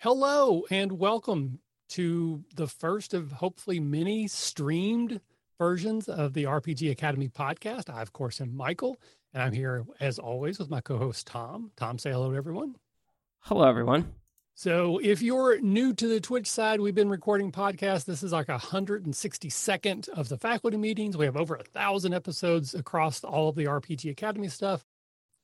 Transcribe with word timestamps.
Hello 0.00 0.66
and 0.70 0.92
welcome 0.92 1.58
to 1.88 2.44
the 2.54 2.66
first 2.66 3.14
of 3.14 3.32
hopefully 3.32 3.80
many 3.80 4.28
streamed 4.28 5.22
versions 5.58 6.06
of 6.06 6.34
the 6.34 6.44
RPG 6.44 6.90
Academy 6.90 7.30
podcast. 7.30 7.88
I, 7.88 8.02
of 8.02 8.12
course, 8.12 8.42
am 8.42 8.54
Michael, 8.54 8.98
and 9.32 9.42
I'm 9.42 9.54
here 9.54 9.86
as 9.98 10.18
always 10.18 10.58
with 10.58 10.68
my 10.68 10.82
co 10.82 10.98
host, 10.98 11.26
Tom. 11.26 11.70
Tom, 11.76 11.98
say 11.98 12.10
hello 12.10 12.30
to 12.30 12.36
everyone. 12.36 12.76
Hello, 13.40 13.66
everyone. 13.66 14.12
So, 14.54 14.98
if 14.98 15.22
you're 15.22 15.58
new 15.62 15.94
to 15.94 16.06
the 16.06 16.20
Twitch 16.20 16.46
side, 16.46 16.78
we've 16.78 16.94
been 16.94 17.08
recording 17.08 17.50
podcasts. 17.50 18.04
This 18.04 18.22
is 18.22 18.32
like 18.32 18.50
a 18.50 18.58
162nd 18.58 20.10
of 20.10 20.28
the 20.28 20.36
faculty 20.36 20.76
meetings. 20.76 21.16
We 21.16 21.24
have 21.24 21.38
over 21.38 21.54
a 21.54 21.64
thousand 21.64 22.12
episodes 22.12 22.74
across 22.74 23.24
all 23.24 23.48
of 23.48 23.56
the 23.56 23.64
RPG 23.64 24.10
Academy 24.10 24.48
stuff, 24.48 24.84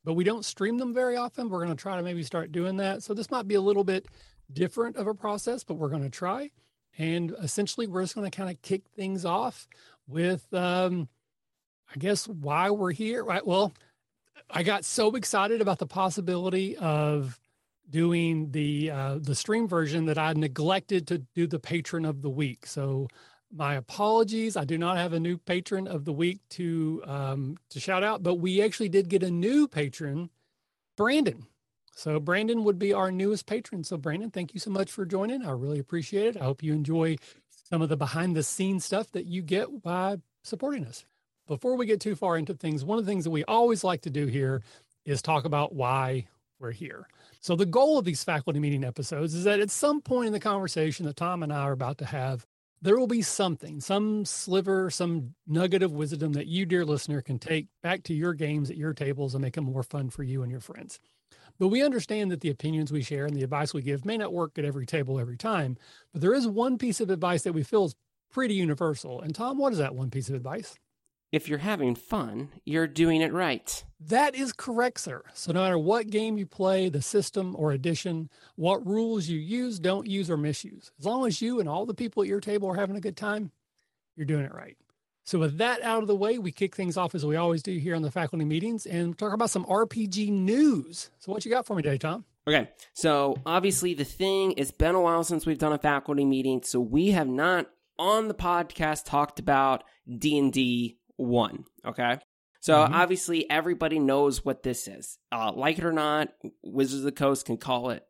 but 0.04 0.12
we 0.12 0.24
don't 0.24 0.44
stream 0.44 0.76
them 0.76 0.92
very 0.92 1.16
often. 1.16 1.48
We're 1.48 1.64
going 1.64 1.74
to 1.74 1.82
try 1.82 1.96
to 1.96 2.02
maybe 2.02 2.22
start 2.22 2.52
doing 2.52 2.76
that. 2.76 3.02
So, 3.02 3.14
this 3.14 3.30
might 3.30 3.48
be 3.48 3.54
a 3.54 3.60
little 3.62 3.84
bit 3.84 4.06
different 4.52 4.96
of 4.96 5.06
a 5.06 5.14
process, 5.14 5.64
but 5.64 5.74
we're 5.74 5.88
going 5.88 6.02
to 6.02 6.10
try. 6.10 6.50
And 6.98 7.34
essentially, 7.42 7.86
we're 7.86 8.02
just 8.02 8.14
going 8.14 8.30
to 8.30 8.36
kind 8.36 8.50
of 8.50 8.60
kick 8.62 8.82
things 8.94 9.24
off 9.24 9.66
with, 10.06 10.52
um, 10.52 11.08
I 11.94 11.98
guess, 11.98 12.28
why 12.28 12.70
we're 12.70 12.92
here. 12.92 13.24
Right. 13.24 13.46
Well, 13.46 13.72
I 14.50 14.62
got 14.62 14.84
so 14.84 15.14
excited 15.14 15.60
about 15.60 15.78
the 15.78 15.86
possibility 15.86 16.76
of 16.76 17.38
doing 17.88 18.50
the 18.50 18.90
uh, 18.90 19.18
the 19.20 19.34
stream 19.34 19.68
version 19.68 20.06
that 20.06 20.18
I 20.18 20.32
neglected 20.34 21.06
to 21.08 21.18
do 21.34 21.46
the 21.46 21.58
patron 21.58 22.04
of 22.04 22.22
the 22.22 22.30
week. 22.30 22.66
So 22.66 23.08
my 23.52 23.74
apologies. 23.74 24.56
I 24.56 24.64
do 24.64 24.78
not 24.78 24.96
have 24.96 25.12
a 25.12 25.20
new 25.20 25.36
patron 25.36 25.86
of 25.86 26.04
the 26.04 26.12
week 26.12 26.40
to 26.50 27.02
um, 27.06 27.58
to 27.70 27.80
shout 27.80 28.02
out, 28.02 28.22
but 28.22 28.36
we 28.36 28.62
actually 28.62 28.88
did 28.88 29.08
get 29.08 29.22
a 29.22 29.30
new 29.30 29.68
patron, 29.68 30.30
Brandon. 30.96 31.46
So 31.94 32.18
Brandon 32.18 32.64
would 32.64 32.78
be 32.78 32.92
our 32.92 33.12
newest 33.12 33.46
patron. 33.46 33.84
So 33.84 33.96
Brandon, 33.96 34.30
thank 34.30 34.54
you 34.54 34.60
so 34.60 34.70
much 34.70 34.90
for 34.90 35.04
joining. 35.04 35.44
I 35.44 35.50
really 35.50 35.78
appreciate 35.78 36.36
it. 36.36 36.40
I 36.40 36.44
hope 36.44 36.62
you 36.62 36.72
enjoy 36.72 37.16
some 37.68 37.82
of 37.82 37.88
the 37.88 37.96
behind 37.96 38.36
the 38.36 38.42
scenes 38.42 38.84
stuff 38.84 39.10
that 39.12 39.26
you 39.26 39.42
get 39.42 39.82
by 39.82 40.18
supporting 40.42 40.84
us. 40.84 41.04
Before 41.46 41.76
we 41.76 41.86
get 41.86 42.00
too 42.00 42.14
far 42.14 42.36
into 42.36 42.54
things, 42.54 42.84
one 42.84 42.98
of 42.98 43.04
the 43.04 43.10
things 43.10 43.24
that 43.24 43.30
we 43.30 43.44
always 43.44 43.84
like 43.84 44.02
to 44.02 44.10
do 44.10 44.26
here 44.26 44.62
is 45.04 45.20
talk 45.20 45.44
about 45.44 45.74
why 45.74 46.26
we're 46.58 46.70
here. 46.70 47.08
So 47.40 47.56
the 47.56 47.66
goal 47.66 47.98
of 47.98 48.04
these 48.04 48.24
faculty 48.24 48.60
meeting 48.60 48.84
episodes 48.84 49.34
is 49.34 49.44
that 49.44 49.60
at 49.60 49.70
some 49.70 50.00
point 50.00 50.28
in 50.28 50.32
the 50.32 50.40
conversation 50.40 51.06
that 51.06 51.16
Tom 51.16 51.42
and 51.42 51.52
I 51.52 51.62
are 51.62 51.72
about 51.72 51.98
to 51.98 52.06
have, 52.06 52.46
there 52.80 52.98
will 52.98 53.06
be 53.06 53.22
something, 53.22 53.80
some 53.80 54.24
sliver, 54.24 54.90
some 54.90 55.34
nugget 55.46 55.82
of 55.82 55.92
wisdom 55.92 56.32
that 56.32 56.46
you, 56.46 56.66
dear 56.66 56.84
listener, 56.84 57.20
can 57.20 57.38
take 57.38 57.66
back 57.82 58.02
to 58.04 58.14
your 58.14 58.34
games 58.34 58.70
at 58.70 58.76
your 58.76 58.92
tables 58.92 59.34
and 59.34 59.42
make 59.42 59.54
them 59.54 59.64
more 59.64 59.82
fun 59.82 60.10
for 60.10 60.22
you 60.22 60.42
and 60.42 60.50
your 60.50 60.60
friends. 60.60 61.00
But 61.58 61.68
we 61.68 61.82
understand 61.82 62.30
that 62.30 62.40
the 62.40 62.50
opinions 62.50 62.92
we 62.92 63.02
share 63.02 63.26
and 63.26 63.36
the 63.36 63.44
advice 63.44 63.72
we 63.72 63.82
give 63.82 64.04
may 64.04 64.16
not 64.16 64.32
work 64.32 64.58
at 64.58 64.64
every 64.64 64.86
table 64.86 65.20
every 65.20 65.36
time. 65.36 65.76
But 66.12 66.22
there 66.22 66.34
is 66.34 66.46
one 66.46 66.78
piece 66.78 67.00
of 67.00 67.10
advice 67.10 67.42
that 67.42 67.52
we 67.52 67.62
feel 67.62 67.86
is 67.86 67.94
pretty 68.30 68.54
universal. 68.54 69.20
And 69.20 69.34
Tom, 69.34 69.58
what 69.58 69.72
is 69.72 69.78
that 69.78 69.94
one 69.94 70.10
piece 70.10 70.28
of 70.28 70.34
advice? 70.34 70.76
If 71.30 71.48
you're 71.48 71.58
having 71.58 71.94
fun, 71.94 72.50
you're 72.66 72.86
doing 72.86 73.22
it 73.22 73.32
right. 73.32 73.84
That 73.98 74.34
is 74.34 74.52
correct, 74.52 75.00
sir. 75.00 75.22
So, 75.32 75.52
no 75.52 75.62
matter 75.62 75.78
what 75.78 76.10
game 76.10 76.36
you 76.36 76.44
play, 76.44 76.90
the 76.90 77.00
system 77.00 77.56
or 77.58 77.72
edition, 77.72 78.28
what 78.56 78.86
rules 78.86 79.28
you 79.28 79.38
use, 79.38 79.78
don't 79.78 80.06
use, 80.06 80.30
or 80.30 80.36
misuse, 80.36 80.92
as 80.98 81.06
long 81.06 81.26
as 81.26 81.40
you 81.40 81.58
and 81.58 81.70
all 81.70 81.86
the 81.86 81.94
people 81.94 82.22
at 82.22 82.28
your 82.28 82.40
table 82.40 82.68
are 82.68 82.76
having 82.76 82.96
a 82.96 83.00
good 83.00 83.16
time, 83.16 83.50
you're 84.14 84.26
doing 84.26 84.44
it 84.44 84.52
right. 84.52 84.76
So, 85.24 85.38
with 85.38 85.58
that 85.58 85.82
out 85.82 86.02
of 86.02 86.08
the 86.08 86.16
way, 86.16 86.38
we 86.38 86.50
kick 86.50 86.74
things 86.74 86.96
off 86.96 87.14
as 87.14 87.24
we 87.24 87.36
always 87.36 87.62
do 87.62 87.78
here 87.78 87.94
on 87.94 88.02
the 88.02 88.10
faculty 88.10 88.44
meetings 88.44 88.86
and 88.86 89.16
talk 89.16 89.32
about 89.32 89.50
some 89.50 89.64
RPG 89.66 90.30
news. 90.30 91.10
So, 91.18 91.32
what 91.32 91.44
you 91.44 91.50
got 91.50 91.66
for 91.66 91.76
me 91.76 91.82
today, 91.82 91.98
Tom? 91.98 92.24
Okay, 92.46 92.70
so 92.92 93.36
obviously 93.46 93.94
the 93.94 94.04
thing, 94.04 94.54
it's 94.56 94.72
been 94.72 94.96
a 94.96 95.00
while 95.00 95.22
since 95.22 95.46
we've 95.46 95.58
done 95.58 95.72
a 95.72 95.78
faculty 95.78 96.24
meeting, 96.24 96.62
so 96.64 96.80
we 96.80 97.12
have 97.12 97.28
not 97.28 97.66
on 98.00 98.26
the 98.26 98.34
podcast 98.34 99.04
talked 99.04 99.38
about 99.38 99.84
D&D 100.18 100.98
1, 101.16 101.64
okay? 101.86 102.18
So 102.58 102.74
mm-hmm. 102.74 102.94
obviously 102.94 103.48
everybody 103.48 104.00
knows 104.00 104.44
what 104.44 104.64
this 104.64 104.88
is. 104.88 105.18
Uh, 105.30 105.52
like 105.54 105.78
it 105.78 105.84
or 105.84 105.92
not, 105.92 106.30
Wizards 106.64 107.00
of 107.00 107.04
the 107.04 107.12
Coast 107.12 107.46
can 107.46 107.58
call 107.58 107.90
it 107.90 108.04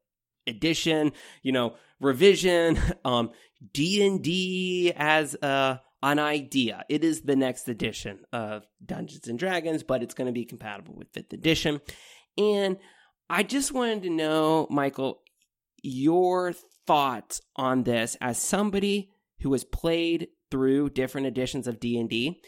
edition, 0.46 1.12
you 1.42 1.52
know, 1.52 1.74
revision, 2.00 2.78
um, 3.04 3.32
D&D 3.74 4.94
as 4.96 5.34
a 5.42 5.80
an 6.02 6.18
idea. 6.18 6.84
It 6.88 7.04
is 7.04 7.22
the 7.22 7.36
next 7.36 7.68
edition 7.68 8.20
of 8.32 8.66
Dungeons 8.84 9.28
and 9.28 9.38
Dragons, 9.38 9.82
but 9.82 10.02
it's 10.02 10.14
going 10.14 10.26
to 10.26 10.32
be 10.32 10.44
compatible 10.44 10.94
with 10.94 11.12
5th 11.12 11.32
edition. 11.32 11.80
And 12.36 12.78
I 13.30 13.42
just 13.42 13.72
wanted 13.72 14.02
to 14.02 14.10
know, 14.10 14.66
Michael, 14.70 15.22
your 15.82 16.52
thoughts 16.86 17.40
on 17.56 17.84
this 17.84 18.16
as 18.20 18.38
somebody 18.38 19.10
who 19.40 19.52
has 19.52 19.64
played 19.64 20.28
through 20.50 20.90
different 20.90 21.26
editions 21.26 21.66
of 21.66 21.80
D&D 21.80 22.40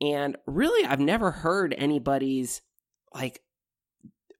and 0.00 0.36
really 0.46 0.86
I've 0.86 1.00
never 1.00 1.30
heard 1.30 1.74
anybody's 1.76 2.62
like 3.14 3.42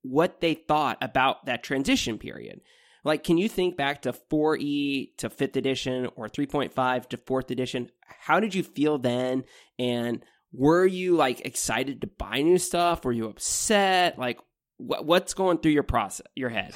what 0.03 0.41
they 0.41 0.55
thought 0.55 0.99
about 1.03 1.45
that 1.47 1.63
transition 1.63 2.19
period. 2.19 2.61
Like, 3.05 3.25
can 3.25 3.39
you 3.39 3.49
think 3.49 3.77
back 3.77 4.03
to 4.03 4.13
4E 4.13 5.17
to 5.19 5.31
5th 5.31 5.57
edition 5.57 6.09
or 6.17 6.29
3.5 6.29 7.09
to 7.09 7.17
4th 7.17 7.51
edition? 7.51 7.91
How 8.07 8.41
did 8.41 8.55
you 8.55 8.63
feel 8.63 8.99
then? 8.99 9.45
And 9.79 10.25
were 10.53 10.87
you 10.87 11.17
like 11.17 11.41
excited 11.47 12.01
to 12.01 12.07
buy 12.07 12.43
new 12.43 12.59
stuff? 12.59 13.05
Were 13.05 13.13
you 13.13 13.29
upset? 13.29 14.19
Like, 14.19 14.39
wh- 14.77 15.05
what's 15.05 15.35
going 15.35 15.59
through 15.59 15.73
your 15.73 15.83
process, 15.83 16.27
your 16.35 16.51
head? 16.51 16.75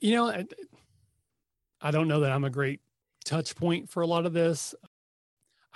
You 0.00 0.14
know, 0.14 0.28
I, 0.28 0.46
I 1.80 1.90
don't 1.90 2.08
know 2.08 2.20
that 2.20 2.32
I'm 2.32 2.44
a 2.44 2.50
great 2.50 2.80
touch 3.24 3.56
point 3.56 3.90
for 3.90 4.02
a 4.02 4.06
lot 4.06 4.24
of 4.26 4.32
this. 4.32 4.74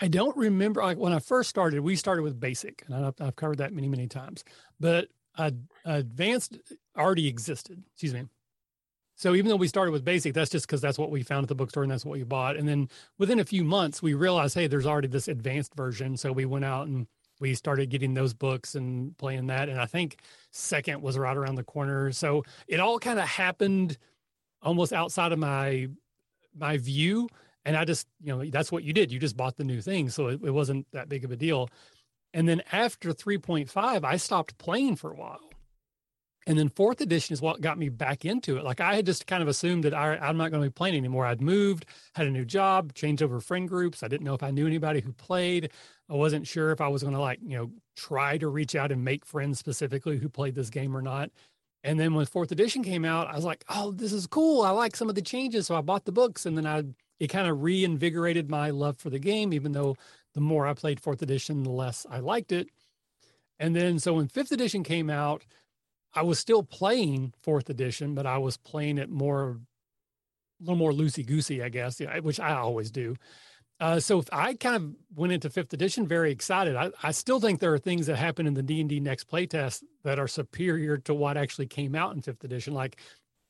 I 0.00 0.08
don't 0.08 0.36
remember 0.36 0.82
like 0.82 0.98
when 0.98 1.12
I 1.12 1.18
first 1.18 1.50
started, 1.50 1.80
we 1.80 1.96
started 1.96 2.22
with 2.22 2.40
basic, 2.40 2.84
and 2.86 3.06
I've, 3.06 3.14
I've 3.20 3.36
covered 3.36 3.58
that 3.58 3.72
many, 3.72 3.88
many 3.88 4.06
times. 4.06 4.44
But 4.80 5.08
uh, 5.36 5.50
advanced 5.84 6.58
already 6.96 7.28
existed. 7.28 7.82
Excuse 7.92 8.14
me. 8.14 8.24
So 9.16 9.34
even 9.34 9.48
though 9.48 9.56
we 9.56 9.68
started 9.68 9.92
with 9.92 10.04
basic, 10.04 10.34
that's 10.34 10.50
just 10.50 10.66
because 10.66 10.80
that's 10.80 10.98
what 10.98 11.10
we 11.10 11.22
found 11.22 11.44
at 11.44 11.48
the 11.48 11.54
bookstore 11.54 11.84
and 11.84 11.92
that's 11.92 12.04
what 12.04 12.18
we 12.18 12.24
bought. 12.24 12.56
And 12.56 12.68
then 12.68 12.88
within 13.18 13.38
a 13.38 13.44
few 13.44 13.64
months, 13.64 14.02
we 14.02 14.14
realized, 14.14 14.54
hey, 14.54 14.66
there's 14.66 14.86
already 14.86 15.08
this 15.08 15.28
advanced 15.28 15.74
version. 15.74 16.16
So 16.16 16.32
we 16.32 16.44
went 16.44 16.64
out 16.64 16.88
and 16.88 17.06
we 17.40 17.54
started 17.54 17.90
getting 17.90 18.14
those 18.14 18.34
books 18.34 18.74
and 18.74 19.16
playing 19.16 19.46
that. 19.46 19.68
And 19.68 19.80
I 19.80 19.86
think 19.86 20.18
second 20.50 21.02
was 21.02 21.16
right 21.16 21.36
around 21.36 21.54
the 21.56 21.64
corner. 21.64 22.10
So 22.12 22.44
it 22.66 22.80
all 22.80 22.98
kind 22.98 23.18
of 23.18 23.26
happened 23.26 23.98
almost 24.62 24.92
outside 24.92 25.32
of 25.32 25.38
my 25.38 25.88
my 26.56 26.78
view. 26.78 27.28
And 27.64 27.76
I 27.76 27.84
just, 27.84 28.06
you 28.22 28.34
know, 28.34 28.44
that's 28.50 28.70
what 28.70 28.84
you 28.84 28.92
did. 28.92 29.10
You 29.10 29.18
just 29.18 29.36
bought 29.36 29.56
the 29.56 29.64
new 29.64 29.80
thing. 29.80 30.10
So 30.10 30.28
it, 30.28 30.40
it 30.44 30.50
wasn't 30.50 30.86
that 30.92 31.08
big 31.08 31.24
of 31.24 31.30
a 31.30 31.36
deal. 31.36 31.68
And 32.32 32.48
then 32.48 32.62
after 32.72 33.10
3.5, 33.12 34.04
I 34.04 34.16
stopped 34.16 34.58
playing 34.58 34.96
for 34.96 35.12
a 35.12 35.14
while. 35.14 35.40
And 36.46 36.58
then 36.58 36.68
fourth 36.68 37.00
edition 37.00 37.32
is 37.32 37.40
what 37.40 37.62
got 37.62 37.78
me 37.78 37.88
back 37.88 38.24
into 38.24 38.58
it. 38.58 38.64
Like 38.64 38.80
I 38.80 38.94
had 38.94 39.06
just 39.06 39.26
kind 39.26 39.42
of 39.42 39.48
assumed 39.48 39.84
that 39.84 39.94
I, 39.94 40.16
I'm 40.16 40.36
not 40.36 40.50
going 40.50 40.62
to 40.62 40.68
be 40.68 40.72
playing 40.72 40.96
anymore. 40.96 41.24
I'd 41.24 41.40
moved, 41.40 41.86
had 42.14 42.26
a 42.26 42.30
new 42.30 42.44
job, 42.44 42.92
changed 42.92 43.22
over 43.22 43.40
friend 43.40 43.66
groups. 43.68 44.02
I 44.02 44.08
didn't 44.08 44.26
know 44.26 44.34
if 44.34 44.42
I 44.42 44.50
knew 44.50 44.66
anybody 44.66 45.00
who 45.00 45.12
played. 45.12 45.70
I 46.10 46.14
wasn't 46.14 46.46
sure 46.46 46.70
if 46.70 46.82
I 46.82 46.88
was 46.88 47.02
going 47.02 47.14
to 47.14 47.20
like, 47.20 47.38
you 47.42 47.56
know, 47.56 47.70
try 47.96 48.36
to 48.38 48.48
reach 48.48 48.74
out 48.74 48.92
and 48.92 49.02
make 49.02 49.24
friends 49.24 49.58
specifically 49.58 50.18
who 50.18 50.28
played 50.28 50.54
this 50.54 50.68
game 50.68 50.94
or 50.94 51.00
not. 51.00 51.30
And 51.82 51.98
then 51.98 52.14
when 52.14 52.26
fourth 52.26 52.52
edition 52.52 52.82
came 52.82 53.04
out, 53.04 53.28
I 53.28 53.36
was 53.36 53.44
like, 53.44 53.64
oh, 53.68 53.92
this 53.92 54.12
is 54.12 54.26
cool. 54.26 54.62
I 54.62 54.70
like 54.70 54.96
some 54.96 55.08
of 55.08 55.14
the 55.14 55.22
changes. 55.22 55.66
So 55.66 55.76
I 55.76 55.80
bought 55.80 56.04
the 56.04 56.12
books 56.12 56.44
and 56.44 56.56
then 56.58 56.66
I, 56.66 56.82
it 57.20 57.28
kind 57.28 57.48
of 57.48 57.62
reinvigorated 57.62 58.50
my 58.50 58.70
love 58.70 58.98
for 58.98 59.08
the 59.08 59.18
game, 59.18 59.52
even 59.54 59.72
though 59.72 59.96
the 60.34 60.40
more 60.40 60.66
I 60.66 60.74
played 60.74 61.00
fourth 61.00 61.22
edition, 61.22 61.62
the 61.62 61.70
less 61.70 62.06
I 62.10 62.20
liked 62.20 62.52
it. 62.52 62.68
And 63.58 63.74
then 63.74 63.98
so 63.98 64.14
when 64.14 64.28
fifth 64.28 64.52
edition 64.52 64.82
came 64.82 65.08
out, 65.08 65.44
I 66.14 66.22
was 66.22 66.38
still 66.38 66.62
playing 66.62 67.32
fourth 67.42 67.68
edition, 67.70 68.14
but 68.14 68.26
I 68.26 68.38
was 68.38 68.56
playing 68.56 68.98
it 68.98 69.10
more, 69.10 69.58
a 70.60 70.62
little 70.62 70.76
more 70.76 70.92
loosey 70.92 71.26
goosey, 71.26 71.62
I 71.62 71.68
guess, 71.68 72.00
which 72.22 72.38
I 72.40 72.54
always 72.54 72.90
do. 72.90 73.16
Uh, 73.80 73.98
so 73.98 74.22
I 74.32 74.54
kind 74.54 74.76
of 74.76 74.94
went 75.16 75.32
into 75.32 75.50
fifth 75.50 75.72
edition 75.72 76.06
very 76.06 76.30
excited. 76.30 76.76
I, 76.76 76.90
I 77.02 77.10
still 77.10 77.40
think 77.40 77.58
there 77.58 77.74
are 77.74 77.78
things 77.78 78.06
that 78.06 78.16
happen 78.16 78.46
in 78.46 78.54
the 78.54 78.62
D 78.62 78.80
and 78.80 78.88
D 78.88 79.00
next 79.00 79.28
playtest 79.28 79.82
that 80.04 80.18
are 80.20 80.28
superior 80.28 80.98
to 80.98 81.14
what 81.14 81.36
actually 81.36 81.66
came 81.66 81.96
out 81.96 82.14
in 82.14 82.22
fifth 82.22 82.44
edition. 82.44 82.72
Like 82.72 83.00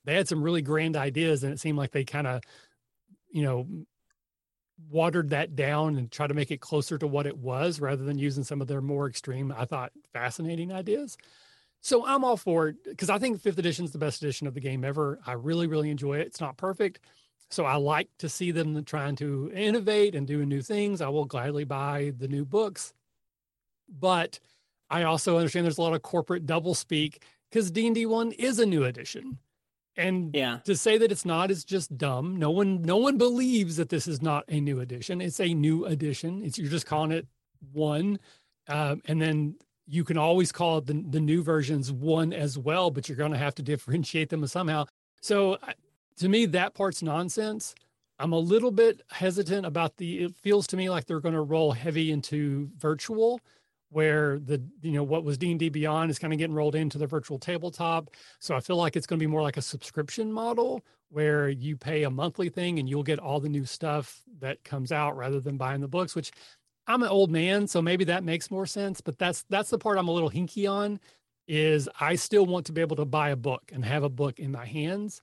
they 0.04 0.14
had 0.14 0.26
some 0.26 0.42
really 0.42 0.62
grand 0.62 0.96
ideas, 0.96 1.44
and 1.44 1.52
it 1.52 1.60
seemed 1.60 1.76
like 1.76 1.90
they 1.90 2.04
kind 2.04 2.26
of, 2.26 2.42
you 3.30 3.42
know, 3.42 3.66
watered 4.90 5.30
that 5.30 5.54
down 5.54 5.96
and 5.96 6.10
tried 6.10 6.28
to 6.28 6.34
make 6.34 6.50
it 6.50 6.60
closer 6.60 6.96
to 6.98 7.06
what 7.06 7.26
it 7.26 7.36
was 7.36 7.78
rather 7.78 8.02
than 8.02 8.18
using 8.18 8.44
some 8.44 8.60
of 8.60 8.66
their 8.66 8.80
more 8.80 9.06
extreme, 9.06 9.54
I 9.56 9.66
thought, 9.66 9.92
fascinating 10.12 10.72
ideas. 10.72 11.16
So 11.84 12.06
I'm 12.06 12.24
all 12.24 12.38
for 12.38 12.68
it 12.68 12.82
because 12.82 13.10
I 13.10 13.18
think 13.18 13.42
fifth 13.42 13.58
edition 13.58 13.84
is 13.84 13.90
the 13.90 13.98
best 13.98 14.22
edition 14.22 14.46
of 14.46 14.54
the 14.54 14.60
game 14.60 14.86
ever. 14.86 15.20
I 15.26 15.32
really, 15.32 15.66
really 15.66 15.90
enjoy 15.90 16.14
it. 16.14 16.26
It's 16.28 16.40
not 16.40 16.56
perfect. 16.56 17.00
So 17.50 17.66
I 17.66 17.74
like 17.74 18.08
to 18.20 18.28
see 18.30 18.52
them 18.52 18.82
trying 18.84 19.16
to 19.16 19.52
innovate 19.54 20.14
and 20.14 20.26
do 20.26 20.46
new 20.46 20.62
things. 20.62 21.02
I 21.02 21.10
will 21.10 21.26
gladly 21.26 21.64
buy 21.64 22.14
the 22.16 22.26
new 22.26 22.46
books. 22.46 22.94
But 23.86 24.40
I 24.88 25.02
also 25.02 25.36
understand 25.36 25.66
there's 25.66 25.76
a 25.76 25.82
lot 25.82 25.92
of 25.92 26.00
corporate 26.00 26.46
double 26.46 26.74
speak 26.74 27.22
because 27.50 27.70
D&D 27.70 28.06
1 28.06 28.32
is 28.32 28.58
a 28.60 28.64
new 28.64 28.84
edition. 28.84 29.36
And 29.94 30.34
yeah. 30.34 30.60
to 30.64 30.76
say 30.76 30.96
that 30.96 31.12
it's 31.12 31.26
not 31.26 31.50
is 31.50 31.66
just 31.66 31.98
dumb. 31.98 32.36
No 32.36 32.50
one 32.50 32.80
no 32.80 32.96
one 32.96 33.18
believes 33.18 33.76
that 33.76 33.90
this 33.90 34.08
is 34.08 34.22
not 34.22 34.44
a 34.48 34.58
new 34.58 34.80
edition. 34.80 35.20
It's 35.20 35.38
a 35.38 35.52
new 35.52 35.84
edition. 35.84 36.42
It's 36.42 36.56
you're 36.56 36.70
just 36.70 36.86
calling 36.86 37.12
it 37.12 37.26
one. 37.74 38.18
Um, 38.68 39.02
and 39.06 39.20
then 39.20 39.56
you 39.86 40.04
can 40.04 40.16
always 40.16 40.52
call 40.52 40.80
the, 40.80 41.04
the 41.08 41.20
new 41.20 41.42
versions 41.42 41.92
one 41.92 42.32
as 42.32 42.56
well, 42.58 42.90
but 42.90 43.08
you're 43.08 43.18
going 43.18 43.32
to 43.32 43.38
have 43.38 43.54
to 43.56 43.62
differentiate 43.72 44.30
them 44.30 44.46
somehow. 44.46 44.86
So 45.20 45.58
to 46.18 46.28
me, 46.28 46.46
that 46.46 46.74
part's 46.74 47.02
nonsense. 47.02 47.74
I'm 48.18 48.32
a 48.32 48.38
little 48.38 48.70
bit 48.70 49.02
hesitant 49.10 49.66
about 49.66 49.96
the, 49.96 50.24
it 50.24 50.36
feels 50.36 50.66
to 50.68 50.76
me 50.76 50.88
like 50.88 51.06
they're 51.06 51.20
going 51.20 51.34
to 51.34 51.40
roll 51.40 51.72
heavy 51.72 52.12
into 52.12 52.70
virtual 52.78 53.40
where 53.94 54.40
the 54.40 54.60
you 54.82 54.90
know 54.90 55.04
what 55.04 55.22
was 55.22 55.38
D&D 55.38 55.68
Beyond 55.68 56.10
is 56.10 56.18
kind 56.18 56.32
of 56.32 56.38
getting 56.38 56.54
rolled 56.54 56.74
into 56.74 56.98
the 56.98 57.06
virtual 57.06 57.38
tabletop. 57.38 58.10
So 58.40 58.56
I 58.56 58.60
feel 58.60 58.76
like 58.76 58.96
it's 58.96 59.06
going 59.06 59.18
to 59.18 59.22
be 59.22 59.30
more 59.30 59.42
like 59.42 59.56
a 59.56 59.62
subscription 59.62 60.32
model 60.32 60.84
where 61.10 61.48
you 61.48 61.76
pay 61.76 62.02
a 62.02 62.10
monthly 62.10 62.48
thing 62.48 62.80
and 62.80 62.88
you'll 62.88 63.04
get 63.04 63.20
all 63.20 63.38
the 63.38 63.48
new 63.48 63.64
stuff 63.64 64.22
that 64.40 64.64
comes 64.64 64.90
out 64.90 65.16
rather 65.16 65.38
than 65.38 65.56
buying 65.56 65.80
the 65.80 65.86
books, 65.86 66.16
which 66.16 66.32
I'm 66.86 67.02
an 67.02 67.08
old 67.08 67.30
man, 67.30 67.66
so 67.66 67.80
maybe 67.80 68.04
that 68.04 68.24
makes 68.24 68.50
more 68.50 68.66
sense, 68.66 69.00
but 69.00 69.18
that's 69.18 69.44
that's 69.48 69.70
the 69.70 69.78
part 69.78 69.98
I'm 69.98 70.08
a 70.08 70.12
little 70.12 70.30
hinky 70.30 70.70
on 70.70 71.00
is 71.46 71.88
I 72.00 72.14
still 72.14 72.46
want 72.46 72.66
to 72.66 72.72
be 72.72 72.80
able 72.80 72.96
to 72.96 73.04
buy 73.04 73.30
a 73.30 73.36
book 73.36 73.70
and 73.72 73.84
have 73.84 74.02
a 74.02 74.08
book 74.08 74.38
in 74.38 74.50
my 74.50 74.64
hands 74.64 75.20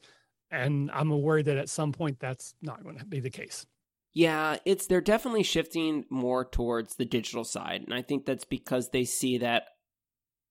and 0.51 0.91
I'm 0.91 1.09
worried 1.09 1.45
that 1.45 1.57
at 1.57 1.69
some 1.69 1.93
point 1.93 2.19
that's 2.19 2.53
not 2.61 2.83
going 2.83 2.99
to 2.99 3.05
be 3.05 3.19
the 3.21 3.29
case. 3.29 3.65
Yeah, 4.13 4.57
it's 4.65 4.87
they're 4.87 4.99
definitely 4.99 5.43
shifting 5.43 6.03
more 6.09 6.43
towards 6.43 6.95
the 6.95 7.05
digital 7.05 7.45
side, 7.45 7.81
and 7.81 7.93
I 7.93 8.01
think 8.01 8.25
that's 8.25 8.43
because 8.43 8.89
they 8.89 9.05
see 9.05 9.37
that 9.37 9.63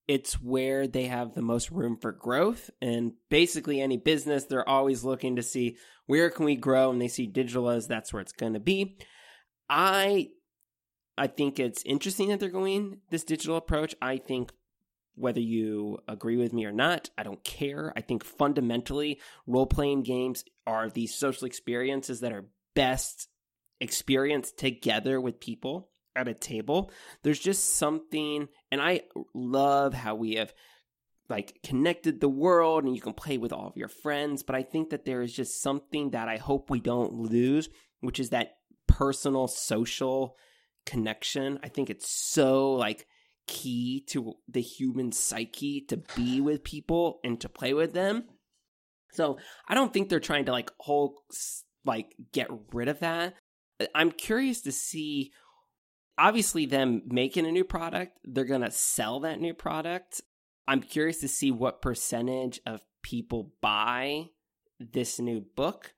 it's 0.09 0.41
where 0.41 0.89
they 0.89 1.05
have 1.05 1.35
the 1.35 1.43
most 1.43 1.71
room 1.71 1.99
for 2.01 2.11
growth. 2.11 2.71
And 2.81 3.13
basically, 3.29 3.83
any 3.83 3.99
business 3.99 4.45
they're 4.45 4.67
always 4.67 5.05
looking 5.05 5.37
to 5.37 5.43
see 5.43 5.77
where 6.07 6.31
can 6.31 6.47
we 6.47 6.57
grow, 6.57 6.91
and 6.91 7.01
they 7.03 7.09
see 7.09 7.27
digital 7.27 7.69
as 7.69 7.87
that's 7.87 8.15
where 8.15 8.23
it's 8.23 8.33
going 8.33 8.55
to 8.55 8.61
be. 8.61 8.97
I 9.69 10.31
I 11.21 11.27
think 11.27 11.61
it's 11.61 11.83
interesting 11.83 12.31
that 12.31 12.41
they're 12.41 12.49
going 12.49 12.97
this 13.11 13.25
digital 13.25 13.57
approach. 13.57 13.95
I 14.01 14.17
think 14.17 14.53
whether 15.17 15.39
you 15.39 15.99
agree 16.09 16.39
with 16.39 16.55
me 16.55 16.65
or 16.65 16.73
not, 16.73 17.11
I 17.19 17.25
don't 17.25 17.45
care. 17.45 17.93
I 17.95 18.01
think 18.01 18.25
fundamentally, 18.25 19.21
role 19.47 19.67
playing 19.67 20.05
games 20.05 20.45
are 20.67 20.89
these 20.89 21.15
social 21.15 21.47
experiences 21.47 22.21
that 22.21 22.33
are 22.33 22.47
best 22.75 23.29
experienced 23.81 24.57
together 24.57 25.21
with 25.21 25.41
people 25.41 25.91
at 26.17 26.27
a 26.27 26.33
table. 26.33 26.91
There's 27.23 27.39
just 27.39 27.77
something, 27.77 28.49
and 28.73 28.81
I 28.81 29.03
love 29.35 29.93
how 29.93 30.15
we 30.15 30.37
have 30.37 30.55
like 31.29 31.59
connected 31.63 32.21
the 32.21 32.31
world 32.31 32.85
and 32.85 32.97
you 32.97 33.03
can 33.03 33.13
play 33.13 33.37
with 33.37 33.53
all 33.53 33.67
of 33.67 33.77
your 33.77 33.89
friends. 33.89 34.43
But 34.43 34.57
I 34.57 34.63
think 34.63 34.89
that 34.89 35.05
there 35.05 35.21
is 35.21 35.35
just 35.35 35.61
something 35.61 36.13
that 36.13 36.31
I 36.31 36.39
hope 36.39 36.71
we 36.71 36.81
don't 36.81 37.13
lose, 37.13 37.69
which 38.01 38.19
is 38.19 38.31
that 38.31 38.57
personal, 38.87 39.49
social 39.49 40.39
connection. 40.91 41.59
I 41.63 41.69
think 41.69 41.91
it's 41.91 42.11
so 42.11 42.73
like 42.73 43.07
key 43.47 44.05
to 44.09 44.35
the 44.49 44.61
human 44.61 45.13
psyche 45.13 45.85
to 45.89 45.97
be 46.17 46.41
with 46.41 46.65
people 46.65 47.21
and 47.25 47.41
to 47.41 47.49
play 47.49 47.75
with 47.75 47.93
them. 47.93 48.25
So 49.13 49.39
I 49.69 49.75
don't 49.75 49.93
think 49.93 50.09
they're 50.09 50.21
trying 50.21 50.47
to 50.47 50.53
like 50.53 50.71
whole 50.79 51.23
like 51.85 52.15
get 52.33 52.49
rid 52.73 52.89
of 52.89 53.01
that. 53.01 53.35
I'm 53.95 54.11
curious 54.11 54.61
to 54.63 54.73
see 54.73 55.33
obviously 56.19 56.67
them 56.67 57.03
making 57.07 57.47
a 57.47 57.53
new 57.53 57.65
product, 57.65 58.19
they're 58.25 58.45
to 58.61 58.71
sell 58.71 59.21
that 59.21 59.41
new 59.41 59.55
product. 59.55 60.21
I'm 60.69 60.83
curious 60.83 61.21
to 61.21 61.29
see 61.29 61.51
what 61.51 61.83
percentage 61.83 62.61
of 62.67 62.81
people 63.03 63.53
buy 63.61 64.27
this 64.79 65.19
new 65.19 65.45
book. 65.57 65.95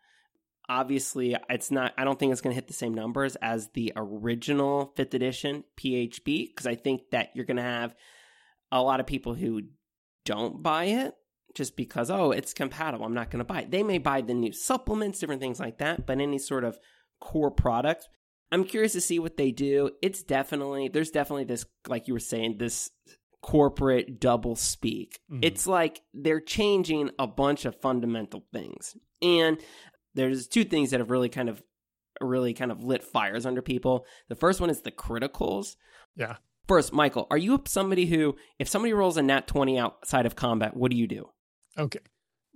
Obviously, 0.69 1.37
it's 1.51 1.71
not 1.71 1.93
I 1.99 2.05
don't 2.05 2.19
think 2.19 2.33
it's 2.33 2.41
going 2.41 2.53
to 2.53 2.57
hit 2.57 2.69
the 2.69 2.75
same 2.75 2.95
numbers 2.95 3.37
as 3.37 3.69
the 3.75 3.93
original 3.97 4.93
5th 4.97 5.15
edition 5.15 5.65
PHB 5.79 6.49
because 6.49 6.67
I 6.67 6.75
think 6.75 7.03
that 7.11 7.31
you're 7.35 7.45
going 7.45 7.57
to 7.57 7.63
have 7.63 7.95
a 8.71 8.83
lot 8.83 9.01
of 9.01 9.07
people 9.07 9.35
who 9.35 9.63
don't 10.25 10.63
buy 10.63 10.85
it 10.85 11.15
just 11.55 11.77
because 11.77 12.11
oh, 12.11 12.31
it's 12.31 12.55
compatible. 12.55 13.05
I'm 13.05 13.15
not 13.15 13.31
going 13.31 13.41
to 13.41 13.45
buy 13.45 13.63
it. 13.63 13.71
They 13.71 13.83
may 13.83 13.99
buy 13.99 14.23
the 14.23 14.35
new 14.35 14.53
supplements, 14.53 15.19
different 15.19 15.43
things 15.43 15.61
like 15.61 15.79
that, 15.79 16.07
but 16.07 16.21
any 16.21 16.39
sort 16.39 16.65
of 16.65 16.79
core 17.21 17.51
product. 17.51 18.09
I'm 18.51 18.65
curious 18.65 18.93
to 18.93 19.01
see 19.01 19.19
what 19.19 19.37
they 19.37 19.51
do. 19.51 19.91
It's 20.03 20.23
definitely 20.23 20.89
there's 20.89 21.11
definitely 21.11 21.45
this 21.45 21.65
like 21.89 22.07
you 22.07 22.15
were 22.15 22.21
saying 22.21 22.57
this 22.59 22.91
corporate 23.43 24.21
double 24.21 24.57
speak. 24.57 25.19
Mm-hmm. 25.31 25.41
It's 25.43 25.67
like 25.67 26.01
they're 26.15 26.41
changing 26.41 27.11
a 27.19 27.27
bunch 27.27 27.65
of 27.65 27.81
fundamental 27.81 28.45
things. 28.53 28.97
And 29.21 29.59
there's 30.15 30.47
two 30.47 30.65
things 30.65 30.91
that 30.91 31.01
have 31.01 31.11
really 31.11 31.29
kind 31.29 31.49
of 31.49 31.63
really 32.21 32.55
kind 32.55 32.71
of 32.71 32.85
lit 32.85 33.03
fires 33.03 33.47
under 33.47 33.63
people. 33.63 34.07
The 34.29 34.35
first 34.35 34.61
one 34.61 34.71
is 34.71 34.83
the 34.83 34.91
criticals. 34.91 35.77
Yeah. 36.17 36.37
First, 36.69 36.93
Michael, 36.93 37.27
are 37.31 37.39
you 37.39 37.61
somebody 37.67 38.07
who 38.07 38.37
if 38.59 38.69
somebody 38.69 38.93
rolls 38.93 39.17
a 39.17 39.23
nat 39.23 39.47
20 39.47 39.79
outside 39.79 40.27
of 40.27 40.37
combat, 40.37 40.77
what 40.77 40.91
do 40.91 40.97
you 40.97 41.07
do? 41.07 41.29
Okay. 41.77 42.01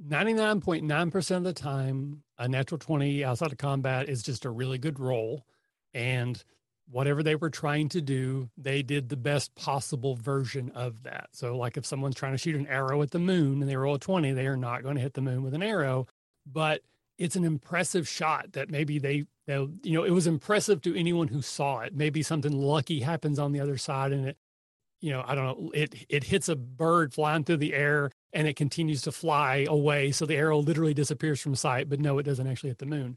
99.9% 0.05 1.37
of 1.37 1.45
the 1.45 1.53
time, 1.55 2.23
a 2.39 2.47
natural 2.47 2.79
20 2.79 3.25
outside 3.25 3.53
of 3.53 3.59
combat 3.59 4.09
is 4.09 4.23
just 4.23 4.45
a 4.45 4.51
really 4.51 4.79
good 4.79 5.01
roll. 5.01 5.47
And 5.95 6.43
whatever 6.89 7.23
they 7.23 7.35
were 7.35 7.51
trying 7.51 7.89
to 7.91 8.01
do, 8.01 8.51
they 8.57 8.83
did 8.83 9.09
the 9.09 9.17
best 9.17 9.55
possible 9.55 10.15
version 10.17 10.71
of 10.75 11.03
that. 11.05 11.29
So, 11.33 11.57
like 11.57 11.77
if 11.77 11.87
someone's 11.87 12.15
trying 12.15 12.33
to 12.33 12.39
shoot 12.39 12.57
an 12.57 12.67
arrow 12.67 13.03
at 13.03 13.11
the 13.11 13.19
moon 13.19 13.63
and 13.63 13.71
they 13.71 13.77
roll 13.77 13.95
a 13.95 13.99
20, 13.99 14.33
they 14.33 14.47
are 14.47 14.57
not 14.57 14.83
going 14.83 14.97
to 14.97 15.01
hit 15.01 15.15
the 15.15 15.23
moon 15.23 15.43
with 15.43 15.55
an 15.55 15.63
arrow. 15.63 16.07
But 16.45 16.83
it's 17.19 17.37
an 17.37 17.45
impressive 17.45 18.09
shot 18.09 18.53
that 18.53 18.71
maybe 18.71 18.99
they, 18.99 19.25
they, 19.47 19.55
you 19.55 19.93
know, 19.93 20.05
it 20.05 20.11
was 20.11 20.27
impressive 20.27 20.83
to 20.83 20.99
anyone 20.99 21.29
who 21.29 21.43
saw 21.43 21.81
it. 21.81 21.95
Maybe 21.95 22.23
something 22.23 22.53
lucky 22.53 23.01
happens 23.01 23.39
on 23.39 23.53
the 23.53 23.61
other 23.61 23.79
side 23.79 24.13
and 24.13 24.29
it, 24.29 24.37
you 25.01 25.11
know, 25.11 25.23
I 25.27 25.35
don't 25.35 25.45
know, 25.45 25.71
it, 25.73 25.95
it 26.09 26.25
hits 26.25 26.49
a 26.49 26.57
bird 26.57 27.15
flying 27.15 27.45
through 27.45 27.59
the 27.59 27.75
air 27.75 28.11
and 28.33 28.47
it 28.47 28.57
continues 28.57 29.03
to 29.03 29.13
fly 29.13 29.67
away. 29.69 30.11
So 30.11 30.27
the 30.27 30.37
arrow 30.37 30.59
literally 30.59 30.95
disappears 30.95 31.41
from 31.41 31.55
sight, 31.55 31.89
but 31.89 32.01
no, 32.01 32.19
it 32.19 32.25
doesn't 32.25 32.47
actually 32.47 32.71
hit 32.71 32.79
the 32.79 32.87
moon. 32.87 33.17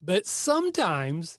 But 0.00 0.26
sometimes 0.26 1.38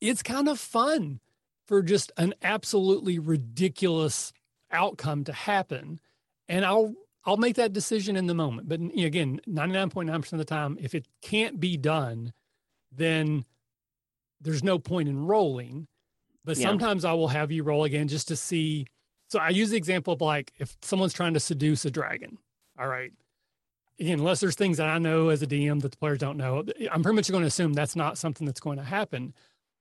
it's 0.00 0.22
kind 0.22 0.48
of 0.48 0.58
fun 0.58 1.20
for 1.66 1.82
just 1.82 2.12
an 2.16 2.34
absolutely 2.42 3.18
ridiculous 3.18 4.32
outcome 4.70 5.24
to 5.24 5.32
happen. 5.32 6.00
And 6.48 6.64
I'll 6.64 6.94
I'll 7.24 7.36
make 7.36 7.56
that 7.56 7.72
decision 7.72 8.16
in 8.16 8.26
the 8.26 8.34
moment. 8.34 8.68
But 8.68 8.80
again, 8.80 9.40
99.9% 9.48 10.32
of 10.32 10.38
the 10.38 10.44
time, 10.44 10.76
if 10.80 10.94
it 10.94 11.06
can't 11.20 11.60
be 11.60 11.76
done, 11.76 12.32
then 12.90 13.44
there's 14.40 14.64
no 14.64 14.78
point 14.78 15.08
in 15.08 15.26
rolling. 15.26 15.86
But 16.44 16.56
yeah. 16.56 16.66
sometimes 16.66 17.04
I 17.04 17.12
will 17.12 17.28
have 17.28 17.52
you 17.52 17.62
roll 17.62 17.84
again 17.84 18.08
just 18.08 18.28
to 18.28 18.36
see 18.36 18.86
so 19.32 19.38
I 19.38 19.48
use 19.48 19.70
the 19.70 19.78
example 19.78 20.12
of 20.12 20.20
like 20.20 20.52
if 20.58 20.76
someone's 20.82 21.14
trying 21.14 21.32
to 21.32 21.40
seduce 21.40 21.86
a 21.86 21.90
dragon, 21.90 22.36
all 22.78 22.86
right. 22.86 23.14
Again, 23.98 24.18
unless 24.18 24.40
there's 24.40 24.56
things 24.56 24.76
that 24.76 24.90
I 24.90 24.98
know 24.98 25.30
as 25.30 25.40
a 25.40 25.46
DM 25.46 25.80
that 25.80 25.90
the 25.90 25.96
players 25.96 26.18
don't 26.18 26.36
know, 26.36 26.66
I'm 26.90 27.02
pretty 27.02 27.16
much 27.16 27.30
going 27.30 27.40
to 27.40 27.46
assume 27.46 27.72
that's 27.72 27.96
not 27.96 28.18
something 28.18 28.46
that's 28.46 28.60
going 28.60 28.76
to 28.76 28.84
happen. 28.84 29.32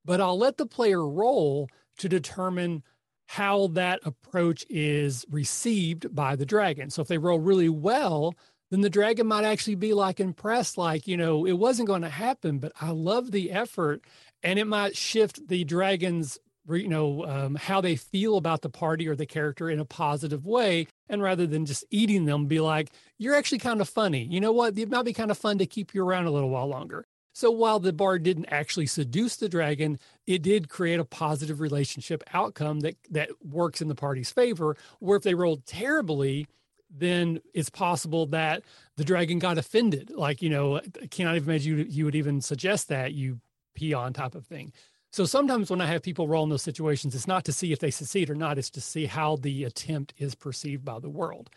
But 0.05 0.21
I'll 0.21 0.37
let 0.37 0.55
the 0.55 0.65
player 0.65 1.05
roll 1.05 1.67
to 1.97 2.07
determine 2.07 2.83
how 3.31 3.67
that 3.67 4.01
approach 4.03 4.65
is 4.69 5.25
received 5.31 6.13
by 6.13 6.35
the 6.35 6.45
dragon. 6.45 6.89
So 6.89 7.01
if 7.01 7.07
they 7.07 7.17
roll 7.17 7.39
really 7.39 7.69
well, 7.69 8.35
then 8.71 8.81
the 8.81 8.89
dragon 8.89 9.25
might 9.25 9.45
actually 9.45 9.75
be 9.75 9.93
like 9.93 10.19
impressed, 10.19 10.77
like, 10.77 11.07
you 11.07 11.15
know, 11.15 11.45
it 11.45 11.53
wasn't 11.53 11.87
going 11.87 12.01
to 12.01 12.09
happen, 12.09 12.59
but 12.59 12.73
I 12.81 12.91
love 12.91 13.31
the 13.31 13.49
effort. 13.51 14.03
And 14.43 14.59
it 14.59 14.67
might 14.67 14.97
shift 14.97 15.47
the 15.47 15.63
dragon's 15.63 16.39
you 16.69 16.89
know 16.89 17.25
um, 17.25 17.55
how 17.55 17.81
they 17.81 17.95
feel 17.95 18.37
about 18.37 18.61
the 18.61 18.69
party 18.69 19.07
or 19.07 19.15
the 19.15 19.25
character 19.25 19.69
in 19.69 19.79
a 19.79 19.85
positive 19.85 20.45
way 20.45 20.85
and 21.09 21.21
rather 21.21 21.47
than 21.47 21.65
just 21.65 21.83
eating 21.89 22.25
them 22.25 22.45
be 22.45 22.59
like 22.59 22.91
you're 23.17 23.33
actually 23.33 23.57
kind 23.57 23.81
of 23.81 23.89
funny 23.89 24.27
you 24.29 24.39
know 24.39 24.51
what 24.51 24.77
it 24.77 24.87
might 24.87 25.03
be 25.03 25.11
kind 25.11 25.31
of 25.31 25.37
fun 25.39 25.57
to 25.57 25.65
keep 25.65 25.95
you 25.95 26.05
around 26.05 26.27
a 26.27 26.31
little 26.31 26.51
while 26.51 26.67
longer 26.67 27.07
so 27.33 27.49
while 27.49 27.79
the 27.79 27.93
bard 27.93 28.23
didn't 28.23 28.45
actually 28.45 28.85
seduce 28.85 29.35
the 29.37 29.49
dragon 29.49 29.99
it 30.27 30.41
did 30.41 30.69
create 30.69 30.99
a 30.99 31.05
positive 31.05 31.59
relationship 31.59 32.23
outcome 32.33 32.81
that 32.81 32.95
that 33.09 33.29
works 33.43 33.81
in 33.81 33.87
the 33.87 33.95
party's 33.95 34.31
favor 34.31 34.75
or 34.99 35.15
if 35.15 35.23
they 35.23 35.33
rolled 35.33 35.65
terribly 35.65 36.47
then 36.93 37.39
it's 37.53 37.69
possible 37.69 38.25
that 38.25 38.63
the 38.97 39.05
dragon 39.05 39.39
got 39.39 39.57
offended 39.57 40.11
like 40.11 40.41
you 40.41 40.49
know 40.49 40.77
i 41.01 41.07
cannot 41.07 41.35
even 41.35 41.49
imagine 41.49 41.77
you, 41.77 41.85
you 41.89 42.05
would 42.05 42.15
even 42.15 42.41
suggest 42.41 42.89
that 42.89 43.13
you 43.13 43.39
peon 43.75 44.13
type 44.13 44.35
of 44.35 44.45
thing 44.45 44.71
so 45.13 45.25
sometimes 45.25 45.69
when 45.69 45.81
I 45.81 45.87
have 45.87 46.03
people 46.03 46.27
roll 46.27 46.43
in 46.43 46.49
those 46.49 46.61
situations, 46.61 47.13
it's 47.13 47.27
not 47.27 47.43
to 47.45 47.51
see 47.51 47.73
if 47.73 47.79
they 47.79 47.91
succeed 47.91 48.29
or 48.29 48.35
not, 48.35 48.57
it's 48.57 48.69
to 48.71 48.81
see 48.81 49.05
how 49.07 49.35
the 49.35 49.65
attempt 49.65 50.13
is 50.17 50.35
perceived 50.35 50.85
by 50.85 50.99
the 50.99 51.09
world. 51.09 51.49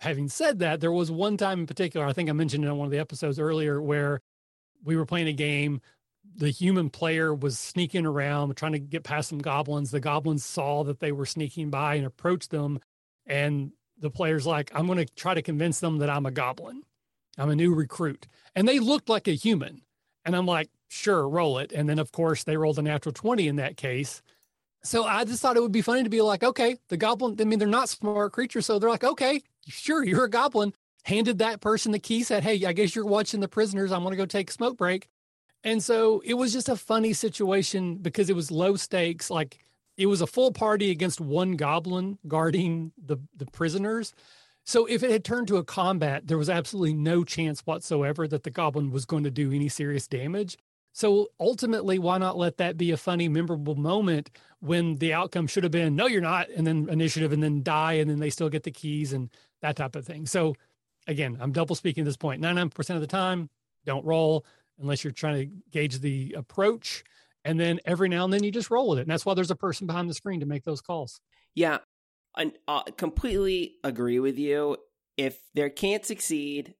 Having 0.00 0.28
said 0.28 0.58
that, 0.58 0.80
there 0.80 0.92
was 0.92 1.10
one 1.10 1.38
time 1.38 1.60
in 1.60 1.66
particular, 1.66 2.06
I 2.06 2.12
think 2.12 2.28
I 2.28 2.32
mentioned 2.32 2.64
it 2.64 2.68
on 2.68 2.76
one 2.76 2.84
of 2.84 2.92
the 2.92 2.98
episodes 2.98 3.38
earlier, 3.38 3.80
where 3.80 4.20
we 4.84 4.96
were 4.96 5.06
playing 5.06 5.28
a 5.28 5.32
game. 5.32 5.80
The 6.36 6.50
human 6.50 6.90
player 6.90 7.34
was 7.34 7.58
sneaking 7.58 8.06
around, 8.06 8.56
trying 8.56 8.72
to 8.72 8.78
get 8.78 9.04
past 9.04 9.28
some 9.28 9.38
goblins. 9.38 9.90
The 9.90 10.00
goblins 10.00 10.44
saw 10.44 10.84
that 10.84 11.00
they 11.00 11.12
were 11.12 11.26
sneaking 11.26 11.70
by 11.70 11.96
and 11.96 12.06
approached 12.06 12.50
them. 12.50 12.80
And 13.26 13.72
the 13.98 14.10
player's 14.10 14.46
like, 14.46 14.70
I'm 14.74 14.86
going 14.86 14.98
to 14.98 15.14
try 15.14 15.34
to 15.34 15.42
convince 15.42 15.80
them 15.80 15.98
that 15.98 16.10
I'm 16.10 16.26
a 16.26 16.30
goblin. 16.30 16.82
I'm 17.36 17.50
a 17.50 17.56
new 17.56 17.74
recruit. 17.74 18.26
And 18.54 18.68
they 18.68 18.78
looked 18.78 19.08
like 19.08 19.28
a 19.28 19.32
human. 19.32 19.82
And 20.24 20.36
I'm 20.36 20.46
like, 20.46 20.68
sure, 20.88 21.28
roll 21.28 21.58
it. 21.58 21.72
And 21.72 21.88
then, 21.88 21.98
of 21.98 22.12
course, 22.12 22.44
they 22.44 22.56
rolled 22.56 22.78
a 22.78 22.82
natural 22.82 23.12
20 23.12 23.48
in 23.48 23.56
that 23.56 23.76
case. 23.76 24.22
So 24.82 25.04
I 25.04 25.24
just 25.24 25.42
thought 25.42 25.56
it 25.56 25.62
would 25.62 25.72
be 25.72 25.82
funny 25.82 26.04
to 26.04 26.10
be 26.10 26.20
like, 26.22 26.42
okay, 26.42 26.76
the 26.88 26.96
goblin, 26.96 27.36
I 27.40 27.44
mean, 27.44 27.58
they're 27.58 27.68
not 27.68 27.88
smart 27.88 28.32
creatures. 28.32 28.66
So 28.66 28.78
they're 28.78 28.90
like, 28.90 29.04
okay, 29.04 29.42
sure, 29.66 30.04
you're 30.04 30.24
a 30.24 30.30
goblin. 30.30 30.72
Handed 31.08 31.38
that 31.38 31.62
person 31.62 31.92
the 31.92 31.98
key, 31.98 32.22
said, 32.22 32.42
hey, 32.42 32.62
I 32.66 32.74
guess 32.74 32.94
you're 32.94 33.06
watching 33.06 33.40
the 33.40 33.48
prisoners. 33.48 33.92
I 33.92 33.96
want 33.96 34.10
to 34.10 34.16
go 34.18 34.26
take 34.26 34.50
a 34.50 34.52
smoke 34.52 34.76
break. 34.76 35.08
And 35.64 35.82
so 35.82 36.20
it 36.22 36.34
was 36.34 36.52
just 36.52 36.68
a 36.68 36.76
funny 36.76 37.14
situation 37.14 37.96
because 37.96 38.28
it 38.28 38.36
was 38.36 38.50
low 38.50 38.76
stakes. 38.76 39.30
Like 39.30 39.64
it 39.96 40.04
was 40.04 40.20
a 40.20 40.26
full 40.26 40.52
party 40.52 40.90
against 40.90 41.18
one 41.18 41.52
goblin 41.52 42.18
guarding 42.28 42.92
the, 43.02 43.16
the 43.34 43.46
prisoners. 43.46 44.12
So 44.66 44.84
if 44.84 45.02
it 45.02 45.10
had 45.10 45.24
turned 45.24 45.48
to 45.48 45.56
a 45.56 45.64
combat, 45.64 46.26
there 46.26 46.36
was 46.36 46.50
absolutely 46.50 46.92
no 46.92 47.24
chance 47.24 47.60
whatsoever 47.60 48.28
that 48.28 48.42
the 48.42 48.50
goblin 48.50 48.90
was 48.90 49.06
going 49.06 49.24
to 49.24 49.30
do 49.30 49.50
any 49.50 49.70
serious 49.70 50.06
damage. 50.06 50.58
So 50.92 51.28
ultimately, 51.40 51.98
why 51.98 52.18
not 52.18 52.36
let 52.36 52.58
that 52.58 52.76
be 52.76 52.90
a 52.90 52.98
funny, 52.98 53.28
memorable 53.28 53.76
moment 53.76 54.28
when 54.60 54.96
the 54.96 55.14
outcome 55.14 55.46
should 55.46 55.62
have 55.62 55.72
been, 55.72 55.96
no, 55.96 56.06
you're 56.06 56.20
not, 56.20 56.50
and 56.50 56.66
then 56.66 56.86
initiative, 56.90 57.32
and 57.32 57.42
then 57.42 57.62
die, 57.62 57.94
and 57.94 58.10
then 58.10 58.18
they 58.18 58.28
still 58.28 58.50
get 58.50 58.64
the 58.64 58.70
keys 58.70 59.14
and 59.14 59.30
that 59.62 59.76
type 59.76 59.96
of 59.96 60.04
thing. 60.04 60.26
So 60.26 60.54
again, 61.08 61.36
I'm 61.40 61.52
double 61.52 61.74
speaking 61.74 62.02
at 62.02 62.04
this 62.04 62.16
point. 62.16 62.40
99% 62.40 62.94
of 62.94 63.00
the 63.00 63.06
time, 63.06 63.50
don't 63.84 64.04
roll 64.04 64.44
unless 64.78 65.02
you're 65.02 65.12
trying 65.12 65.40
to 65.40 65.54
gauge 65.72 65.98
the 65.98 66.34
approach. 66.36 67.02
And 67.44 67.58
then 67.58 67.80
every 67.84 68.08
now 68.08 68.24
and 68.24 68.32
then 68.32 68.44
you 68.44 68.52
just 68.52 68.70
roll 68.70 68.90
with 68.90 68.98
it. 68.98 69.02
And 69.02 69.10
that's 69.10 69.26
why 69.26 69.34
there's 69.34 69.50
a 69.50 69.56
person 69.56 69.86
behind 69.86 70.08
the 70.08 70.14
screen 70.14 70.40
to 70.40 70.46
make 70.46 70.64
those 70.64 70.80
calls. 70.80 71.20
Yeah. 71.54 71.78
I 72.36 72.52
uh, 72.68 72.82
completely 72.96 73.76
agree 73.82 74.20
with 74.20 74.38
you. 74.38 74.76
If 75.16 75.40
they 75.54 75.68
can't 75.70 76.04
succeed, 76.04 76.74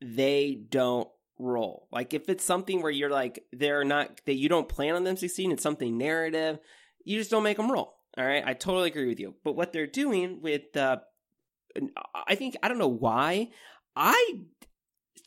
they 0.00 0.54
don't 0.54 1.08
roll. 1.38 1.88
Like 1.90 2.14
if 2.14 2.28
it's 2.28 2.44
something 2.44 2.80
where 2.80 2.90
you're 2.90 3.10
like 3.10 3.44
they're 3.52 3.84
not 3.84 4.20
that 4.26 4.34
you 4.34 4.48
don't 4.48 4.68
plan 4.68 4.94
on 4.94 5.04
them 5.04 5.16
succeeding, 5.16 5.52
it's 5.52 5.62
something 5.62 5.98
narrative, 5.98 6.58
you 7.04 7.18
just 7.18 7.30
don't 7.30 7.42
make 7.42 7.56
them 7.56 7.70
roll. 7.70 7.94
All 8.16 8.24
right, 8.24 8.42
I 8.46 8.54
totally 8.54 8.88
agree 8.88 9.08
with 9.08 9.20
you. 9.20 9.34
But 9.44 9.56
what 9.56 9.72
they're 9.72 9.86
doing 9.86 10.40
with 10.40 10.76
uh 10.76 10.98
I 12.26 12.34
think 12.34 12.56
I 12.62 12.68
don't 12.68 12.78
know 12.78 12.88
why 12.88 13.50
I 13.94 14.40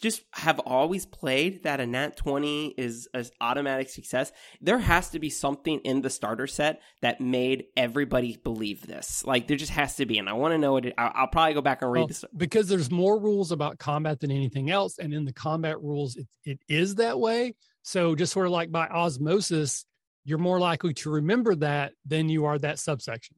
just 0.02 0.24
have 0.34 0.60
always 0.60 1.06
played 1.06 1.64
that 1.64 1.80
a 1.80 1.86
nat 1.86 2.18
20 2.18 2.76
is 2.78 3.08
an 3.14 3.26
automatic 3.40 3.90
success. 3.90 4.32
There 4.62 4.78
has 4.78 5.10
to 5.12 5.20
be 5.20 5.30
something 5.30 5.80
in 5.80 6.02
the 6.02 6.10
starter 6.10 6.48
set 6.48 6.82
that 7.02 7.22
made 7.22 7.66
everybody 7.78 8.38
believe 8.38 8.86
this. 8.86 9.24
Like 9.26 9.48
there 9.48 9.58
just 9.58 9.72
has 9.72 9.96
to 9.96 10.06
be. 10.06 10.18
And 10.18 10.28
I 10.28 10.34
want 10.34 10.54
to 10.54 10.58
know 10.58 10.74
what 10.74 10.86
it, 10.86 10.94
I'll, 10.98 11.12
I'll, 11.16 11.28
probably 11.28 11.54
go 11.54 11.62
back 11.62 11.82
and 11.82 11.92
read 11.92 12.02
well, 12.02 12.08
this. 12.08 12.26
Because 12.36 12.68
there's 12.68 12.92
more 12.92 13.20
rules 13.20 13.52
about 13.52 13.80
combat 13.80 14.20
than 14.20 14.32
anything 14.32 14.70
else. 14.70 15.00
And 15.00 15.14
in 15.14 15.26
the 15.26 15.34
combat 15.34 15.82
rules, 15.82 16.18
it, 16.18 16.28
it 16.44 16.60
is 16.68 16.96
that 16.96 17.20
way. 17.20 17.56
So 17.84 18.16
just 18.16 18.34
sort 18.34 18.48
of 18.48 18.52
like 18.52 18.72
by 18.72 18.88
osmosis, 18.88 19.86
you're 20.26 20.38
more 20.38 20.60
likely 20.60 20.94
to 20.96 21.10
remember 21.10 21.56
that 21.56 21.94
than 22.06 22.30
you 22.30 22.46
are 22.46 22.58
that 22.60 22.80
subsection. 22.80 23.38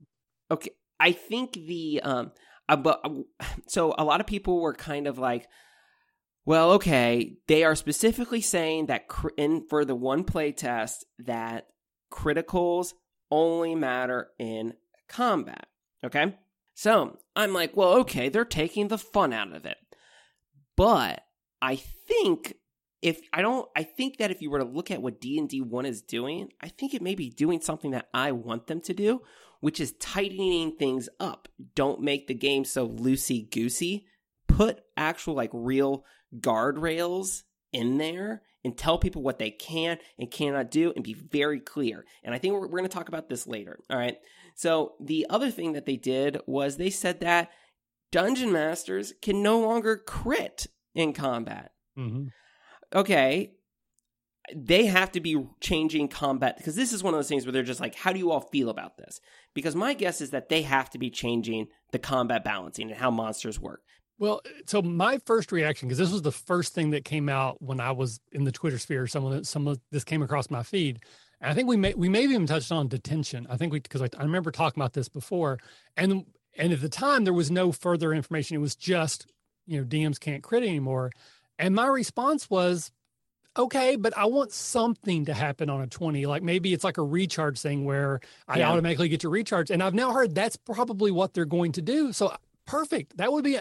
Okay. 0.50 0.72
I 1.00 1.12
think 1.12 1.54
the, 1.54 2.02
um, 2.04 2.32
but 2.76 3.00
uh, 3.04 3.10
so 3.68 3.96
a 3.98 4.04
lot 4.04 4.22
of 4.22 4.28
people 4.28 4.60
were 4.62 4.74
kind 4.74 5.08
of 5.08 5.18
like, 5.18 5.48
well, 6.46 6.72
okay, 6.74 7.38
they 7.48 7.64
are 7.64 7.76
specifically 7.76 8.42
saying 8.42 8.86
that 8.86 9.06
in 9.38 9.66
for 9.68 9.84
the 9.84 9.96
one 9.96 10.24
play 10.24 10.52
test 10.52 11.06
that 11.20 11.68
criticals 12.12 12.94
only 13.30 13.76
matter 13.76 14.30
in 14.40 14.74
combat. 15.10 15.68
Okay? 16.04 16.36
So, 16.74 17.18
I'm 17.36 17.54
like, 17.54 17.76
well, 17.76 17.94
okay, 18.00 18.30
they're 18.30 18.46
taking 18.46 18.88
the 18.88 18.98
fun 18.98 19.34
out 19.34 19.52
of 19.52 19.66
it. 19.66 19.78
But 20.76 21.24
I 21.62 21.76
think 21.76 22.56
if 23.02 23.20
I 23.32 23.42
don't 23.42 23.68
I 23.76 23.84
think 23.84 24.18
that 24.18 24.32
if 24.32 24.42
you 24.42 24.50
were 24.50 24.60
to 24.60 24.66
look 24.66 24.92
at 24.92 25.02
what 25.02 25.22
D&D 25.22 25.62
1 25.62 25.86
is 25.86 26.02
doing, 26.02 26.50
I 26.62 26.70
think 26.70 26.94
it 26.94 27.02
may 27.02 27.16
be 27.16 27.30
doing 27.30 27.62
something 27.62 27.92
that 27.92 28.10
I 28.14 28.32
want 28.32 28.68
them 28.68 28.82
to 28.82 28.94
do, 28.94 29.22
which 29.60 29.80
is 29.80 29.94
tightening 29.94 30.76
things 30.76 31.10
up. 31.20 31.48
Don't 31.76 32.02
make 32.02 32.28
the 32.28 32.34
game 32.34 32.66
so 32.66 32.88
loosey 32.88 33.50
goosey. 33.50 34.06
Put 34.48 34.82
actual 34.96 35.36
like 35.36 35.52
real 35.54 36.06
guardrails 36.40 37.44
in 37.72 37.98
there 37.98 38.42
and 38.64 38.78
tell 38.78 38.98
people 38.98 39.22
what 39.22 39.40
they 39.40 39.52
can 39.52 39.98
and 40.18 40.32
cannot 40.32 40.72
do 40.72 40.92
and 40.96 41.04
be 41.04 41.14
very 41.14 41.60
clear. 41.60 42.06
And 42.24 42.34
I 42.34 42.38
think 42.38 42.54
we're, 42.54 42.62
we're 42.62 42.80
going 42.80 42.84
to 42.84 42.90
talk 42.90 43.08
about 43.08 43.30
this 43.30 43.48
later. 43.48 43.80
All 43.90 43.98
right. 43.98 44.18
So 44.56 44.96
the 45.00 45.28
other 45.30 45.52
thing 45.52 45.74
that 45.74 45.86
they 45.86 45.96
did 45.96 46.40
was 46.48 46.78
they 46.78 46.90
said 46.90 47.20
that 47.20 47.50
dungeon 48.12 48.52
masters 48.52 49.14
can 49.22 49.44
no 49.44 49.60
longer 49.60 49.98
crit 49.98 50.68
in 50.96 51.14
combat. 51.14 51.72
Mm-hmm. 51.98 52.28
Okay. 52.96 53.52
They 54.56 54.86
have 54.86 55.12
to 55.12 55.20
be 55.20 55.46
changing 55.60 56.08
combat 56.08 56.56
because 56.58 56.76
this 56.76 56.94
is 56.94 57.04
one 57.04 57.14
of 57.14 57.18
those 57.18 57.28
things 57.28 57.46
where 57.46 57.52
they're 57.52 57.64
just 57.64 57.82
like, 57.82 57.96
how 57.96 58.14
do 58.14 58.20
you 58.20 58.32
all 58.32 58.40
feel 58.40 58.70
about 58.70 58.98
this? 58.98 59.20
Because 59.54 59.76
my 59.76 59.94
guess 59.94 60.22
is 60.22 60.30
that 60.30 60.48
they 60.48 60.62
have 60.62 60.90
to 60.92 60.98
be 60.98 61.10
changing 61.10 61.68
the 61.92 62.00
combat 62.00 62.46
balancing 62.46 62.90
and 62.90 63.00
how 63.00 63.12
monsters 63.12 63.60
work. 63.60 63.82
Well, 64.20 64.42
so 64.66 64.82
my 64.82 65.20
first 65.26 65.52
reaction, 65.52 65.88
because 65.88 66.00
this 66.00 66.12
was 66.12 66.24
the 66.24 66.32
first 66.32 66.74
thing 66.74 66.92
that 66.92 67.06
came 67.06 67.30
out 67.30 67.62
when 67.62 67.80
I 67.80 67.92
was 67.92 68.20
in 68.32 68.46
the 68.46 68.52
Twitter 68.52 68.80
sphere, 68.80 69.06
someone 69.06 69.44
some 69.44 69.68
of 69.68 69.80
this 69.92 70.04
came 70.04 70.24
across 70.24 70.50
my 70.50 70.64
feed. 70.64 71.02
And 71.40 71.52
I 71.52 71.54
think 71.54 71.68
we 71.68 71.78
may 71.78 71.94
we 71.94 72.10
may 72.10 72.24
have 72.24 72.32
even 72.32 72.48
touched 72.48 72.72
on 72.72 72.88
detention. 72.88 73.46
I 73.50 73.58
think 73.58 73.72
we 73.72 73.80
because 73.80 74.02
I, 74.02 74.10
I 74.18 74.24
remember 74.24 74.50
talking 74.50 74.82
about 74.82 74.94
this 74.94 75.08
before, 75.08 75.60
and 75.96 76.26
and 76.58 76.74
at 76.74 76.82
the 76.82 76.90
time 76.90 77.26
there 77.26 77.34
was 77.34 77.52
no 77.52 77.72
further 77.72 78.12
information. 78.12 78.56
It 78.56 78.62
was 78.62 78.76
just 78.76 79.28
you 79.68 79.80
know 79.80 79.86
DMs 79.86 80.20
can't 80.20 80.42
crit 80.42 80.64
anymore, 80.64 81.12
and 81.60 81.76
my 81.76 81.88
response 81.88 82.50
was, 82.50 82.92
okay, 83.58 83.96
but 83.96 84.16
I 84.18 84.26
want 84.26 84.52
something 84.52 85.26
to 85.26 85.34
happen 85.34 85.70
on 85.70 85.82
a 85.82 85.88
20. 85.88 86.26
Like 86.26 86.44
maybe 86.44 86.74
it's 86.74 86.84
like 86.84 86.98
a 86.98 87.04
recharge 87.04 87.60
thing 87.60 87.86
where 87.86 88.20
I 88.48 88.60
yeah. 88.60 88.72
automatically 88.72 89.10
get 89.10 89.22
to 89.22 89.30
recharge. 89.30 89.72
And 89.72 89.82
I've 89.82 89.96
now 89.96 90.12
heard 90.12 90.36
that's 90.36 90.56
probably 90.56 91.12
what 91.12 91.34
they're 91.34 91.46
going 91.46 91.72
to 91.74 91.82
do. 91.82 92.14
So 92.14 92.36
perfect. 92.66 93.18
That 93.18 93.32
would 93.32 93.44
be 93.44 93.60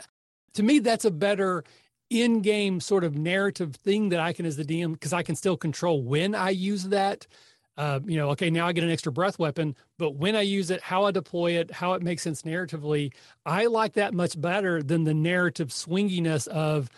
to 0.55 0.62
me, 0.62 0.79
that's 0.79 1.05
a 1.05 1.11
better 1.11 1.65
in-game 2.09 2.81
sort 2.81 3.05
of 3.05 3.17
narrative 3.17 3.75
thing 3.75 4.11
that 4.11 4.21
I 4.21 4.33
can 4.33 4.47
as 4.47 4.57
the 4.57 4.65
DM 4.65 4.93
because 4.93 5.12
I 5.12 5.23
can 5.23 5.35
still 5.35 5.57
control 5.57 6.03
when 6.03 6.35
I 6.35 6.50
use 6.50 6.85
that. 6.85 7.26
Uh, 7.76 8.00
you 8.07 8.17
know, 8.17 8.31
okay, 8.31 8.49
now 8.49 8.67
I 8.67 8.73
get 8.73 8.85
an 8.85 8.91
extra 8.91 9.12
breath 9.12 9.38
weapon, 9.38 9.76
but 9.99 10.12
when 10.12 10.35
I 10.35 10.41
use 10.41 10.71
it, 10.71 10.81
how 10.81 11.05
I 11.05 11.11
deploy 11.11 11.59
it, 11.59 11.71
how 11.71 11.93
it 11.93 12.03
makes 12.03 12.23
sense 12.23 12.41
narratively, 12.41 13.12
I 13.45 13.67
like 13.67 13.95
that 13.95 14.15
much 14.15 14.41
better 14.41 14.83
than 14.83 15.05
the 15.05 15.12
narrative 15.12 15.69
swinginess 15.69 16.49
of, 16.49 16.88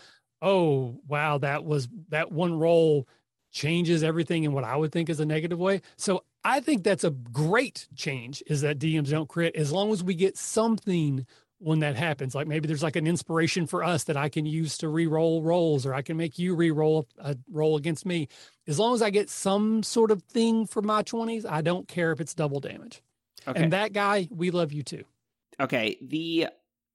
oh 0.41 0.99
wow, 1.07 1.37
that 1.39 1.65
was 1.65 1.87
that 2.09 2.31
one 2.31 2.57
roll 2.57 3.07
changes 3.51 4.03
everything 4.03 4.43
in 4.43 4.53
what 4.53 4.63
I 4.63 4.75
would 4.75 4.91
think 4.91 5.09
is 5.09 5.19
a 5.19 5.25
negative 5.25 5.59
way. 5.59 5.81
So 5.97 6.23
I 6.43 6.59
think 6.59 6.83
that's 6.83 7.03
a 7.03 7.09
great 7.09 7.87
change 7.95 8.43
is 8.47 8.61
that 8.61 8.79
DMs 8.79 9.09
don't 9.09 9.27
crit 9.27 9.55
as 9.55 9.71
long 9.71 9.91
as 9.91 10.03
we 10.03 10.13
get 10.13 10.37
something 10.37 11.25
when 11.59 11.79
that 11.79 11.95
happens. 11.95 12.33
Like 12.33 12.47
maybe 12.47 12.67
there's 12.67 12.83
like 12.83 12.95
an 12.95 13.07
inspiration 13.07 13.67
for 13.67 13.83
us 13.83 14.05
that 14.05 14.17
I 14.17 14.29
can 14.29 14.45
use 14.45 14.77
to 14.79 14.87
re-roll 14.87 15.43
rolls, 15.43 15.85
or 15.85 15.93
I 15.93 16.01
can 16.01 16.17
make 16.17 16.39
you 16.39 16.55
re-roll 16.55 17.07
a 17.17 17.35
roll 17.51 17.75
against 17.75 18.05
me. 18.05 18.27
As 18.67 18.79
long 18.79 18.93
as 18.93 19.01
I 19.01 19.09
get 19.09 19.29
some 19.29 19.83
sort 19.83 20.11
of 20.11 20.23
thing 20.23 20.65
for 20.65 20.81
my 20.81 21.03
20s, 21.03 21.45
I 21.45 21.61
don't 21.61 21.87
care 21.87 22.11
if 22.11 22.21
it's 22.21 22.33
double 22.33 22.59
damage. 22.59 23.01
Okay. 23.47 23.61
And 23.61 23.73
that 23.73 23.93
guy, 23.93 24.27
we 24.31 24.51
love 24.51 24.71
you 24.71 24.83
too. 24.83 25.03
Okay. 25.59 25.97
The 26.01 26.47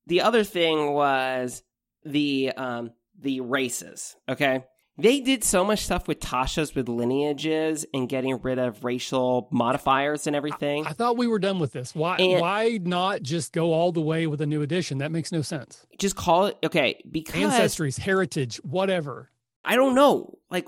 the 0.07 0.23
other 0.23 0.45
thing 0.45 0.93
was 0.93 1.63
the 2.05 2.53
um 2.57 2.93
the 3.21 3.41
races. 3.41 4.17
Okay. 4.29 4.65
They 4.97 5.21
did 5.21 5.43
so 5.43 5.65
much 5.65 5.81
stuff 5.81 6.07
with 6.07 6.21
Tasha's 6.21 6.75
with 6.75 6.89
lineages 6.89 7.85
and 7.93 8.09
getting 8.09 8.41
rid 8.41 8.61
of 8.61 8.85
racial 8.85 9.49
modifiers 9.51 10.29
and 10.29 10.37
everything. 10.37 10.87
I, 10.87 10.91
I 10.91 10.93
thought 10.93 11.17
we 11.17 11.27
were 11.27 11.41
done 11.41 11.59
with 11.59 11.73
this. 11.73 11.97
Why 11.97 12.17
and 12.17 12.41
why 12.41 12.79
not 12.81 13.23
just 13.23 13.53
go 13.53 13.73
all 13.73 13.91
the 13.91 14.01
way 14.01 14.29
with 14.29 14.41
a 14.41 14.47
new 14.47 14.63
edition? 14.63 14.99
That 14.99 15.11
makes 15.11 15.33
no 15.33 15.43
sense. 15.43 15.85
Just 15.99 16.15
call 16.15 16.47
it 16.47 16.59
okay, 16.63 17.03
because 17.11 17.35
ancestries, 17.35 17.99
heritage, 17.99 18.59
whatever. 18.59 19.31
I 19.65 19.75
don't 19.75 19.97
know 19.97 20.39
like 20.49 20.67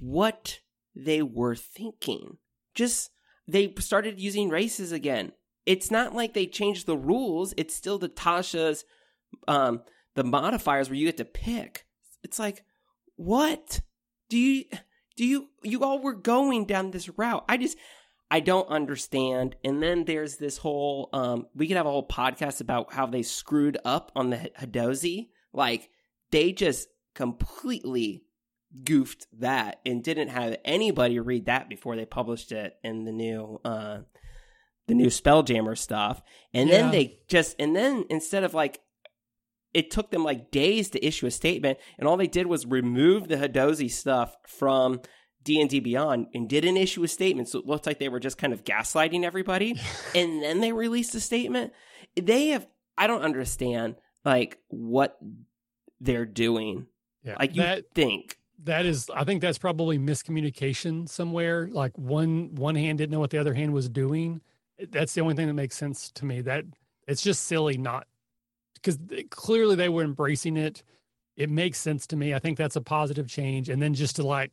what 0.00 0.58
they 0.96 1.22
were 1.22 1.54
thinking. 1.54 2.38
Just 2.74 3.10
they 3.46 3.72
started 3.78 4.20
using 4.20 4.48
races 4.48 4.90
again. 4.90 5.30
It's 5.64 5.92
not 5.92 6.12
like 6.12 6.34
they 6.34 6.46
changed 6.46 6.86
the 6.86 6.96
rules. 6.96 7.54
It's 7.56 7.74
still 7.74 7.98
the 7.98 8.08
Tasha's 8.08 8.84
um 9.46 9.82
the 10.14 10.24
modifiers 10.24 10.88
where 10.88 10.96
you 10.96 11.06
get 11.06 11.16
to 11.18 11.24
pick. 11.24 11.86
It's 12.22 12.38
like 12.38 12.64
what 13.16 13.80
do 14.28 14.38
you 14.38 14.64
do 15.16 15.24
you 15.24 15.48
you 15.62 15.82
all 15.82 16.00
were 16.00 16.14
going 16.14 16.64
down 16.64 16.90
this 16.90 17.08
route 17.18 17.44
i 17.48 17.56
just 17.56 17.78
i 18.30 18.40
don't 18.40 18.68
understand 18.68 19.54
and 19.64 19.82
then 19.82 20.04
there's 20.04 20.36
this 20.36 20.58
whole 20.58 21.08
um 21.12 21.46
we 21.54 21.66
could 21.68 21.76
have 21.76 21.86
a 21.86 21.90
whole 21.90 22.06
podcast 22.06 22.60
about 22.60 22.92
how 22.92 23.06
they 23.06 23.22
screwed 23.22 23.78
up 23.84 24.10
on 24.16 24.30
the 24.30 24.50
Hadozee. 24.58 25.28
like 25.52 25.88
they 26.30 26.52
just 26.52 26.88
completely 27.14 28.24
goofed 28.82 29.28
that 29.38 29.80
and 29.86 30.02
didn't 30.02 30.28
have 30.28 30.56
anybody 30.64 31.20
read 31.20 31.46
that 31.46 31.68
before 31.68 31.94
they 31.94 32.04
published 32.04 32.50
it 32.50 32.74
in 32.82 33.04
the 33.04 33.12
new 33.12 33.60
uh 33.64 33.98
the 34.88 34.94
new 34.94 35.06
spelljammer 35.06 35.78
stuff 35.78 36.20
and 36.52 36.68
yeah. 36.68 36.78
then 36.78 36.90
they 36.90 37.20
just 37.28 37.54
and 37.60 37.76
then 37.76 38.04
instead 38.10 38.42
of 38.42 38.52
like 38.52 38.80
it 39.74 39.90
took 39.90 40.10
them 40.10 40.24
like 40.24 40.50
days 40.50 40.88
to 40.90 41.04
issue 41.04 41.26
a 41.26 41.30
statement, 41.30 41.78
and 41.98 42.08
all 42.08 42.16
they 42.16 42.26
did 42.26 42.46
was 42.46 42.64
remove 42.64 43.28
the 43.28 43.36
Hadozee 43.36 43.90
stuff 43.90 44.36
from 44.46 45.00
D 45.42 45.60
and 45.60 45.68
D 45.68 45.80
Beyond 45.80 46.28
and 46.32 46.48
didn't 46.48 46.76
issue 46.78 47.02
a 47.04 47.08
statement. 47.08 47.48
So 47.48 47.58
it 47.58 47.66
looked 47.66 47.86
like 47.86 47.98
they 47.98 48.08
were 48.08 48.20
just 48.20 48.38
kind 48.38 48.52
of 48.52 48.64
gaslighting 48.64 49.24
everybody, 49.24 49.78
and 50.14 50.42
then 50.42 50.60
they 50.60 50.72
released 50.72 51.14
a 51.14 51.20
statement. 51.20 51.72
They 52.16 52.48
have 52.48 52.66
I 52.96 53.06
don't 53.06 53.22
understand 53.22 53.96
like 54.24 54.58
what 54.68 55.18
they're 56.00 56.24
doing. 56.26 56.86
Yeah, 57.24 57.36
Like 57.38 57.56
you 57.56 57.62
that 57.62 57.84
think. 57.94 58.38
that 58.64 58.86
is, 58.86 59.10
I 59.14 59.24
think 59.24 59.40
that's 59.40 59.58
probably 59.58 59.98
miscommunication 59.98 61.08
somewhere. 61.08 61.68
Like 61.70 61.96
one 61.98 62.54
one 62.54 62.74
hand 62.74 62.98
didn't 62.98 63.10
know 63.12 63.20
what 63.20 63.30
the 63.30 63.38
other 63.38 63.54
hand 63.54 63.72
was 63.72 63.88
doing. 63.88 64.40
That's 64.90 65.14
the 65.14 65.20
only 65.22 65.34
thing 65.34 65.46
that 65.46 65.54
makes 65.54 65.76
sense 65.76 66.10
to 66.12 66.24
me. 66.24 66.40
That 66.42 66.64
it's 67.08 67.22
just 67.22 67.44
silly 67.44 67.76
not 67.78 68.06
because 68.84 68.98
clearly 69.30 69.76
they 69.76 69.88
were 69.88 70.02
embracing 70.02 70.56
it. 70.56 70.82
It 71.36 71.50
makes 71.50 71.78
sense 71.78 72.06
to 72.08 72.16
me. 72.16 72.34
I 72.34 72.38
think 72.38 72.58
that's 72.58 72.76
a 72.76 72.80
positive 72.80 73.26
change. 73.26 73.68
And 73.68 73.82
then 73.82 73.94
just 73.94 74.16
to 74.16 74.26
like, 74.26 74.52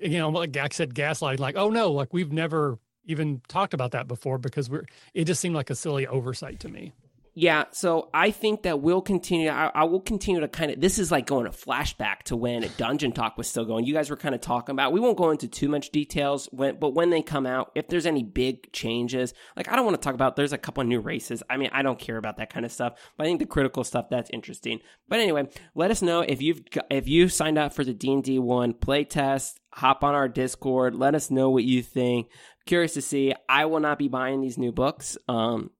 you 0.00 0.18
know, 0.18 0.28
like 0.28 0.52
Gak 0.52 0.72
said, 0.72 0.94
gaslighting, 0.94 1.40
like, 1.40 1.56
oh 1.56 1.70
no, 1.70 1.90
like 1.90 2.12
we've 2.12 2.32
never 2.32 2.78
even 3.06 3.40
talked 3.48 3.74
about 3.74 3.92
that 3.92 4.06
before 4.06 4.38
because 4.38 4.70
we're. 4.70 4.84
It 5.14 5.24
just 5.24 5.40
seemed 5.40 5.54
like 5.54 5.70
a 5.70 5.74
silly 5.74 6.06
oversight 6.06 6.60
to 6.60 6.68
me. 6.68 6.92
Yeah, 7.34 7.64
so 7.70 8.10
I 8.12 8.32
think 8.32 8.62
that 8.62 8.80
we'll 8.80 9.02
continue. 9.02 9.50
I, 9.50 9.70
I 9.72 9.84
will 9.84 10.00
continue 10.00 10.40
to 10.40 10.48
kind 10.48 10.72
of. 10.72 10.80
This 10.80 10.98
is 10.98 11.12
like 11.12 11.26
going 11.26 11.46
a 11.46 11.50
flashback 11.50 12.24
to 12.24 12.36
when 12.36 12.68
Dungeon 12.76 13.12
Talk 13.12 13.38
was 13.38 13.48
still 13.48 13.64
going. 13.64 13.84
You 13.84 13.94
guys 13.94 14.10
were 14.10 14.16
kind 14.16 14.34
of 14.34 14.40
talking 14.40 14.72
about. 14.72 14.92
We 14.92 14.98
won't 14.98 15.16
go 15.16 15.30
into 15.30 15.46
too 15.46 15.68
much 15.68 15.90
details, 15.90 16.48
when, 16.50 16.78
but 16.80 16.90
when 16.90 17.10
they 17.10 17.22
come 17.22 17.46
out, 17.46 17.70
if 17.76 17.86
there's 17.86 18.06
any 18.06 18.24
big 18.24 18.72
changes, 18.72 19.32
like 19.56 19.70
I 19.70 19.76
don't 19.76 19.84
want 19.84 20.00
to 20.00 20.04
talk 20.04 20.14
about. 20.14 20.34
There's 20.34 20.52
a 20.52 20.58
couple 20.58 20.82
new 20.84 21.00
races. 21.00 21.42
I 21.48 21.56
mean, 21.56 21.70
I 21.72 21.82
don't 21.82 21.98
care 21.98 22.16
about 22.16 22.38
that 22.38 22.52
kind 22.52 22.66
of 22.66 22.72
stuff. 22.72 22.94
But 23.16 23.24
I 23.24 23.26
think 23.28 23.38
the 23.38 23.46
critical 23.46 23.84
stuff 23.84 24.06
that's 24.10 24.30
interesting. 24.30 24.80
But 25.08 25.20
anyway, 25.20 25.48
let 25.74 25.92
us 25.92 26.02
know 26.02 26.20
if 26.22 26.42
you've 26.42 26.62
if 26.90 27.06
you 27.06 27.28
signed 27.28 27.58
up 27.58 27.72
for 27.72 27.84
the 27.84 27.94
D 27.94 28.12
and 28.12 28.24
D 28.24 28.38
one 28.38 28.74
play 28.74 29.04
test. 29.04 29.60
Hop 29.74 30.02
on 30.02 30.16
our 30.16 30.28
Discord. 30.28 30.96
Let 30.96 31.14
us 31.14 31.30
know 31.30 31.50
what 31.50 31.62
you 31.62 31.80
think. 31.80 32.26
Curious 32.66 32.94
to 32.94 33.02
see. 33.02 33.34
I 33.48 33.66
will 33.66 33.78
not 33.78 34.00
be 34.00 34.08
buying 34.08 34.40
these 34.40 34.58
new 34.58 34.72
books. 34.72 35.16
Um, 35.28 35.70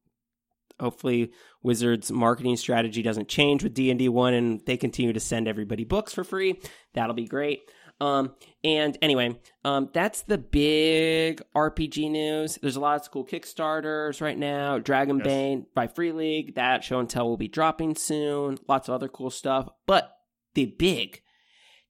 hopefully 0.80 1.30
wizards 1.62 2.10
marketing 2.10 2.56
strategy 2.56 3.02
doesn't 3.02 3.28
change 3.28 3.62
with 3.62 3.74
d&d 3.74 4.08
1 4.08 4.34
and 4.34 4.60
they 4.66 4.76
continue 4.76 5.12
to 5.12 5.20
send 5.20 5.46
everybody 5.46 5.84
books 5.84 6.12
for 6.12 6.24
free. 6.24 6.60
That'll 6.94 7.14
be 7.14 7.26
great. 7.26 7.60
Um, 8.00 8.34
and 8.64 8.96
anyway 9.02 9.38
um, 9.64 9.90
that's 9.92 10.22
the 10.22 10.38
big 10.38 11.42
rpg 11.54 12.10
news. 12.10 12.58
There's 12.62 12.76
a 12.76 12.80
lot 12.80 13.00
of 13.00 13.10
cool 13.10 13.26
kickstarters 13.26 14.20
right 14.22 14.38
now. 14.38 14.78
Dragonbane 14.78 15.58
Yes. 15.58 15.66
by 15.74 15.86
free 15.86 16.12
league 16.12 16.54
that 16.54 16.82
show 16.82 16.98
and 16.98 17.08
tell 17.10 17.28
will 17.28 17.36
be 17.36 17.48
dropping 17.48 17.94
soon. 17.96 18.58
Lots 18.66 18.88
of 18.88 18.94
other 18.94 19.08
cool 19.08 19.30
stuff. 19.30 19.68
But 19.86 20.10
the 20.54 20.74
big 20.78 21.20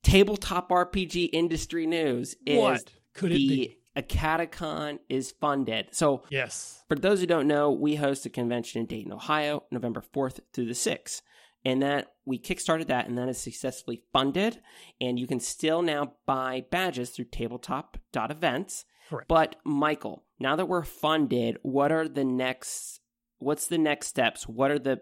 tabletop 0.03 0.71
rpg 0.71 1.29
industry 1.33 1.87
news 1.87 2.35
is 2.47 2.59
what 2.59 2.85
could 3.15 3.33
it 3.33 3.37
the 3.37 3.77
be? 3.95 4.03
AcadeCon 4.03 4.99
is 5.09 5.33
funded 5.33 5.89
so 5.93 6.23
Yes. 6.31 6.85
for 6.89 6.97
those 6.97 7.21
who 7.21 7.27
don't 7.27 7.47
know, 7.49 7.71
we 7.71 7.97
host 7.97 8.27
a 8.27 8.31
convention 8.31 8.81
in 8.81 8.87
Dayton, 8.87 9.13
Ohio, 9.13 9.65
November 9.71 10.01
4th 10.01 10.41
through 10.53 10.67
the 10.67 10.75
6th. 10.75 11.23
And 11.63 11.83
that 11.83 12.15
we 12.25 12.39
kickstarted 12.39 12.87
that 12.87 13.07
and 13.07 13.19
that 13.19 13.29
is 13.29 13.39
successfully 13.39 14.03
funded. 14.15 14.63
And 14.99 15.19
you 15.19 15.27
can 15.27 15.41
still 15.41 15.83
now 15.83 16.15
buy 16.25 16.65
badges 16.71 17.11
through 17.11 17.27
tabletop.events. 17.27 18.85
Correct. 19.09 19.29
But 19.29 19.57
Michael, 19.65 20.25
now 20.39 20.57
that 20.57 20.67
we're 20.69 20.85
funded, 20.85 21.59
what 21.63 21.93
are 21.93 22.09
the 22.09 22.25
next 22.25 23.01
what's 23.39 23.67
the 23.67 23.79
next 23.79 24.07
steps? 24.07 24.49
What 24.49 24.71
are 24.71 24.79
the 24.79 25.01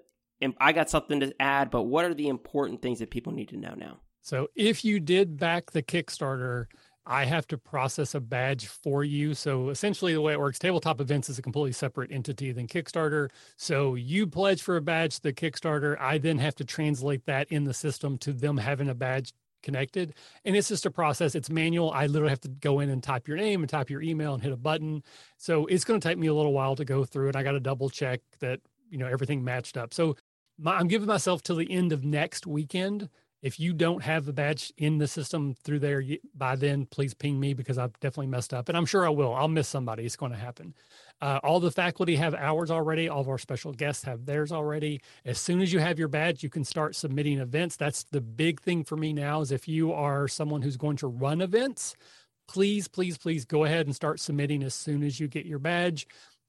I 0.58 0.72
got 0.72 0.88
something 0.90 1.20
to 1.20 1.32
add, 1.40 1.70
but 1.70 1.82
what 1.82 2.04
are 2.04 2.14
the 2.14 2.28
important 2.28 2.82
things 2.82 3.00
that 3.00 3.10
people 3.10 3.32
need 3.32 3.48
to 3.50 3.56
know 3.56 3.74
now? 3.76 4.00
So 4.22 4.48
if 4.56 4.84
you 4.84 5.00
did 5.00 5.36
back 5.38 5.70
the 5.72 5.82
Kickstarter, 5.82 6.66
I 7.08 7.24
have 7.24 7.46
to 7.48 7.56
process 7.56 8.14
a 8.14 8.20
badge 8.20 8.66
for 8.66 9.02
you. 9.02 9.32
So 9.32 9.70
essentially, 9.70 10.12
the 10.12 10.20
way 10.20 10.34
it 10.34 10.38
works, 10.38 10.58
Tabletop 10.58 11.00
Events 11.00 11.30
is 11.30 11.38
a 11.38 11.42
completely 11.42 11.72
separate 11.72 12.12
entity 12.12 12.52
than 12.52 12.66
Kickstarter. 12.66 13.30
So 13.56 13.94
you 13.94 14.26
pledge 14.26 14.60
for 14.60 14.76
a 14.76 14.82
badge 14.82 15.16
to 15.16 15.22
the 15.22 15.32
Kickstarter. 15.32 15.98
I 15.98 16.18
then 16.18 16.36
have 16.36 16.54
to 16.56 16.64
translate 16.64 17.24
that 17.24 17.50
in 17.50 17.64
the 17.64 17.72
system 17.72 18.18
to 18.18 18.34
them 18.34 18.58
having 18.58 18.90
a 18.90 18.94
badge 18.94 19.32
connected. 19.62 20.14
And 20.44 20.54
it's 20.54 20.68
just 20.68 20.84
a 20.84 20.90
process. 20.90 21.34
It's 21.34 21.48
manual. 21.48 21.90
I 21.92 22.06
literally 22.06 22.30
have 22.30 22.42
to 22.42 22.48
go 22.48 22.78
in 22.80 22.90
and 22.90 23.02
type 23.02 23.26
your 23.26 23.38
name 23.38 23.62
and 23.62 23.70
type 23.70 23.88
your 23.88 24.02
email 24.02 24.34
and 24.34 24.42
hit 24.42 24.52
a 24.52 24.56
button. 24.56 25.02
So 25.38 25.64
it's 25.66 25.84
going 25.84 25.98
to 25.98 26.06
take 26.06 26.18
me 26.18 26.26
a 26.26 26.34
little 26.34 26.52
while 26.52 26.76
to 26.76 26.84
go 26.84 27.04
through 27.06 27.30
it. 27.30 27.36
I 27.36 27.42
got 27.42 27.52
to 27.52 27.60
double 27.60 27.88
check 27.88 28.20
that 28.40 28.60
you 28.90 28.98
know 28.98 29.06
everything 29.06 29.42
matched 29.42 29.76
up. 29.76 29.94
So 29.94 30.16
my, 30.58 30.76
I'm 30.76 30.88
giving 30.88 31.08
myself 31.08 31.42
till 31.42 31.56
the 31.56 31.70
end 31.70 31.92
of 31.92 32.04
next 32.04 32.46
weekend 32.46 33.08
if 33.40 33.60
you 33.60 33.72
don't 33.72 34.02
have 34.02 34.24
the 34.24 34.32
badge 34.32 34.72
in 34.78 34.98
the 34.98 35.06
system 35.06 35.54
through 35.62 35.78
there 35.78 36.02
by 36.34 36.56
then, 36.56 36.86
please 36.86 37.14
ping 37.14 37.38
me 37.38 37.54
because 37.54 37.78
I've 37.78 37.92
definitely 38.00 38.26
messed 38.26 38.52
up. 38.52 38.68
And 38.68 38.76
I'm 38.76 38.86
sure 38.86 39.06
I 39.06 39.10
will. 39.10 39.32
I'll 39.32 39.48
miss 39.48 39.68
somebody. 39.68 40.04
It's 40.04 40.16
going 40.16 40.32
to 40.32 40.38
happen. 40.38 40.74
Uh, 41.20 41.38
all 41.44 41.60
the 41.60 41.70
faculty 41.70 42.16
have 42.16 42.34
ours 42.34 42.70
already. 42.70 43.08
All 43.08 43.20
of 43.20 43.28
our 43.28 43.38
special 43.38 43.72
guests 43.72 44.04
have 44.04 44.26
theirs 44.26 44.50
already. 44.50 45.00
As 45.24 45.38
soon 45.38 45.60
as 45.60 45.72
you 45.72 45.78
have 45.78 45.98
your 45.98 46.08
badge, 46.08 46.42
you 46.42 46.50
can 46.50 46.64
start 46.64 46.96
submitting 46.96 47.38
events. 47.38 47.76
That's 47.76 48.04
the 48.04 48.20
big 48.20 48.60
thing 48.60 48.82
for 48.84 48.96
me 48.96 49.12
now 49.12 49.40
is 49.40 49.52
if 49.52 49.68
you 49.68 49.92
are 49.92 50.26
someone 50.26 50.62
who's 50.62 50.76
going 50.76 50.96
to 50.98 51.06
run 51.06 51.40
events, 51.40 51.94
please, 52.48 52.88
please, 52.88 53.18
please 53.18 53.44
go 53.44 53.64
ahead 53.64 53.86
and 53.86 53.94
start 53.94 54.18
submitting 54.18 54.62
as 54.64 54.74
soon 54.74 55.02
as 55.04 55.20
you 55.20 55.28
get 55.28 55.46
your 55.46 55.58
badge. 55.58 56.08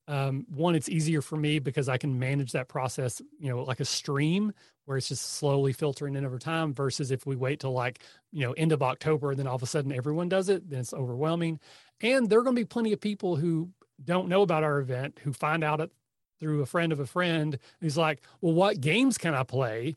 Um, 0.09 0.47
one, 0.49 0.73
it's 0.73 0.89
easier 0.89 1.21
for 1.21 1.37
me 1.37 1.59
because 1.59 1.87
I 1.87 1.99
can 1.99 2.17
manage 2.17 2.53
that 2.53 2.67
process, 2.67 3.21
you 3.39 3.47
know, 3.47 3.61
like 3.61 3.79
a 3.79 3.85
stream 3.85 4.51
where 4.85 4.97
it's 4.97 5.07
just 5.07 5.35
slowly 5.35 5.71
filtering 5.71 6.15
in 6.15 6.25
over 6.25 6.39
time 6.39 6.73
versus 6.73 7.11
if 7.11 7.27
we 7.27 7.35
wait 7.35 7.59
till 7.59 7.73
like, 7.73 7.99
you 8.31 8.43
know, 8.43 8.53
end 8.53 8.71
of 8.71 8.81
October 8.81 9.29
and 9.29 9.39
then 9.39 9.45
all 9.45 9.55
of 9.55 9.61
a 9.61 9.67
sudden 9.67 9.91
everyone 9.91 10.27
does 10.27 10.49
it, 10.49 10.67
then 10.67 10.79
it's 10.79 10.95
overwhelming. 10.95 11.59
And 12.01 12.27
there 12.27 12.39
are 12.39 12.43
going 12.43 12.55
to 12.55 12.61
be 12.61 12.65
plenty 12.65 12.91
of 12.91 12.99
people 12.99 13.35
who 13.35 13.69
don't 14.03 14.29
know 14.29 14.41
about 14.41 14.63
our 14.63 14.79
event 14.79 15.19
who 15.21 15.31
find 15.31 15.63
out 15.63 15.79
it 15.79 15.91
through 16.39 16.63
a 16.63 16.65
friend 16.65 16.91
of 16.91 16.99
a 16.99 17.05
friend 17.05 17.59
who's 17.79 17.97
like, 17.97 18.21
well, 18.41 18.53
what 18.53 18.81
games 18.81 19.19
can 19.19 19.35
I 19.35 19.43
play? 19.43 19.95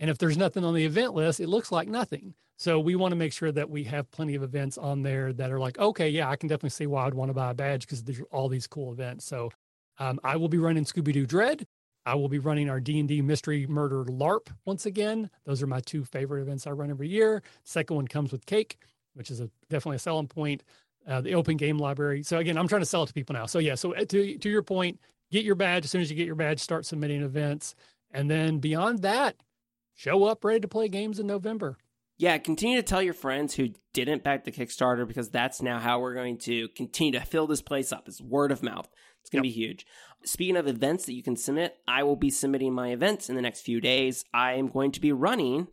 And 0.00 0.10
if 0.10 0.18
there's 0.18 0.36
nothing 0.36 0.64
on 0.64 0.74
the 0.74 0.84
event 0.84 1.14
list, 1.14 1.38
it 1.38 1.48
looks 1.48 1.70
like 1.70 1.86
nothing. 1.86 2.34
So 2.56 2.78
we 2.78 2.94
want 2.94 3.12
to 3.12 3.16
make 3.16 3.32
sure 3.32 3.50
that 3.50 3.68
we 3.68 3.84
have 3.84 4.10
plenty 4.10 4.34
of 4.34 4.42
events 4.42 4.78
on 4.78 5.02
there 5.02 5.32
that 5.32 5.50
are 5.50 5.58
like, 5.58 5.78
okay, 5.78 6.08
yeah, 6.08 6.28
I 6.28 6.36
can 6.36 6.48
definitely 6.48 6.70
see 6.70 6.86
why 6.86 7.06
I'd 7.06 7.14
want 7.14 7.30
to 7.30 7.34
buy 7.34 7.50
a 7.50 7.54
badge 7.54 7.82
because 7.82 8.02
there's 8.04 8.20
all 8.30 8.48
these 8.48 8.66
cool 8.66 8.92
events. 8.92 9.24
So 9.24 9.50
um, 9.98 10.20
I 10.22 10.36
will 10.36 10.48
be 10.48 10.58
running 10.58 10.84
Scooby 10.84 11.12
Doo 11.12 11.26
Dread. 11.26 11.66
I 12.06 12.14
will 12.14 12.28
be 12.28 12.38
running 12.38 12.68
our 12.68 12.80
D 12.80 13.00
and 13.00 13.08
D 13.08 13.22
Mystery 13.22 13.66
Murder 13.66 14.04
LARP 14.04 14.48
once 14.64 14.86
again. 14.86 15.30
Those 15.46 15.62
are 15.62 15.66
my 15.66 15.80
two 15.80 16.04
favorite 16.04 16.42
events 16.42 16.66
I 16.66 16.70
run 16.70 16.90
every 16.90 17.08
year. 17.08 17.42
Second 17.64 17.96
one 17.96 18.06
comes 18.06 18.30
with 18.30 18.46
cake, 18.46 18.76
which 19.14 19.30
is 19.30 19.40
a, 19.40 19.50
definitely 19.70 19.96
a 19.96 20.00
selling 20.00 20.28
point. 20.28 20.62
Uh, 21.06 21.20
the 21.20 21.34
open 21.34 21.58
game 21.58 21.76
library. 21.76 22.22
So 22.22 22.38
again, 22.38 22.56
I'm 22.56 22.66
trying 22.66 22.80
to 22.80 22.86
sell 22.86 23.02
it 23.02 23.08
to 23.08 23.12
people 23.12 23.34
now. 23.34 23.44
So 23.44 23.58
yeah, 23.58 23.74
so 23.74 23.94
uh, 23.94 24.06
to 24.06 24.38
to 24.38 24.48
your 24.48 24.62
point, 24.62 24.98
get 25.30 25.44
your 25.44 25.54
badge 25.54 25.84
as 25.84 25.90
soon 25.90 26.00
as 26.00 26.10
you 26.10 26.16
get 26.16 26.24
your 26.26 26.34
badge. 26.34 26.60
Start 26.60 26.86
submitting 26.86 27.22
events, 27.22 27.74
and 28.10 28.30
then 28.30 28.58
beyond 28.58 29.02
that, 29.02 29.36
show 29.94 30.24
up 30.24 30.44
ready 30.44 30.60
to 30.60 30.68
play 30.68 30.88
games 30.88 31.18
in 31.18 31.26
November. 31.26 31.76
Yeah, 32.16 32.38
continue 32.38 32.76
to 32.76 32.82
tell 32.82 33.02
your 33.02 33.14
friends 33.14 33.54
who 33.54 33.70
didn't 33.92 34.22
back 34.22 34.44
the 34.44 34.52
Kickstarter 34.52 35.06
because 35.06 35.30
that's 35.30 35.60
now 35.60 35.80
how 35.80 35.98
we're 35.98 36.14
going 36.14 36.38
to 36.38 36.68
continue 36.68 37.18
to 37.18 37.24
fill 37.24 37.46
this 37.48 37.62
place 37.62 37.92
up. 37.92 38.06
It's 38.06 38.20
word 38.20 38.52
of 38.52 38.62
mouth. 38.62 38.88
It's 39.20 39.30
going 39.30 39.42
to 39.42 39.48
Yep. 39.48 39.54
be 39.54 39.60
huge. 39.60 39.86
Speaking 40.24 40.56
of 40.56 40.68
events 40.68 41.06
that 41.06 41.14
you 41.14 41.22
can 41.22 41.36
submit, 41.36 41.76
I 41.88 42.02
will 42.04 42.16
be 42.16 42.30
submitting 42.30 42.72
my 42.72 42.90
events 42.92 43.28
in 43.28 43.36
the 43.36 43.42
next 43.42 43.62
few 43.62 43.80
days. 43.80 44.24
I 44.32 44.52
am 44.54 44.68
going 44.68 44.92
to 44.92 45.00
be 45.00 45.12
running 45.12 45.68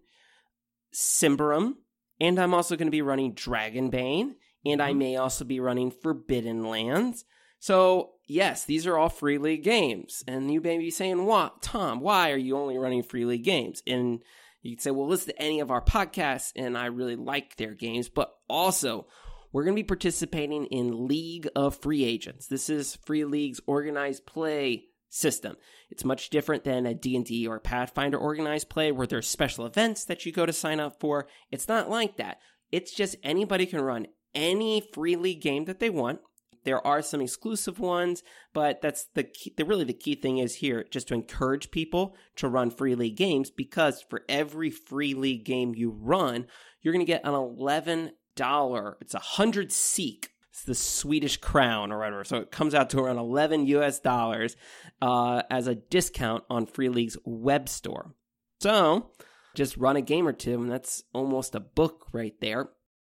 Symbaroum, 0.93 1.75
and 2.19 2.39
I'm 2.39 2.53
also 2.53 2.75
going 2.75 2.87
to 2.87 2.91
be 2.91 3.01
running 3.01 3.33
Dragonbane, 3.33 4.35
and 4.65 4.81
I 4.81 4.91
Mhm. 4.93 4.97
may 4.97 5.15
also 5.15 5.45
be 5.45 5.59
running 5.59 5.91
Forbidden 5.91 6.63
Lands. 6.67 7.23
So, 7.59 8.15
yes, 8.25 8.65
these 8.65 8.87
are 8.87 8.97
all 8.97 9.09
free 9.09 9.37
league 9.37 9.63
games. 9.63 10.23
And 10.27 10.51
you 10.51 10.59
may 10.59 10.79
be 10.79 10.89
saying, 10.89 11.25
what, 11.25 11.61
Tom, 11.61 11.99
why 12.01 12.31
are 12.31 12.37
you 12.37 12.57
only 12.57 12.77
running 12.77 13.03
free 13.03 13.23
league 13.25 13.43
games? 13.43 13.83
And 13.85 14.21
you 14.61 14.75
could 14.75 14.81
say, 14.81 14.91
well, 14.91 15.07
listen 15.07 15.33
to 15.33 15.41
any 15.41 15.59
of 15.59 15.71
our 15.71 15.83
podcasts, 15.83 16.51
and 16.55 16.77
I 16.77 16.85
really 16.85 17.15
like 17.15 17.55
their 17.57 17.73
games. 17.73 18.09
But 18.09 18.31
also, 18.47 19.07
we're 19.51 19.63
going 19.63 19.75
to 19.75 19.83
be 19.83 19.87
participating 19.87 20.65
in 20.67 21.07
League 21.07 21.47
of 21.55 21.75
Free 21.75 22.03
Agents. 22.03 22.47
This 22.47 22.69
is 22.69 22.97
Free 23.05 23.25
League's 23.25 23.59
organized 23.65 24.25
play 24.25 24.85
system. 25.09 25.57
It's 25.89 26.05
much 26.05 26.29
different 26.29 26.63
than 26.63 26.85
a 26.85 26.93
D&D 26.93 27.47
or 27.47 27.59
Pathfinder 27.59 28.17
organized 28.17 28.69
play 28.69 28.91
where 28.91 29.07
there's 29.07 29.27
special 29.27 29.65
events 29.65 30.05
that 30.05 30.25
you 30.25 30.31
go 30.31 30.45
to 30.45 30.53
sign 30.53 30.79
up 30.79 30.99
for. 30.99 31.27
It's 31.51 31.67
not 31.67 31.89
like 31.89 32.17
that. 32.17 32.37
It's 32.71 32.93
just 32.93 33.17
anybody 33.23 33.65
can 33.65 33.81
run 33.81 34.07
any 34.33 34.81
free 34.93 35.17
league 35.17 35.41
game 35.41 35.65
that 35.65 35.79
they 35.79 35.89
want. 35.89 36.21
There 36.63 36.85
are 36.85 37.01
some 37.01 37.21
exclusive 37.21 37.79
ones, 37.79 38.23
but 38.53 38.81
that's 38.81 39.05
the 39.13 39.23
key, 39.23 39.53
the 39.57 39.65
really 39.65 39.83
the 39.83 39.93
key 39.93 40.15
thing 40.15 40.37
is 40.37 40.55
here 40.55 40.85
just 40.89 41.07
to 41.07 41.13
encourage 41.13 41.71
people 41.71 42.15
to 42.35 42.47
run 42.47 42.69
free 42.69 42.95
league 42.95 43.17
games 43.17 43.49
because 43.49 44.03
for 44.09 44.23
every 44.29 44.69
free 44.69 45.13
league 45.13 45.43
game 45.43 45.73
you 45.75 45.89
run, 45.89 46.47
you're 46.81 46.93
going 46.93 47.05
to 47.05 47.11
get 47.11 47.25
an 47.25 47.33
eleven 47.33 48.11
dollar. 48.35 48.97
It's 49.01 49.13
a 49.13 49.19
hundred 49.19 49.71
seek. 49.71 50.29
It's 50.51 50.63
the 50.63 50.75
Swedish 50.75 51.37
crown 51.37 51.91
or 51.91 51.99
whatever. 51.99 52.23
So 52.23 52.37
it 52.37 52.51
comes 52.51 52.75
out 52.75 52.89
to 52.91 52.99
around 52.99 53.17
eleven 53.17 53.65
U.S. 53.67 53.99
dollars 53.99 54.55
uh, 55.01 55.43
as 55.49 55.67
a 55.67 55.75
discount 55.75 56.43
on 56.49 56.65
Free 56.65 56.89
League's 56.89 57.17
web 57.25 57.69
store. 57.69 58.13
So 58.59 59.11
just 59.55 59.77
run 59.77 59.95
a 59.95 60.01
game 60.01 60.27
or 60.27 60.33
two, 60.33 60.61
and 60.61 60.71
that's 60.71 61.03
almost 61.13 61.55
a 61.55 61.59
book 61.59 62.07
right 62.11 62.35
there. 62.41 62.69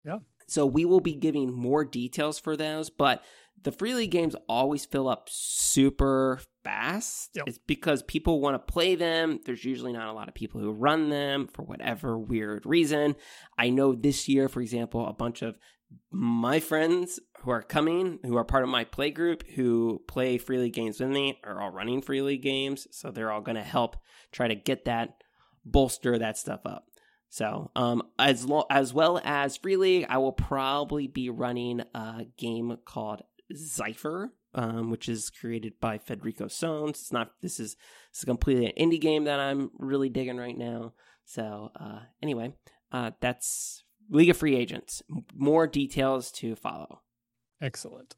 Yeah. 0.05 0.19
So 0.47 0.65
we 0.65 0.85
will 0.85 1.01
be 1.01 1.13
giving 1.13 1.53
more 1.53 1.85
details 1.85 2.39
for 2.39 2.57
those, 2.57 2.89
but 2.89 3.23
the 3.63 3.71
free 3.71 3.93
league 3.93 4.11
games 4.11 4.35
always 4.47 4.85
fill 4.85 5.09
up 5.09 5.27
super 5.29 6.39
fast. 6.63 7.31
Yep. 7.35 7.45
It's 7.47 7.57
because 7.57 8.03
people 8.03 8.39
want 8.39 8.55
to 8.55 8.71
play 8.71 8.95
them. 8.95 9.39
There's 9.45 9.65
usually 9.65 9.93
not 9.93 10.07
a 10.07 10.13
lot 10.13 10.27
of 10.27 10.35
people 10.35 10.61
who 10.61 10.71
run 10.71 11.09
them 11.09 11.47
for 11.47 11.63
whatever 11.63 12.17
weird 12.17 12.65
reason. 12.65 13.15
I 13.57 13.69
know 13.69 13.93
this 13.93 14.29
year, 14.29 14.47
for 14.47 14.61
example, 14.61 15.07
a 15.07 15.13
bunch 15.13 15.41
of 15.41 15.57
my 16.11 16.59
friends 16.59 17.19
who 17.41 17.51
are 17.51 17.61
coming, 17.61 18.19
who 18.23 18.37
are 18.37 18.43
part 18.43 18.63
of 18.63 18.69
my 18.69 18.83
play 18.83 19.11
group, 19.11 19.47
who 19.55 20.01
play 20.07 20.37
free 20.37 20.59
league 20.59 20.73
games 20.73 20.99
with 20.99 21.09
me, 21.09 21.39
are 21.43 21.61
all 21.61 21.71
running 21.71 22.01
free 22.01 22.21
league 22.21 22.43
games. 22.43 22.87
So 22.91 23.09
they're 23.09 23.31
all 23.31 23.41
going 23.41 23.55
to 23.55 23.63
help 23.63 23.97
try 24.31 24.47
to 24.47 24.55
get 24.55 24.85
that, 24.85 25.23
bolster 25.65 26.17
that 26.19 26.37
stuff 26.37 26.61
up. 26.65 26.85
So, 27.29 27.71
um, 27.75 28.03
as 28.17 28.45
lo- 28.45 28.65
as 28.69 28.93
well 28.93 29.19
as 29.23 29.57
free 29.57 29.77
league, 29.77 30.05
I 30.09 30.17
will 30.17 30.31
probably 30.31 31.07
be 31.07 31.29
running 31.29 31.81
a 31.93 32.25
game 32.37 32.77
called 32.85 33.23
Zypher, 33.53 34.29
um, 34.55 34.89
which 34.89 35.09
is 35.09 35.29
created 35.29 35.73
by 35.79 35.97
Federico 35.97 36.45
Sones. 36.45 36.89
It's 36.91 37.11
not. 37.11 37.31
This 37.41 37.59
is 37.59 37.75
this 38.11 38.19
is 38.19 38.25
completely 38.25 38.67
an 38.67 38.89
indie 38.89 39.01
game 39.01 39.25
that 39.25 39.39
I'm 39.39 39.71
really 39.77 40.09
digging 40.09 40.37
right 40.37 40.57
now. 40.57 40.93
So, 41.25 41.71
uh, 41.75 41.99
anyway, 42.23 42.53
uh, 42.91 43.11
that's 43.19 43.83
League 44.09 44.29
of 44.29 44.37
Free 44.37 44.55
Agents. 44.55 45.03
More 45.35 45.67
details 45.67 46.31
to 46.33 46.55
follow. 46.55 47.01
Excellent. 47.61 48.15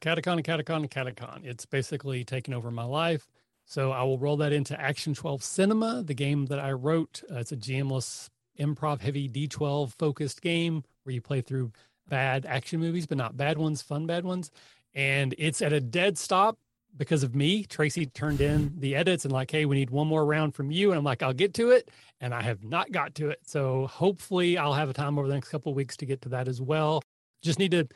AcadeCon 0.00 0.42
AcadeCon 0.44 0.88
AcadeCon. 0.88 1.44
It's 1.44 1.66
basically 1.66 2.24
taken 2.24 2.54
over 2.54 2.70
my 2.70 2.84
life. 2.84 3.28
So 3.64 3.92
I 3.92 4.02
will 4.02 4.18
roll 4.18 4.38
that 4.38 4.52
into 4.52 4.80
Action 4.80 5.12
12 5.14 5.42
Cinema, 5.42 6.02
the 6.02 6.14
game 6.14 6.46
that 6.46 6.58
I 6.58 6.72
wrote. 6.72 7.22
Uh, 7.30 7.40
it's 7.40 7.52
a 7.52 7.56
GMless, 7.56 8.30
improv 8.58 9.00
heavy 9.00 9.28
D12 9.28 9.92
focused 9.98 10.42
game 10.42 10.84
where 11.04 11.14
you 11.14 11.20
play 11.20 11.40
through 11.40 11.72
bad 12.08 12.46
action 12.46 12.80
movies, 12.80 13.06
but 13.06 13.18
not 13.18 13.36
bad 13.36 13.58
ones, 13.58 13.82
fun 13.82 14.06
bad 14.06 14.24
ones. 14.24 14.50
And 14.94 15.34
it's 15.38 15.62
at 15.62 15.72
a 15.72 15.80
dead 15.80 16.18
stop 16.18 16.58
because 16.96 17.22
of 17.22 17.34
me. 17.34 17.64
Tracy 17.64 18.06
turned 18.06 18.40
in 18.40 18.74
the 18.78 18.96
edits 18.96 19.24
and 19.24 19.32
like, 19.32 19.50
hey, 19.50 19.64
we 19.64 19.76
need 19.76 19.90
one 19.90 20.06
more 20.06 20.24
round 20.24 20.54
from 20.54 20.70
you. 20.70 20.90
And 20.90 20.98
I'm 20.98 21.04
like, 21.04 21.22
I'll 21.22 21.32
get 21.32 21.54
to 21.54 21.70
it. 21.70 21.90
And 22.20 22.34
I 22.34 22.42
have 22.42 22.64
not 22.64 22.90
got 22.90 23.14
to 23.16 23.30
it. 23.30 23.40
So 23.46 23.86
hopefully 23.86 24.58
I'll 24.58 24.72
have 24.72 24.90
a 24.90 24.94
time 24.94 25.18
over 25.18 25.28
the 25.28 25.34
next 25.34 25.50
couple 25.50 25.72
weeks 25.74 25.96
to 25.98 26.06
get 26.06 26.22
to 26.22 26.30
that 26.30 26.48
as 26.48 26.60
well. 26.60 27.02
Just 27.42 27.58
need 27.58 27.70
to 27.72 27.86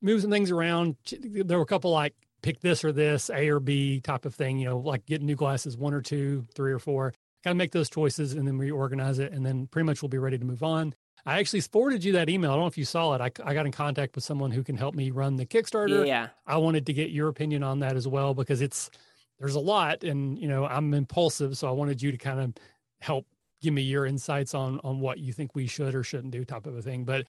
move 0.00 0.22
some 0.22 0.30
things 0.30 0.50
around. 0.50 0.96
There 1.20 1.58
were 1.58 1.64
a 1.64 1.66
couple 1.66 1.90
like 1.90 2.14
pick 2.42 2.60
this 2.60 2.84
or 2.84 2.92
this, 2.92 3.30
A 3.30 3.48
or 3.48 3.60
B 3.60 4.00
type 4.00 4.24
of 4.24 4.34
thing, 4.34 4.58
you 4.58 4.64
know, 4.64 4.78
like 4.78 5.04
getting 5.06 5.26
new 5.26 5.36
glasses, 5.36 5.76
one 5.76 5.92
or 5.92 6.00
two, 6.00 6.46
three 6.54 6.72
or 6.72 6.78
four. 6.78 7.12
Got 7.44 7.50
to 7.50 7.54
make 7.54 7.72
those 7.72 7.88
choices 7.88 8.32
and 8.32 8.46
then 8.46 8.58
reorganize 8.58 9.18
it. 9.18 9.32
And 9.32 9.44
then 9.46 9.66
pretty 9.66 9.86
much 9.86 10.02
we'll 10.02 10.08
be 10.08 10.18
ready 10.18 10.38
to 10.38 10.44
move 10.44 10.62
on. 10.62 10.94
I 11.24 11.38
actually 11.38 11.60
forwarded 11.60 12.04
you 12.04 12.12
that 12.12 12.28
email. 12.28 12.50
I 12.50 12.54
don't 12.54 12.62
know 12.62 12.68
if 12.68 12.78
you 12.78 12.84
saw 12.84 13.14
it. 13.14 13.20
I, 13.20 13.30
I 13.44 13.54
got 13.54 13.66
in 13.66 13.72
contact 13.72 14.14
with 14.14 14.24
someone 14.24 14.50
who 14.50 14.62
can 14.62 14.76
help 14.76 14.94
me 14.94 15.10
run 15.10 15.36
the 15.36 15.46
Kickstarter. 15.46 16.06
Yeah. 16.06 16.28
I 16.46 16.56
wanted 16.56 16.86
to 16.86 16.92
get 16.92 17.10
your 17.10 17.28
opinion 17.28 17.62
on 17.62 17.80
that 17.80 17.96
as 17.96 18.08
well 18.08 18.34
because 18.34 18.60
it's 18.60 18.90
there's 19.38 19.54
a 19.54 19.60
lot 19.60 20.04
and 20.04 20.38
you 20.38 20.48
know 20.48 20.66
I'm 20.66 20.92
impulsive 20.94 21.56
so 21.56 21.68
I 21.68 21.72
wanted 21.72 22.02
you 22.02 22.12
to 22.12 22.18
kind 22.18 22.40
of 22.40 22.54
help 23.00 23.26
give 23.60 23.74
me 23.74 23.82
your 23.82 24.06
insights 24.06 24.54
on 24.54 24.80
on 24.84 25.00
what 25.00 25.18
you 25.18 25.32
think 25.32 25.54
we 25.54 25.66
should 25.66 25.94
or 25.94 26.02
shouldn't 26.02 26.32
do 26.32 26.44
type 26.44 26.66
of 26.66 26.76
a 26.76 26.82
thing 26.82 27.04
but 27.04 27.26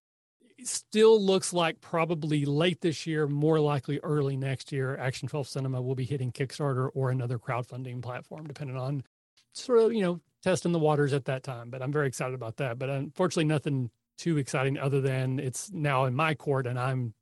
it 0.58 0.68
still 0.68 1.22
looks 1.22 1.54
like 1.54 1.80
probably 1.80 2.46
late 2.46 2.82
this 2.82 3.08
year 3.08 3.28
more 3.28 3.60
likely 3.60 4.00
early 4.04 4.36
next 4.36 4.72
year 4.72 4.98
Action 4.98 5.28
12 5.28 5.48
Cinema 5.48 5.82
will 5.82 5.96
be 5.96 6.06
hitting 6.06 6.32
Kickstarter 6.32 6.90
or 6.94 7.12
another 7.12 7.38
crowdfunding 7.38 8.02
platform 8.02 8.48
depending 8.48 8.78
on 8.78 9.04
sort 9.54 9.80
of 9.80 9.94
you 9.94 10.02
know 10.02 10.20
testing 10.44 10.72
the 10.72 10.80
waters 10.80 11.14
at 11.14 11.26
that 11.26 11.44
time 11.44 11.70
but 11.70 11.82
I'm 11.82 11.92
very 11.92 12.08
excited 12.08 12.34
about 12.34 12.58
that 12.58 12.80
but 12.80 12.90
unfortunately 12.90 13.46
nothing 13.46 13.90
too 14.18 14.38
exciting 14.38 14.78
other 14.78 15.02
than 15.02 15.40
it's 15.40 15.72
now 15.72 16.06
in 16.06 16.14
my 16.14 16.34
court 16.34 16.68
and 16.68 16.80
I'm 16.80 17.14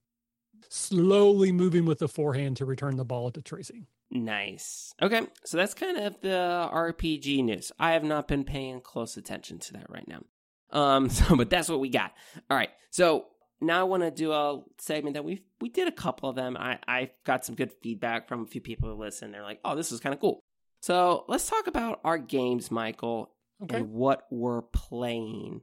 slowly 0.70 1.52
moving 1.52 1.86
with 1.86 2.00
the 2.00 2.08
forehand 2.08 2.58
to 2.58 2.66
return 2.66 2.98
the 2.98 3.06
ball 3.06 3.32
to 3.32 3.42
Tracy. 3.42 3.88
Nice. 4.10 4.94
Okay, 5.02 5.22
so 5.44 5.58
that's 5.58 5.74
kind 5.74 5.98
of 5.98 6.20
the 6.22 6.70
RPG 6.74 7.44
news. 7.44 7.72
I 7.78 7.92
have 7.92 8.04
not 8.04 8.28
been 8.28 8.44
paying 8.44 8.80
close 8.80 9.18
attention 9.18 9.60
to 9.60 9.74
that 9.74 9.90
right 9.90 10.08
now. 10.08 10.24
Um, 10.72 11.10
so 11.10 11.36
but 11.36 11.50
that's 11.50 11.70
what 11.70 11.80
we 11.80 11.90
got. 11.90 12.14
All 12.50 12.58
right. 12.58 12.70
So 12.90 13.26
now 13.60 13.82
I 13.82 13.84
want 13.84 14.04
to 14.04 14.12
do 14.12 14.32
a 14.32 14.62
segment 14.78 15.16
that 15.16 15.26
we 15.26 15.44
we 15.60 15.70
did 15.70 15.88
a 15.88 15.92
couple 15.92 16.30
of 16.30 16.36
them. 16.36 16.56
I 16.58 16.80
I 16.88 17.12
got 17.26 17.46
some 17.46 17.56
good 17.56 17.72
feedback 17.82 18.28
from 18.28 18.44
a 18.44 18.46
few 18.46 18.62
people 18.62 18.90
who 18.90 18.96
listen. 18.96 19.32
They're 19.32 19.44
like, 19.44 19.60
"Oh, 19.66 19.76
this 19.76 19.92
is 19.92 20.00
kind 20.00 20.14
of 20.14 20.22
cool." 20.22 20.40
So 20.82 21.26
let's 21.28 21.50
talk 21.50 21.68
about 21.68 22.00
our 22.04 22.18
games, 22.18 22.72
Michael, 22.72 23.32
Okay. 23.64 23.78
and 23.78 23.92
what 23.92 24.24
we're 24.30 24.62
playing 24.62 25.62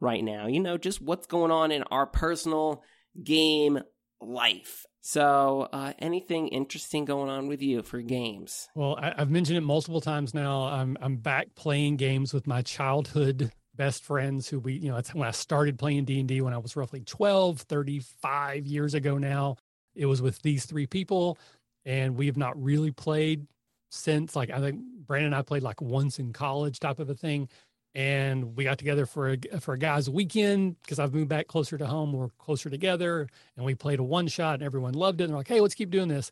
right 0.00 0.22
now. 0.22 0.46
You 0.48 0.60
know, 0.60 0.76
just 0.76 1.00
what's 1.00 1.26
going 1.26 1.50
on 1.50 1.70
in 1.70 1.84
our 1.84 2.06
personal 2.06 2.82
game 3.22 3.80
life. 4.20 4.84
So, 5.00 5.68
uh, 5.72 5.92
anything 6.00 6.48
interesting 6.48 7.04
going 7.04 7.30
on 7.30 7.46
with 7.46 7.62
you 7.62 7.82
for 7.82 8.02
games? 8.02 8.68
Well, 8.74 8.98
I, 9.00 9.14
I've 9.16 9.30
mentioned 9.30 9.56
it 9.56 9.60
multiple 9.60 10.00
times 10.00 10.34
now. 10.34 10.64
I'm 10.64 10.98
I'm 11.00 11.16
back 11.16 11.54
playing 11.54 11.96
games 11.96 12.34
with 12.34 12.48
my 12.48 12.62
childhood 12.62 13.52
best 13.76 14.02
friends 14.02 14.48
who 14.48 14.58
we, 14.58 14.72
you 14.72 14.88
know, 14.88 14.96
that's 14.96 15.14
when 15.14 15.28
I 15.28 15.32
started 15.32 15.78
playing 15.78 16.06
D&D 16.06 16.40
when 16.40 16.54
I 16.54 16.58
was 16.58 16.76
roughly 16.76 17.00
12, 17.00 17.60
35 17.60 18.66
years 18.66 18.94
ago 18.94 19.18
now. 19.18 19.56
It 19.94 20.06
was 20.06 20.22
with 20.22 20.40
these 20.42 20.64
three 20.64 20.86
people 20.86 21.38
and 21.84 22.16
we 22.16 22.26
have 22.26 22.38
not 22.38 22.60
really 22.60 22.90
played 22.90 23.46
since 23.90 24.36
like 24.36 24.50
I 24.50 24.60
think 24.60 24.80
Brandon 25.06 25.26
and 25.26 25.34
I 25.34 25.42
played 25.42 25.62
like 25.62 25.80
once 25.80 26.18
in 26.18 26.32
college 26.32 26.80
type 26.80 26.98
of 26.98 27.10
a 27.10 27.14
thing. 27.14 27.48
And 27.94 28.56
we 28.56 28.64
got 28.64 28.76
together 28.76 29.06
for 29.06 29.32
a 29.32 29.60
for 29.60 29.72
a 29.72 29.78
guys 29.78 30.10
weekend 30.10 30.76
because 30.82 30.98
I've 30.98 31.14
moved 31.14 31.30
back 31.30 31.46
closer 31.46 31.78
to 31.78 31.86
home. 31.86 32.12
We're 32.12 32.28
closer 32.38 32.68
together, 32.68 33.26
and 33.56 33.64
we 33.64 33.74
played 33.74 34.00
a 34.00 34.02
one 34.02 34.28
shot, 34.28 34.54
and 34.54 34.62
everyone 34.62 34.92
loved 34.92 35.22
it. 35.22 35.24
And 35.24 35.32
they're 35.32 35.38
like, 35.38 35.48
"Hey, 35.48 35.62
let's 35.62 35.74
keep 35.74 35.90
doing 35.90 36.08
this." 36.08 36.30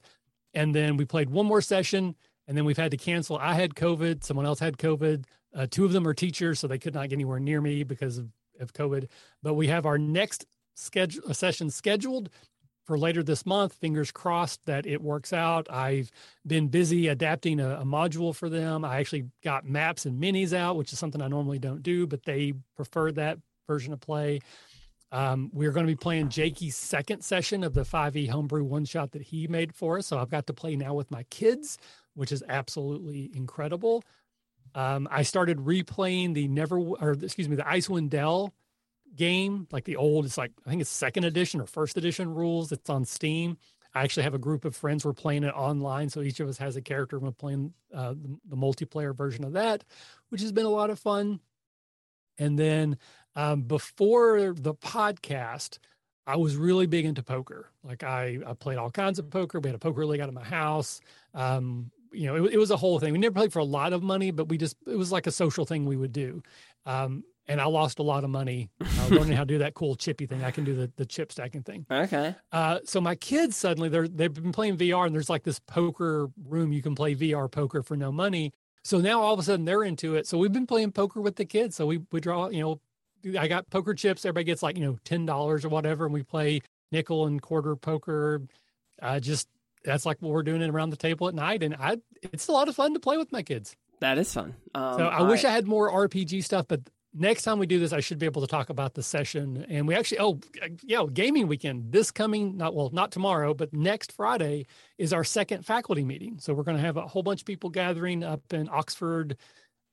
And 0.53 0.75
then 0.75 0.99
we 0.99 1.07
played 1.07 1.31
one 1.31 1.47
more 1.47 1.63
session, 1.63 2.17
and 2.47 2.57
then 2.57 2.67
we've 2.67 2.77
had 2.77 2.91
to 2.91 2.99
cancel. 2.99 3.39
I 3.39 3.55
had 3.55 3.75
COVID. 3.75 4.25
Someone 4.25 4.45
else 4.45 4.59
had 4.59 4.77
COVID. 4.77 5.25
Uh, 5.55 5.67
two 5.71 5.87
of 5.87 5.93
them 5.93 6.07
are 6.07 6.13
teachers, 6.13 6.61
so 6.61 6.67
they 6.67 6.79
could 6.79 6.93
not 6.93 7.09
get 7.09 7.17
anywhere 7.17 7.41
near 7.41 7.61
me 7.63 7.83
because 7.83 8.19
of, 8.19 8.29
of 8.61 8.75
COVID. 8.75 9.09
But 9.43 9.55
we 9.55 9.69
have 9.69 9.87
our 9.87 9.97
next 9.97 10.45
schedule 10.75 11.33
session 11.33 11.71
scheduled 11.71 12.29
for 12.85 12.99
later 12.99 13.23
this 13.23 13.47
month. 13.47 13.75
Fingers 13.75 14.11
crossed 14.11 14.65
that 14.67 14.87
it 14.87 15.03
works 15.03 15.33
out. 15.33 15.71
I've 15.71 16.11
been 16.47 16.69
busy 16.69 17.09
adapting 17.09 17.61
a, 17.61 17.81
a 17.81 17.85
module 17.85 18.35
for 18.35 18.49
them. 18.49 18.85
I 18.85 18.99
actually 18.99 19.27
got 19.43 19.65
maps 19.65 20.07
and 20.07 20.21
minis 20.21 20.53
out, 20.53 20.77
which 20.77 20.93
is 20.93 20.99
something 20.99 21.23
I 21.23 21.29
normally 21.29 21.59
don't 21.59 21.83
do, 21.83 22.07
but 22.07 22.25
they 22.25 22.55
preferred 22.77 23.17
that 23.17 23.39
version 23.67 23.93
of 23.93 24.01
play. 24.01 24.41
Um, 25.13 25.51
we're 25.53 25.71
going 25.71 25.87
to 25.87 25.93
be 25.93 25.97
playing 25.97 26.29
Jakey's 26.29 26.77
second 26.77 27.23
session 27.23 27.63
of 27.63 27.73
the 27.73 27.83
5e 27.83 28.29
homebrew 28.29 28.65
one 28.65 28.85
shot 28.85 29.13
that 29.13 29.23
he 29.23 29.47
made 29.47 29.75
for 29.75 29.99
us. 29.99 30.09
So 30.09 30.19
I've 30.19 30.31
got 30.31 30.47
to 30.49 30.53
play 30.53 30.75
now 30.75 30.95
with 30.95 31.11
my 31.11 31.23
kids, 31.25 31.79
which 32.15 32.33
is 32.33 32.43
absolutely 32.49 33.31
incredible. 33.33 34.03
Um, 34.75 35.07
I 35.11 35.23
started 35.23 35.59
replaying 35.59 36.35
the 36.35 36.49
Never, 36.49 36.79
or 36.79 37.13
excuse 37.13 37.49
me, 37.49 37.55
the 37.55 37.63
Icewind 37.63 38.11
Dale 38.11 38.53
game, 39.17 39.67
like 39.71 39.85
the 39.85 39.97
old, 39.97 40.25
it's 40.25 40.39
like, 40.39 40.53
I 40.67 40.71
think 40.71 40.81
it's 40.81 40.91
second 40.91 41.25
edition 41.25 41.61
or 41.61 41.67
first 41.67 41.97
edition 41.97 42.35
rules. 42.35 42.73
It's 42.73 42.91
on 42.91 43.05
Steam. 43.05 43.57
I 43.95 44.03
actually 44.03 44.25
have 44.25 44.35
a 44.35 44.39
group 44.39 44.65
of 44.65 44.75
friends. 44.75 45.05
We're 45.05 45.13
playing 45.13 45.45
it 45.45 45.55
online. 45.55 46.09
So 46.09 46.21
each 46.21 46.41
of 46.41 46.49
us 46.49 46.59
has 46.59 46.77
a 46.77 46.83
character. 46.83 47.19
We're 47.19 47.31
playing 47.31 47.73
uh, 47.95 48.15
the, 48.15 48.39
the 48.49 48.57
multiplayer 48.57 49.17
version 49.17 49.45
of 49.45 49.53
that, 49.53 49.85
which 50.31 50.41
has 50.41 50.51
been 50.51 50.67
a 50.67 50.71
lot 50.71 50.91
of 50.91 50.99
fun. 50.99 51.39
And 52.39 52.59
then 52.59 52.99
um, 53.37 53.63
before 53.63 54.53
the 54.53 54.75
podcast, 54.75 55.79
I 56.27 56.37
was 56.37 56.57
really 56.57 56.87
big 56.87 57.05
into 57.05 57.23
poker. 57.23 57.71
Like 57.85 58.03
I, 58.03 58.39
I 58.45 58.55
played 58.55 58.79
all 58.79 58.91
kinds 58.91 59.19
of 59.19 59.31
poker. 59.31 59.61
We 59.61 59.69
had 59.69 59.77
a 59.77 59.79
poker 59.79 60.05
league 60.05 60.21
out 60.21 60.29
of 60.29 60.35
my 60.35 60.45
house. 60.45 61.01
Um, 61.33 61.91
you 62.11 62.27
know, 62.27 62.45
it, 62.45 62.55
it 62.55 62.59
was 62.59 62.71
a 62.71 62.77
whole 62.77 62.99
thing. 62.99 63.13
We 63.13 63.19
never 63.19 63.35
played 63.35 63.53
for 63.53 63.59
a 63.61 63.65
lot 63.65 63.93
of 63.93 64.03
money, 64.03 64.31
but 64.31 64.49
we 64.49 64.57
just, 64.57 64.77
it 64.87 64.97
was 64.97 65.13
like 65.13 65.27
a 65.27 65.33
social 65.33 65.65
thing 65.65 65.85
we 65.85 65.97
would 65.97 66.13
do. 66.13 66.43
Um, 66.87 67.25
and 67.47 67.61
I 67.61 67.67
lost 67.67 67.99
a 67.99 68.03
lot 68.03 68.25
of 68.25 68.31
money 68.31 68.71
uh, 68.81 69.07
learning 69.11 69.33
how 69.37 69.43
to 69.43 69.47
do 69.47 69.59
that 69.59 69.75
cool 69.75 69.95
chippy 69.97 70.27
thing. 70.27 70.43
I 70.45 70.51
can 70.51 70.65
do 70.65 70.75
the, 70.75 70.91
the 70.97 71.07
chip 71.07 71.31
stacking 71.33 71.63
thing. 71.63 71.87
Okay. 71.91 72.35
Uh, 72.53 72.79
so 72.85 73.01
my 73.01 73.15
kids 73.15 73.57
suddenly 73.57 73.89
they're 73.89 74.09
they've 74.09 74.33
been 74.33 74.53
playing 74.53 74.77
VR 74.77 75.07
and 75.07 75.15
there's 75.15 75.31
like 75.31 75.43
this 75.45 75.59
poker 75.61 76.29
room 76.47 76.73
you 76.73 76.83
can 76.83 76.95
play 76.95 77.15
VR 77.15 77.51
poker 77.51 77.83
for 77.83 77.97
no 77.97 78.11
money. 78.11 78.53
So 78.83 78.99
now 78.99 79.21
all 79.23 79.33
of 79.35 79.41
a 79.41 79.43
sudden 79.43 79.65
they're 79.65 79.83
into 79.85 80.15
it. 80.15 80.27
So 80.27 80.39
we've 80.39 80.53
been 80.53 80.67
playing 80.67 80.93
poker 80.93 81.21
with 81.21 81.37
the 81.37 81.45
kids. 81.45 81.77
So 81.77 81.87
we 81.87 82.01
we 82.13 82.21
draw 82.21 82.49
you 82.49 82.61
know 82.63 83.39
I 83.39 83.49
got 83.49 83.71
poker 83.71 83.95
chips. 83.95 84.25
Everybody 84.25 84.45
gets 84.45 84.63
like 84.63 84.77
you 84.77 84.85
know 84.85 84.99
ten 85.05 85.27
dollars 85.27 85.65
or 85.65 85.69
whatever, 85.69 86.05
and 86.05 86.13
we 86.15 86.23
play 86.23 86.61
nickel 86.93 87.27
and 87.27 87.41
quarter 87.41 87.77
poker. 87.77 88.43
Uh, 89.01 89.21
just 89.21 89.49
that's 89.85 90.07
like 90.07 90.21
what 90.21 90.33
we're 90.33 90.43
doing 90.43 90.63
it 90.63 90.71
around 90.71 90.91
the 90.91 90.97
table 90.97 91.29
at 91.29 91.35
night, 91.35 91.63
and 91.63 91.75
I 91.75 91.99
it's 92.23 92.49
a 92.49 92.53
lot 92.53 92.69
of 92.69 92.77
fun 92.77 92.95
to 92.95 93.01
play 93.01 93.17
with 93.17 93.33
my 93.33 93.43
kids. 93.43 93.77
That 94.01 94.19
is 94.19 94.33
fun. 94.33 94.55
Um, 94.75 94.99
So 94.99 95.07
I 95.07 95.23
wish 95.23 95.45
I 95.45 95.51
had 95.51 95.67
more 95.67 95.91
RPG 95.91 96.45
stuff, 96.45 96.67
but 96.69 96.81
next 97.15 97.45
time 97.45 97.59
we 97.59 97.67
do 97.67 97.79
this, 97.79 97.93
I 97.93 98.01
should 98.01 98.19
be 98.19 98.27
able 98.27 98.43
to 98.43 98.49
talk 98.49 98.69
about 98.69 98.95
the 98.95 99.03
session. 99.03 99.65
And 99.69 99.87
we 99.89 99.95
actually, 99.95 100.19
oh, 100.21 100.41
yeah, 100.83 101.05
gaming 101.13 101.47
weekend. 101.47 101.93
This 101.93 102.11
coming, 102.11 102.57
not 102.57 102.75
well, 102.75 102.91
not 102.93 103.13
tomorrow, 103.13 103.55
but 103.55 103.73
next 103.73 104.13
Friday 104.13 104.67
is 104.99 105.13
our 105.13 105.25
second 105.25 105.65
faculty 105.65 106.05
meeting. 106.05 106.39
So 106.41 106.53
we're 106.53 106.65
going 106.65 106.77
to 106.77 106.83
have 106.83 106.97
a 106.97 107.07
whole 107.07 107.23
bunch 107.23 107.43
of 107.43 107.47
people 107.47 107.71
gathering 107.71 108.23
up 108.23 108.53
in 108.53 108.69
Oxford. 108.71 109.37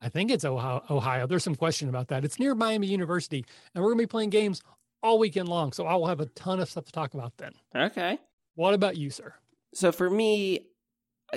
I 0.01 0.09
think 0.09 0.31
it's 0.31 0.43
Ohio. 0.43 0.83
Ohio. 0.89 1.27
There's 1.27 1.43
some 1.43 1.55
question 1.55 1.87
about 1.87 2.07
that. 2.07 2.25
It's 2.25 2.39
near 2.39 2.55
Miami 2.55 2.87
University, 2.87 3.45
and 3.75 3.83
we're 3.83 3.91
going 3.91 3.99
to 3.99 4.03
be 4.03 4.11
playing 4.11 4.31
games 4.31 4.61
all 5.03 5.19
weekend 5.19 5.47
long. 5.47 5.73
So 5.73 5.85
I 5.85 5.95
will 5.95 6.07
have 6.07 6.19
a 6.19 6.25
ton 6.27 6.59
of 6.59 6.69
stuff 6.69 6.85
to 6.85 6.91
talk 6.91 7.13
about 7.13 7.33
then. 7.37 7.53
Okay. 7.75 8.17
What 8.55 8.73
about 8.73 8.97
you, 8.97 9.09
sir? 9.11 9.33
So 9.73 9.91
for 9.91 10.09
me, 10.09 10.67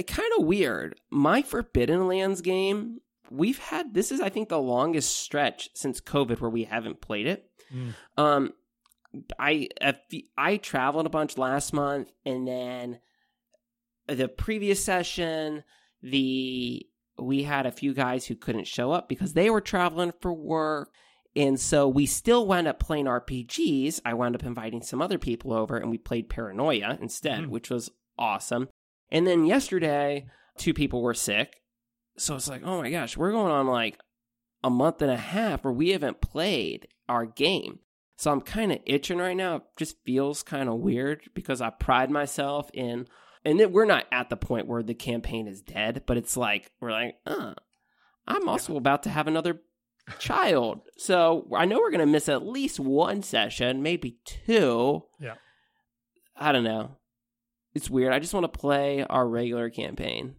kind 0.06 0.30
of 0.38 0.44
weird. 0.44 0.98
My 1.10 1.42
Forbidden 1.42 2.08
Lands 2.08 2.40
game, 2.40 3.00
we've 3.30 3.58
had 3.58 3.94
this 3.94 4.12
is 4.12 4.20
I 4.20 4.28
think 4.28 4.48
the 4.48 4.60
longest 4.60 5.16
stretch 5.18 5.70
since 5.74 6.00
COVID 6.00 6.40
where 6.40 6.50
we 6.50 6.64
haven't 6.64 7.00
played 7.00 7.26
it. 7.26 7.50
Mm. 7.72 7.94
Um, 8.16 8.52
I 9.38 9.68
I 10.36 10.56
traveled 10.56 11.06
a 11.06 11.10
bunch 11.10 11.38
last 11.38 11.72
month, 11.72 12.10
and 12.24 12.46
then 12.46 12.98
the 14.06 14.28
previous 14.28 14.84
session, 14.84 15.64
the 16.02 16.86
we 17.18 17.44
had 17.44 17.66
a 17.66 17.72
few 17.72 17.94
guys 17.94 18.26
who 18.26 18.34
couldn't 18.34 18.66
show 18.66 18.92
up 18.92 19.08
because 19.08 19.34
they 19.34 19.50
were 19.50 19.60
traveling 19.60 20.12
for 20.20 20.32
work. 20.32 20.90
And 21.36 21.58
so 21.58 21.88
we 21.88 22.06
still 22.06 22.46
wound 22.46 22.68
up 22.68 22.78
playing 22.78 23.06
RPGs. 23.06 24.00
I 24.04 24.14
wound 24.14 24.34
up 24.34 24.44
inviting 24.44 24.82
some 24.82 25.02
other 25.02 25.18
people 25.18 25.52
over 25.52 25.76
and 25.76 25.90
we 25.90 25.98
played 25.98 26.28
Paranoia 26.28 26.96
instead, 27.00 27.44
mm. 27.44 27.48
which 27.48 27.70
was 27.70 27.90
awesome. 28.18 28.68
And 29.10 29.26
then 29.26 29.44
yesterday, 29.44 30.26
two 30.56 30.74
people 30.74 31.02
were 31.02 31.14
sick. 31.14 31.62
So 32.16 32.36
it's 32.36 32.48
like, 32.48 32.62
oh 32.64 32.80
my 32.80 32.90
gosh, 32.90 33.16
we're 33.16 33.32
going 33.32 33.52
on 33.52 33.66
like 33.66 33.98
a 34.62 34.70
month 34.70 35.02
and 35.02 35.10
a 35.10 35.16
half 35.16 35.64
where 35.64 35.72
we 35.72 35.90
haven't 35.90 36.20
played 36.20 36.88
our 37.08 37.26
game. 37.26 37.80
So 38.16 38.30
I'm 38.30 38.40
kind 38.40 38.72
of 38.72 38.78
itching 38.86 39.18
right 39.18 39.36
now. 39.36 39.56
It 39.56 39.62
just 39.76 39.96
feels 40.04 40.42
kind 40.42 40.68
of 40.68 40.76
weird 40.78 41.22
because 41.34 41.60
I 41.60 41.70
pride 41.70 42.10
myself 42.10 42.70
in 42.72 43.06
and 43.44 43.60
it, 43.60 43.72
we're 43.72 43.84
not 43.84 44.06
at 44.10 44.30
the 44.30 44.36
point 44.36 44.66
where 44.66 44.82
the 44.82 44.94
campaign 44.94 45.46
is 45.46 45.60
dead, 45.60 46.04
but 46.06 46.16
it's 46.16 46.36
like 46.36 46.70
we're 46.80 46.92
like, 46.92 47.16
uh, 47.26 47.54
I'm 48.26 48.48
also 48.48 48.76
about 48.76 49.02
to 49.02 49.10
have 49.10 49.26
another 49.26 49.60
child, 50.18 50.80
so 50.96 51.46
I 51.54 51.66
know 51.66 51.78
we're 51.78 51.90
gonna 51.90 52.06
miss 52.06 52.28
at 52.28 52.46
least 52.46 52.80
one 52.80 53.22
session, 53.22 53.82
maybe 53.82 54.18
two. 54.24 55.02
Yeah, 55.20 55.34
I 56.36 56.52
don't 56.52 56.64
know. 56.64 56.96
It's 57.74 57.90
weird. 57.90 58.12
I 58.12 58.18
just 58.18 58.32
want 58.32 58.44
to 58.44 58.58
play 58.58 59.04
our 59.04 59.28
regular 59.28 59.68
campaign. 59.68 60.36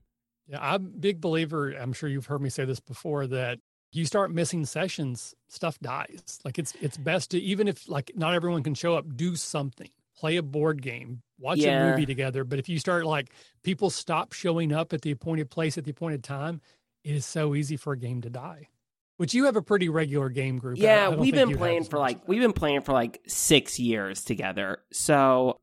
Yeah, 0.47 0.59
I'm 0.61 0.85
a 0.85 0.89
big 0.89 1.21
believer. 1.21 1.71
I'm 1.71 1.93
sure 1.93 2.09
you've 2.09 2.27
heard 2.27 2.41
me 2.41 2.49
say 2.49 2.65
this 2.65 2.79
before 2.79 3.27
that 3.27 3.59
you 3.91 4.05
start 4.05 4.31
missing 4.31 4.65
sessions, 4.65 5.33
stuff 5.47 5.79
dies. 5.79 6.39
Like 6.43 6.59
it's 6.59 6.73
it's 6.81 6.97
best 6.97 7.31
to 7.31 7.39
even 7.39 7.67
if 7.67 7.89
like 7.89 8.11
not 8.15 8.33
everyone 8.33 8.63
can 8.63 8.75
show 8.75 8.95
up, 8.95 9.05
do 9.15 9.35
something 9.35 9.89
play 10.15 10.37
a 10.37 10.43
board 10.43 10.81
game, 10.81 11.21
watch 11.39 11.59
yeah. 11.59 11.87
a 11.87 11.91
movie 11.91 12.05
together. 12.05 12.43
But 12.43 12.59
if 12.59 12.69
you 12.69 12.79
start 12.79 13.05
like 13.05 13.29
people 13.63 13.89
stop 13.89 14.33
showing 14.33 14.71
up 14.71 14.93
at 14.93 15.01
the 15.01 15.11
appointed 15.11 15.49
place 15.49 15.77
at 15.77 15.83
the 15.83 15.91
appointed 15.91 16.23
time, 16.23 16.61
it 17.03 17.15
is 17.15 17.25
so 17.25 17.53
easy 17.53 17.77
for 17.77 17.93
a 17.93 17.97
game 17.97 18.21
to 18.21 18.29
die. 18.29 18.69
Which 19.17 19.33
you 19.33 19.45
have 19.45 19.55
a 19.55 19.61
pretty 19.61 19.87
regular 19.87 20.29
game 20.29 20.57
group. 20.57 20.77
Yeah, 20.77 21.09
we've 21.09 21.33
been 21.33 21.55
playing 21.55 21.85
for 21.85 21.99
like 21.99 22.27
we've 22.27 22.41
been 22.41 22.53
playing 22.53 22.81
for 22.81 22.91
like 22.91 23.21
six 23.27 23.79
years 23.79 24.23
together. 24.23 24.79
So 24.91 25.61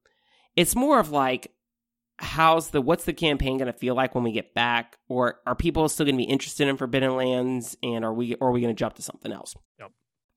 it's 0.56 0.74
more 0.74 0.98
of 0.98 1.10
like 1.10 1.50
how's 2.22 2.70
the 2.70 2.80
what's 2.80 3.04
the 3.04 3.12
campaign 3.12 3.58
going 3.58 3.70
to 3.70 3.78
feel 3.78 3.94
like 3.94 4.14
when 4.14 4.24
we 4.24 4.32
get 4.32 4.54
back 4.54 4.96
or 5.08 5.40
are 5.46 5.54
people 5.54 5.88
still 5.88 6.06
going 6.06 6.16
to 6.16 6.24
be 6.24 6.30
interested 6.30 6.68
in 6.68 6.76
forbidden 6.76 7.16
lands 7.16 7.76
and 7.82 8.04
are 8.04 8.14
we 8.14 8.34
or 8.36 8.48
are 8.48 8.52
we 8.52 8.60
going 8.60 8.74
to 8.74 8.78
jump 8.78 8.94
to 8.94 9.02
something 9.02 9.32
else 9.32 9.54
yep. 9.78 9.90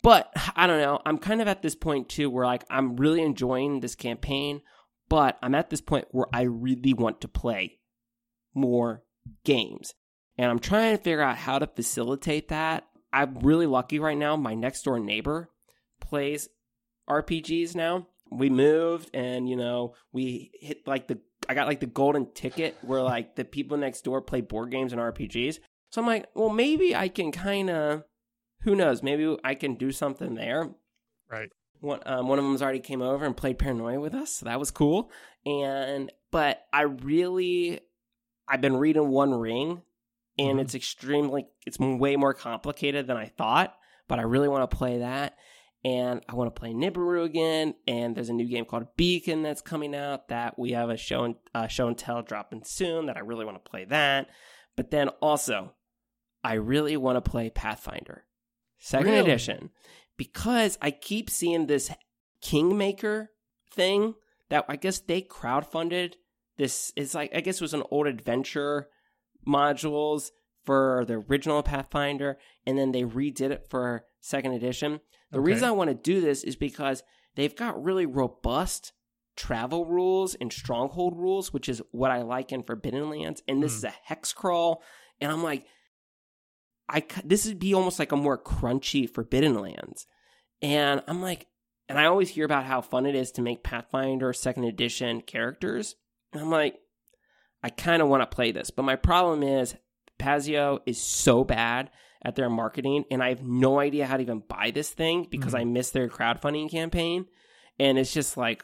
But 0.06 0.32
I 0.56 0.68
don't 0.68 0.82
know. 0.82 1.02
I'm 1.04 1.18
kind 1.18 1.42
of 1.42 1.48
at 1.48 1.64
this 1.64 1.74
point 1.74 2.10
too 2.10 2.30
where 2.30 2.46
like 2.46 2.64
I'm 2.70 2.96
really 2.96 3.24
enjoying 3.24 3.80
this 3.80 3.96
campaign, 3.96 4.62
but 5.10 5.40
I'm 5.42 5.56
at 5.56 5.72
this 5.72 5.82
point 5.82 6.06
where 6.12 6.28
I 6.32 6.44
really 6.44 6.94
want 6.94 7.22
to 7.22 7.28
play 7.28 7.80
more 8.54 9.02
games. 9.44 9.96
And 10.38 10.52
I'm 10.52 10.60
trying 10.60 10.96
to 10.96 11.04
figure 11.04 11.24
out 11.24 11.38
how 11.38 11.58
to 11.58 11.66
facilitate 11.66 12.50
that. 12.50 12.86
I'm 13.12 13.40
really 13.40 13.66
lucky 13.66 13.98
right 13.98 14.16
now. 14.16 14.36
My 14.36 14.54
next 14.54 14.84
door 14.84 15.00
neighbor 15.00 15.50
plays 16.00 16.50
RPGs 17.10 17.74
now. 17.74 18.06
We 18.32 18.52
moved 18.52 19.10
and, 19.12 19.50
you 19.50 19.56
know, 19.56 19.96
we 20.12 20.52
hit 20.62 20.86
like 20.86 21.08
the, 21.08 21.20
I 21.48 21.54
got 21.54 21.68
like 21.68 21.80
the 21.80 21.86
golden 21.86 22.32
ticket 22.34 22.78
where 22.82 23.02
like 23.02 23.36
the 23.36 23.46
people 23.46 23.78
next 23.78 24.04
door 24.04 24.22
play 24.22 24.42
board 24.42 24.72
games 24.72 24.92
and 24.92 25.02
RPGs. 25.02 25.60
So 25.92 26.02
I'm 26.02 26.08
like, 26.08 26.26
well, 26.34 26.50
maybe 26.50 26.96
I 26.96 27.08
can 27.08 27.32
kind 27.32 27.70
of 27.70 28.04
who 28.66 28.76
knows? 28.76 29.04
Maybe 29.04 29.38
I 29.44 29.56
can 29.56 29.76
do 29.76 29.92
something 29.92 30.34
there. 30.36 30.72
Right. 31.30 31.50
One, 31.82 32.00
um, 32.06 32.28
one 32.28 32.40
of 32.40 32.46
them's 32.46 32.62
already 32.62 32.80
came 32.80 33.02
over 33.02 33.26
and 33.26 33.38
played 33.38 33.60
Paranoia 33.60 34.00
with 34.00 34.16
us, 34.16 34.32
so 34.32 34.46
that 34.46 34.60
was 34.60 34.72
cool. 34.72 35.12
And 35.46 36.12
but 36.32 36.66
I 36.74 36.82
really, 36.82 37.80
I've 38.48 38.62
been 38.62 38.78
reading 38.78 39.10
One 39.10 39.34
Ring, 39.36 39.84
and 40.38 40.50
mm-hmm. 40.50 40.60
it's 40.60 40.74
extremely, 40.74 41.46
it's 41.68 41.78
way 41.80 42.16
more 42.16 42.34
complicated 42.34 43.08
than 43.08 43.18
I 43.18 43.28
thought. 43.38 43.76
But 44.08 44.20
I 44.20 44.24
really 44.24 44.48
want 44.48 44.70
to 44.70 44.76
play 44.76 45.00
that, 45.00 45.38
and 45.86 46.26
I 46.28 46.34
want 46.34 46.54
to 46.54 46.60
play 46.60 46.74
Nibiru 46.74 47.24
again. 47.24 47.76
And 47.88 48.16
there's 48.16 48.30
a 48.30 48.34
new 48.34 48.48
game 48.48 48.66
called 48.66 48.88
Beacon 48.98 49.44
that's 49.44 49.62
coming 49.62 49.94
out 49.96 50.30
that 50.30 50.58
we 50.58 50.72
have 50.72 50.90
a 50.90 50.98
show 50.98 51.24
and 51.24 51.36
uh, 51.54 51.68
show 51.68 51.88
and 51.88 51.96
tell 51.96 52.24
dropping 52.24 52.64
soon. 52.64 53.06
That 53.06 53.18
I 53.18 53.20
really 53.20 53.46
want 53.46 53.64
to 53.64 53.70
play 53.70 53.86
that. 53.86 54.28
But 54.76 54.90
then 54.90 55.10
also, 55.22 55.76
I 56.44 56.54
really 56.54 56.98
want 56.98 57.24
to 57.24 57.30
play 57.30 57.52
Pathfinder 57.52 58.26
second 58.80 59.12
really? 59.12 59.20
edition, 59.20 59.70
because 60.18 60.80
I 60.82 60.90
keep 60.90 61.30
seeing 61.30 61.68
this 61.68 61.92
Kingmaker 62.42 63.30
thing 63.72 64.16
that 64.50 64.66
I 64.68 64.78
guess 64.78 64.98
they 64.98 65.22
crowdfunded. 65.22 66.14
This 66.58 66.94
is 66.96 67.14
like 67.14 67.30
I 67.36 67.42
guess 67.42 67.58
it 67.58 67.62
was 67.62 67.76
an 67.76 67.84
old 67.92 68.08
adventure 68.08 68.88
modules 69.48 70.32
for 70.66 71.06
the 71.08 71.24
original 71.30 71.64
Pathfinder, 71.64 72.38
and 72.66 72.78
then 72.78 72.92
they 72.92 73.04
redid 73.04 73.52
it 73.52 73.68
for 73.70 74.06
second 74.22 74.54
edition. 74.54 75.00
The 75.32 75.40
okay. 75.40 75.46
reason 75.52 75.66
I 75.66 75.72
want 75.72 75.90
to 75.90 75.96
do 75.96 76.22
this 76.22 76.44
is 76.44 76.56
because 76.56 77.04
they've 77.36 77.56
got 77.56 77.84
really 77.84 78.06
robust 78.06 78.94
travel 79.36 79.86
rules 79.86 80.36
and 80.36 80.52
stronghold 80.52 81.18
rules, 81.18 81.52
which 81.54 81.68
is 81.68 81.82
what 81.92 82.12
I 82.12 82.22
like 82.22 82.52
in 82.52 82.64
Forbidden 82.64 83.10
Lands. 83.10 83.44
And 83.48 83.62
this 83.62 83.74
mm. 83.74 83.78
is 83.78 83.84
a 83.86 83.94
hex 84.04 84.34
crawl, 84.34 84.82
and 85.20 85.32
I'm 85.32 85.44
like, 85.44 85.66
I 86.88 87.04
this 87.24 87.46
would 87.48 87.60
be 87.60 87.74
almost 87.74 88.00
like 88.00 88.12
a 88.12 88.18
more 88.18 88.42
crunchy 88.42 89.10
Forbidden 89.10 89.56
Lands, 89.56 90.08
and 90.62 91.02
I'm 91.08 91.22
like, 91.22 91.48
and 91.90 92.00
I 92.00 92.06
always 92.06 92.30
hear 92.30 92.46
about 92.46 92.66
how 92.66 92.82
fun 92.82 93.06
it 93.06 93.16
is 93.16 93.32
to 93.34 93.42
make 93.42 93.64
Pathfinder 93.64 94.34
Second 94.34 94.66
Edition 94.66 95.22
characters, 95.22 95.96
and 96.32 96.42
I'm 96.42 96.52
like, 96.52 96.76
I 97.64 97.70
kind 97.70 98.02
of 98.02 98.08
want 98.08 98.22
to 98.22 98.36
play 98.36 98.52
this, 98.52 98.70
but 98.70 98.84
my 98.84 98.96
problem 98.96 99.42
is 99.42 99.76
Paizo 100.20 100.80
is 100.86 101.02
so 101.02 101.44
bad 101.44 101.90
at 102.24 102.36
their 102.36 102.50
marketing, 102.50 103.06
and 103.12 103.24
I 103.24 103.30
have 103.30 103.44
no 103.44 103.80
idea 103.80 104.06
how 104.06 104.18
to 104.18 104.24
even 104.24 104.44
buy 104.48 104.72
this 104.74 104.90
thing 104.90 105.28
because 105.30 105.54
mm-hmm. 105.54 105.62
I 105.62 105.72
missed 105.72 105.94
their 105.94 106.10
crowdfunding 106.10 106.72
campaign, 106.72 107.26
and 107.80 107.98
it's 107.98 108.14
just 108.14 108.36
like, 108.38 108.64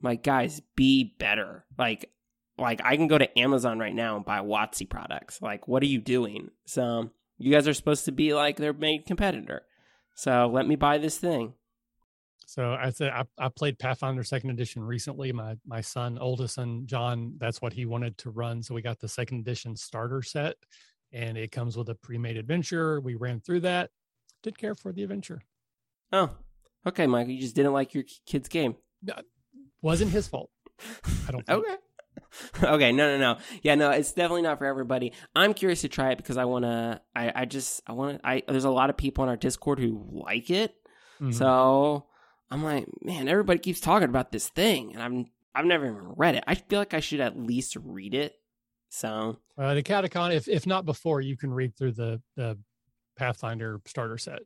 my 0.00 0.14
guys, 0.16 0.60
be 0.76 1.14
better. 1.18 1.64
Like, 1.78 2.10
like 2.58 2.80
I 2.84 2.96
can 2.96 3.06
go 3.06 3.18
to 3.18 3.38
Amazon 3.38 3.78
right 3.78 3.94
now 3.94 4.16
and 4.16 4.24
buy 4.24 4.40
WotC 4.40 4.88
products. 4.88 5.40
Like, 5.40 5.68
what 5.68 5.82
are 5.82 5.86
you 5.86 6.00
doing? 6.00 6.50
So 6.66 7.10
you 7.38 7.52
guys 7.52 7.68
are 7.68 7.74
supposed 7.74 8.04
to 8.06 8.12
be 8.12 8.34
like 8.34 8.56
their 8.56 8.72
main 8.72 9.04
competitor. 9.04 9.62
So 10.14 10.50
let 10.52 10.66
me 10.66 10.76
buy 10.76 10.98
this 10.98 11.18
thing. 11.18 11.54
So 12.46 12.72
I 12.72 12.90
said 12.90 13.10
I, 13.10 13.24
I, 13.38 13.48
played 13.48 13.78
Pathfinder 13.78 14.24
Second 14.24 14.50
Edition 14.50 14.82
recently. 14.82 15.30
My 15.32 15.56
my 15.64 15.80
son, 15.80 16.18
oldest 16.18 16.56
son 16.56 16.82
John, 16.86 17.34
that's 17.38 17.62
what 17.62 17.72
he 17.72 17.86
wanted 17.86 18.18
to 18.18 18.30
run. 18.30 18.62
So 18.62 18.74
we 18.74 18.82
got 18.82 18.98
the 18.98 19.08
Second 19.08 19.40
Edition 19.40 19.76
starter 19.76 20.20
set, 20.22 20.56
and 21.12 21.38
it 21.38 21.52
comes 21.52 21.76
with 21.76 21.88
a 21.90 21.94
pre-made 21.94 22.36
adventure. 22.36 23.00
We 23.00 23.14
ran 23.14 23.40
through 23.40 23.60
that. 23.60 23.90
Did 24.42 24.58
care 24.58 24.74
for 24.74 24.92
the 24.92 25.04
adventure. 25.04 25.42
Oh, 26.12 26.30
okay, 26.86 27.06
Michael. 27.06 27.32
You 27.32 27.40
just 27.40 27.54
didn't 27.54 27.72
like 27.72 27.94
your 27.94 28.04
kid's 28.26 28.48
game. 28.48 28.74
wasn't 29.80 30.10
his 30.10 30.26
fault. 30.26 30.50
I 31.28 31.30
don't. 31.30 31.46
Think. 31.46 31.64
okay. 31.64 31.76
okay, 32.62 32.92
no, 32.92 33.16
no, 33.16 33.18
no. 33.18 33.38
Yeah, 33.62 33.74
no, 33.74 33.90
it's 33.90 34.12
definitely 34.12 34.42
not 34.42 34.58
for 34.58 34.64
everybody. 34.64 35.12
I'm 35.34 35.54
curious 35.54 35.82
to 35.82 35.88
try 35.88 36.10
it 36.10 36.16
because 36.16 36.36
I 36.36 36.44
want 36.44 36.64
to. 36.64 37.00
I, 37.14 37.32
I 37.34 37.44
just, 37.44 37.82
I 37.86 37.92
want 37.92 38.20
to. 38.20 38.28
I 38.28 38.42
there's 38.48 38.64
a 38.64 38.70
lot 38.70 38.90
of 38.90 38.96
people 38.96 39.22
on 39.22 39.28
our 39.28 39.36
Discord 39.36 39.78
who 39.78 40.06
like 40.10 40.50
it, 40.50 40.74
mm-hmm. 41.20 41.32
so 41.32 42.06
I'm 42.50 42.64
like, 42.64 42.86
man, 43.02 43.28
everybody 43.28 43.58
keeps 43.58 43.80
talking 43.80 44.08
about 44.08 44.32
this 44.32 44.48
thing, 44.48 44.92
and 44.94 45.02
I'm, 45.02 45.26
I've 45.54 45.66
never 45.66 45.86
even 45.86 46.14
read 46.16 46.34
it. 46.34 46.44
I 46.46 46.54
feel 46.56 46.78
like 46.78 46.94
I 46.94 47.00
should 47.00 47.20
at 47.20 47.38
least 47.38 47.76
read 47.76 48.14
it. 48.14 48.34
So, 48.88 49.38
uh, 49.56 49.74
the 49.74 49.82
AcadeCon, 49.82 50.34
if 50.34 50.48
if 50.48 50.66
not 50.66 50.84
before, 50.84 51.20
you 51.20 51.36
can 51.36 51.52
read 51.52 51.76
through 51.76 51.92
the 51.92 52.20
the 52.36 52.58
Pathfinder 53.16 53.80
starter 53.86 54.18
set. 54.18 54.40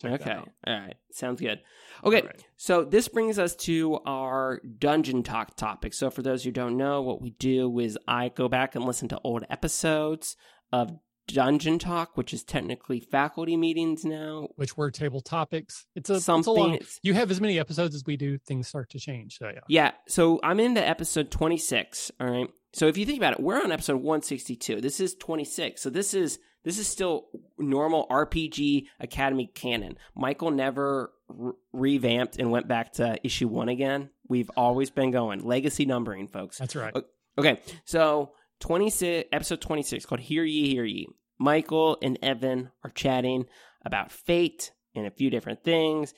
Check 0.00 0.20
okay. 0.20 0.34
All 0.34 0.46
right. 0.66 0.94
Sounds 1.12 1.40
good. 1.40 1.60
Okay. 2.04 2.22
Right. 2.22 2.46
So 2.56 2.84
this 2.84 3.08
brings 3.08 3.38
us 3.38 3.56
to 3.56 3.98
our 4.06 4.60
dungeon 4.78 5.24
talk 5.24 5.56
topic. 5.56 5.92
So 5.92 6.08
for 6.10 6.22
those 6.22 6.44
who 6.44 6.52
don't 6.52 6.76
know, 6.76 7.02
what 7.02 7.20
we 7.20 7.30
do 7.30 7.76
is 7.80 7.98
I 8.06 8.28
go 8.28 8.48
back 8.48 8.76
and 8.76 8.84
listen 8.84 9.08
to 9.08 9.20
old 9.24 9.44
episodes 9.50 10.36
of 10.72 10.92
dungeon 11.28 11.78
talk, 11.78 12.16
which 12.16 12.34
is 12.34 12.42
technically 12.42 13.00
faculty 13.00 13.56
meetings 13.56 14.04
now. 14.04 14.48
Which 14.56 14.76
were 14.76 14.90
table 14.90 15.20
topics. 15.20 15.86
It's 15.94 16.10
a 16.10 16.20
something. 16.20 16.52
It's 16.54 16.58
a 16.58 16.60
long, 16.60 16.78
you 17.02 17.14
have 17.14 17.30
as 17.30 17.40
many 17.40 17.58
episodes 17.58 17.94
as 17.94 18.04
we 18.04 18.16
do. 18.16 18.38
Things 18.38 18.68
start 18.68 18.90
to 18.90 18.98
change. 18.98 19.38
So 19.38 19.48
yeah. 19.48 19.60
Yeah. 19.68 19.90
So 20.08 20.40
I'm 20.42 20.60
into 20.60 20.86
episode 20.86 21.30
26. 21.30 22.10
All 22.20 22.26
right. 22.28 22.48
So 22.72 22.86
if 22.86 22.98
you 22.98 23.06
think 23.06 23.18
about 23.18 23.34
it, 23.34 23.40
we're 23.40 23.62
on 23.62 23.72
episode 23.72 23.96
162. 23.96 24.80
This 24.80 25.00
is 25.00 25.14
26. 25.14 25.80
So 25.80 25.90
this 25.90 26.14
is 26.14 26.38
this 26.64 26.78
is 26.78 26.86
still 26.86 27.26
normal 27.56 28.06
RPG 28.10 28.86
Academy 29.00 29.50
canon. 29.54 29.96
Michael 30.14 30.50
never 30.50 31.12
re- 31.28 31.52
revamped 31.72 32.36
and 32.38 32.50
went 32.50 32.68
back 32.68 32.94
to 32.94 33.16
issue 33.24 33.48
one 33.48 33.68
again. 33.68 34.10
We've 34.28 34.50
always 34.56 34.90
been 34.90 35.10
going 35.10 35.44
legacy 35.44 35.86
numbering, 35.86 36.28
folks. 36.28 36.58
That's 36.58 36.76
right. 36.76 36.94
Okay, 37.38 37.60
so 37.84 38.32
26 38.60 39.28
episode 39.32 39.60
26 39.60 40.06
called 40.06 40.20
Hear 40.20 40.44
Ye, 40.44 40.70
Hear 40.70 40.84
Ye. 40.84 41.06
Michael 41.38 41.98
and 42.02 42.18
Evan 42.22 42.70
are 42.84 42.90
chatting 42.90 43.46
about 43.84 44.10
fate 44.10 44.72
and 44.94 45.06
a 45.06 45.10
few 45.10 45.30
different 45.30 45.62
things. 45.62 46.12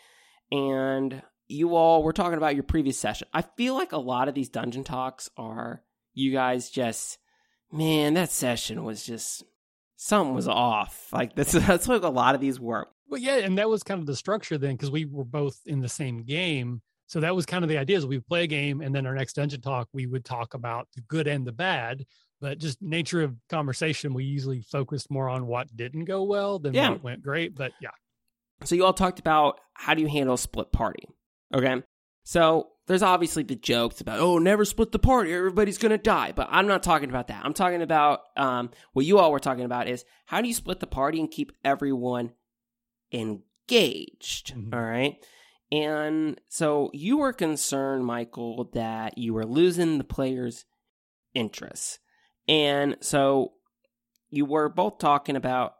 And 0.50 1.22
you 1.46 1.76
all 1.76 2.03
were 2.03 2.12
talking 2.12 2.38
about 2.38 2.55
your 2.55 2.64
previous 2.64 2.98
session. 2.98 3.29
I 3.33 3.42
feel 3.42 3.74
like 3.74 3.92
a 3.92 3.98
lot 3.98 4.29
of 4.29 4.35
these 4.35 4.48
dungeon 4.48 4.85
talks 4.85 5.29
are 5.37 5.83
you 6.14 6.33
guys 6.33 6.70
just, 6.70 7.18
man, 7.72 8.14
that 8.14 8.31
session 8.31 8.85
was 8.85 9.05
just 9.05 9.44
something 9.96 10.35
was 10.35 10.48
off. 10.48 11.09
Like 11.12 11.35
that's 11.35 11.53
that's 11.66 11.87
what 11.87 12.05
a 12.05 12.09
lot 12.09 12.35
of 12.35 12.40
these 12.40 12.59
were. 12.59 12.88
Well, 13.09 13.20
yeah, 13.20 13.38
and 13.38 13.59
that 13.59 13.68
was 13.68 13.83
kind 13.83 14.00
of 14.00 14.07
the 14.07 14.16
structure 14.16 14.57
then 14.57 14.72
because 14.72 14.90
we 14.90 15.05
were 15.05 15.24
both 15.24 15.59
in 15.66 15.81
the 15.81 15.88
same 15.88 16.24
game. 16.24 16.81
So 17.07 17.20
that 17.20 17.35
was 17.35 17.44
kind 17.44 17.64
of 17.64 17.68
the 17.68 17.79
idea 17.79 17.96
is 17.96 18.07
we 18.07 18.20
play 18.20 18.44
a 18.44 18.46
game 18.46 18.81
and 18.81 18.94
then 18.94 19.05
our 19.05 19.14
next 19.14 19.33
dungeon 19.33 19.61
talk 19.61 19.88
we 19.92 20.07
would 20.07 20.24
talk 20.24 20.55
about 20.55 20.87
the 20.94 21.03
good 21.03 21.26
and 21.26 21.44
the 21.44 21.53
bad. 21.53 22.05
But 22.40 22.59
just 22.59 22.81
nature 22.81 23.22
of 23.22 23.37
conversation, 23.50 24.14
we 24.14 24.24
usually 24.24 24.62
focused 24.62 25.11
more 25.11 25.29
on 25.29 25.46
what 25.46 25.74
didn't 25.76 26.07
go 26.07 26.22
well 26.24 26.59
than 26.59 26.72
Yeah. 26.74 26.90
what 26.90 27.03
went 27.03 27.22
great. 27.22 27.55
But 27.55 27.72
yeah. 27.81 27.90
So 28.64 28.74
you 28.74 28.85
all 28.85 28.92
talked 28.94 29.18
about 29.18 29.61
how 29.74 29.94
do 29.94 30.03
you 30.03 30.09
handle 30.09 30.35
a 30.35 30.38
split 30.38 30.72
party. 30.72 31.05
Okay. 31.55 31.83
So 32.24 32.68
there's 32.87 33.03
obviously 33.03 33.42
the 33.42 33.57
jokes 33.57 34.00
about, 34.00 34.20
oh, 34.20 34.38
never 34.38 34.64
split 34.64 34.92
the 34.92 34.98
party. 34.98 35.33
Everybody's 35.33 35.79
going 35.79 35.90
to 35.90 35.98
die. 35.98 36.33
But 36.33 36.48
I'm 36.50 36.66
not 36.66 36.83
talking 36.83 37.09
about 37.11 37.29
that. 37.29 37.44
I'm 37.44 37.55
talking 37.55 37.83
about 37.83 38.20
um, 38.37 38.70
what 38.92 39.05
you 39.07 39.18
all 39.18 39.33
were 39.33 39.38
talking 39.38 39.64
about 39.64 39.88
is 39.88 40.05
how 40.26 40.40
do 40.40 40.48
you 40.48 40.55
split 40.55 40.81
the 40.81 40.87
party 40.87 41.20
and 41.20 41.31
keep 41.31 41.53
everyone 41.64 42.33
engaged? 43.12 44.55
Mhm. 44.55 44.74
All 44.74 44.81
right. 44.83 45.16
And 45.72 46.40
so 46.48 46.90
you 46.92 47.18
were 47.18 47.33
concerned, 47.33 48.05
Michael, 48.05 48.64
that 48.72 49.18
you 49.18 49.35
were 49.35 49.46
losing 49.46 49.98
the 49.98 50.05
players' 50.05 50.64
interest. 51.35 52.00
And 52.50 52.96
so 53.00 53.52
you 54.28 54.44
were 54.44 54.68
both 54.68 54.98
talking 54.98 55.36
about, 55.36 55.74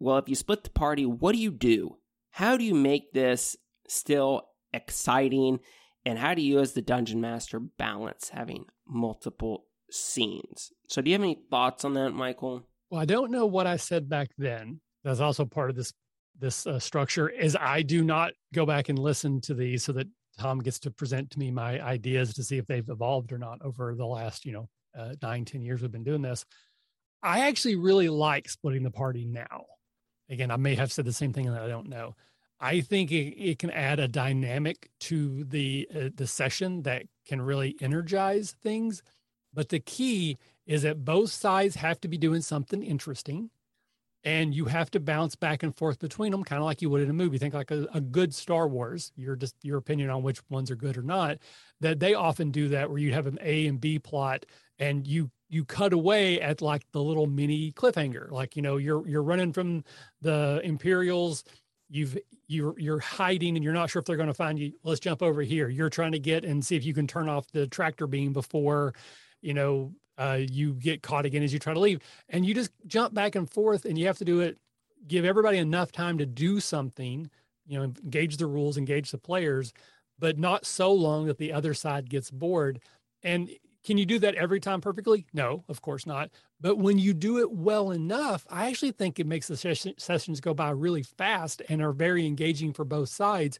well, 0.00 0.18
if 0.18 0.28
you 0.28 0.34
split 0.34 0.64
the 0.64 0.70
party, 0.70 1.06
what 1.06 1.32
do 1.32 1.38
you 1.38 1.52
do? 1.52 1.98
How 2.32 2.56
do 2.56 2.64
you 2.64 2.74
make 2.74 3.12
this 3.12 3.56
still 3.86 4.42
exciting? 4.72 5.60
And 6.04 6.18
how 6.18 6.34
do 6.34 6.42
you, 6.42 6.58
as 6.58 6.72
the 6.72 6.82
dungeon 6.82 7.20
master, 7.20 7.60
balance 7.60 8.30
having 8.30 8.64
multiple 8.84 9.66
scenes? 9.92 10.72
So, 10.88 11.00
do 11.00 11.10
you 11.10 11.14
have 11.14 11.22
any 11.22 11.38
thoughts 11.50 11.84
on 11.84 11.94
that, 11.94 12.10
Michael? 12.10 12.66
Well, 12.90 13.00
I 13.00 13.04
don't 13.04 13.30
know 13.30 13.46
what 13.46 13.68
I 13.68 13.76
said 13.76 14.08
back 14.08 14.30
then. 14.38 14.80
That's 15.04 15.20
also 15.20 15.44
part 15.44 15.70
of 15.70 15.76
this 15.76 15.92
this 16.40 16.66
uh, 16.66 16.80
structure. 16.80 17.28
Is 17.28 17.56
I 17.60 17.82
do 17.82 18.02
not 18.02 18.32
go 18.54 18.66
back 18.66 18.88
and 18.88 18.98
listen 18.98 19.40
to 19.42 19.54
these 19.54 19.84
so 19.84 19.92
that 19.92 20.08
Tom 20.38 20.60
gets 20.60 20.80
to 20.80 20.90
present 20.90 21.30
to 21.30 21.38
me 21.38 21.50
my 21.50 21.80
ideas 21.80 22.34
to 22.34 22.42
see 22.42 22.58
if 22.58 22.66
they've 22.66 22.88
evolved 22.88 23.32
or 23.32 23.38
not 23.38 23.60
over 23.62 23.94
the 23.94 24.06
last 24.06 24.44
you 24.44 24.52
know 24.52 24.68
uh, 24.98 25.14
nine 25.22 25.44
ten 25.44 25.62
years 25.62 25.80
we've 25.80 25.92
been 25.92 26.04
doing 26.04 26.22
this. 26.22 26.44
I 27.22 27.48
actually 27.48 27.76
really 27.76 28.08
like 28.08 28.48
splitting 28.48 28.82
the 28.82 28.90
party 28.90 29.24
now. 29.24 29.66
Again, 30.30 30.50
I 30.50 30.56
may 30.56 30.74
have 30.74 30.92
said 30.92 31.04
the 31.04 31.12
same 31.12 31.32
thing 31.32 31.50
that 31.50 31.62
I 31.62 31.68
don't 31.68 31.88
know. 31.88 32.14
I 32.60 32.80
think 32.80 33.12
it, 33.12 33.34
it 33.36 33.58
can 33.58 33.70
add 33.70 34.00
a 34.00 34.08
dynamic 34.08 34.90
to 35.00 35.44
the 35.44 35.88
uh, 35.94 36.08
the 36.14 36.26
session 36.26 36.82
that 36.82 37.04
can 37.26 37.40
really 37.40 37.76
energize 37.80 38.56
things. 38.62 39.02
But 39.54 39.68
the 39.70 39.80
key 39.80 40.38
is 40.66 40.82
that 40.82 41.04
both 41.04 41.30
sides 41.30 41.76
have 41.76 42.00
to 42.02 42.08
be 42.08 42.18
doing 42.18 42.42
something 42.42 42.82
interesting 42.82 43.50
and 44.28 44.54
you 44.54 44.66
have 44.66 44.90
to 44.90 45.00
bounce 45.00 45.34
back 45.34 45.62
and 45.62 45.74
forth 45.74 45.98
between 45.98 46.32
them 46.32 46.44
kind 46.44 46.60
of 46.60 46.66
like 46.66 46.82
you 46.82 46.90
would 46.90 47.00
in 47.00 47.08
a 47.08 47.14
movie. 47.14 47.38
Think 47.38 47.54
like 47.54 47.70
a, 47.70 47.86
a 47.94 48.00
good 48.00 48.34
star 48.34 48.68
wars 48.68 49.10
your 49.16 49.34
just 49.36 49.54
your 49.62 49.78
opinion 49.78 50.10
on 50.10 50.22
which 50.22 50.42
ones 50.50 50.70
are 50.70 50.76
good 50.76 50.98
or 50.98 51.02
not 51.02 51.38
that 51.80 51.98
they 51.98 52.12
often 52.12 52.50
do 52.50 52.68
that 52.68 52.90
where 52.90 52.98
you 52.98 53.14
have 53.14 53.26
an 53.26 53.38
a 53.40 53.66
and 53.66 53.80
b 53.80 53.98
plot 53.98 54.44
and 54.78 55.06
you 55.06 55.30
you 55.48 55.64
cut 55.64 55.94
away 55.94 56.42
at 56.42 56.60
like 56.60 56.82
the 56.92 57.02
little 57.02 57.26
mini 57.26 57.72
cliffhanger. 57.72 58.30
Like 58.30 58.54
you 58.54 58.60
know 58.60 58.76
you're 58.76 59.08
you're 59.08 59.22
running 59.22 59.54
from 59.54 59.82
the 60.20 60.60
imperials 60.62 61.42
you've 61.88 62.18
you're 62.48 62.78
you're 62.78 63.00
hiding 63.00 63.56
and 63.56 63.64
you're 63.64 63.72
not 63.72 63.88
sure 63.88 64.00
if 64.00 64.04
they're 64.04 64.16
going 64.16 64.28
to 64.28 64.34
find 64.34 64.58
you. 64.58 64.74
Let's 64.82 65.00
jump 65.00 65.22
over 65.22 65.40
here. 65.40 65.70
You're 65.70 65.88
trying 65.88 66.12
to 66.12 66.18
get 66.18 66.44
and 66.44 66.62
see 66.62 66.76
if 66.76 66.84
you 66.84 66.92
can 66.92 67.06
turn 67.06 67.30
off 67.30 67.50
the 67.52 67.66
tractor 67.66 68.06
beam 68.06 68.34
before 68.34 68.92
you 69.40 69.54
know 69.54 69.94
uh, 70.18 70.38
you 70.40 70.74
get 70.74 71.02
caught 71.02 71.24
again 71.24 71.42
as 71.42 71.52
you 71.52 71.58
try 71.58 71.72
to 71.72 71.80
leave. 71.80 72.00
And 72.28 72.44
you 72.44 72.54
just 72.54 72.70
jump 72.86 73.14
back 73.14 73.34
and 73.34 73.48
forth 73.48 73.84
and 73.84 73.96
you 73.96 74.06
have 74.06 74.18
to 74.18 74.24
do 74.24 74.40
it 74.40 74.58
give 75.06 75.24
everybody 75.24 75.58
enough 75.58 75.92
time 75.92 76.18
to 76.18 76.26
do 76.26 76.60
something 76.60 77.30
you 77.66 77.78
know 77.78 77.84
engage 77.84 78.36
the 78.36 78.46
rules 78.46 78.76
engage 78.76 79.10
the 79.10 79.18
players 79.18 79.72
but 80.18 80.38
not 80.38 80.66
so 80.66 80.92
long 80.92 81.26
that 81.26 81.38
the 81.38 81.52
other 81.52 81.72
side 81.72 82.10
gets 82.10 82.28
bored. 82.28 82.80
And 83.22 83.48
can 83.84 83.96
you 83.96 84.04
do 84.04 84.18
that 84.18 84.34
every 84.34 84.58
time 84.58 84.80
perfectly? 84.80 85.26
No 85.32 85.64
of 85.68 85.80
course 85.80 86.04
not. 86.04 86.30
But 86.60 86.78
when 86.78 86.98
you 86.98 87.14
do 87.14 87.38
it 87.38 87.52
well 87.52 87.92
enough 87.92 88.44
i 88.50 88.68
actually 88.68 88.90
think 88.90 89.18
it 89.18 89.26
makes 89.26 89.46
the 89.46 89.56
session, 89.56 89.94
sessions 89.98 90.40
go 90.40 90.52
by 90.52 90.70
really 90.70 91.04
fast 91.04 91.62
and 91.68 91.80
are 91.80 91.92
very 91.92 92.26
engaging 92.26 92.72
for 92.72 92.84
both 92.84 93.08
sides 93.08 93.58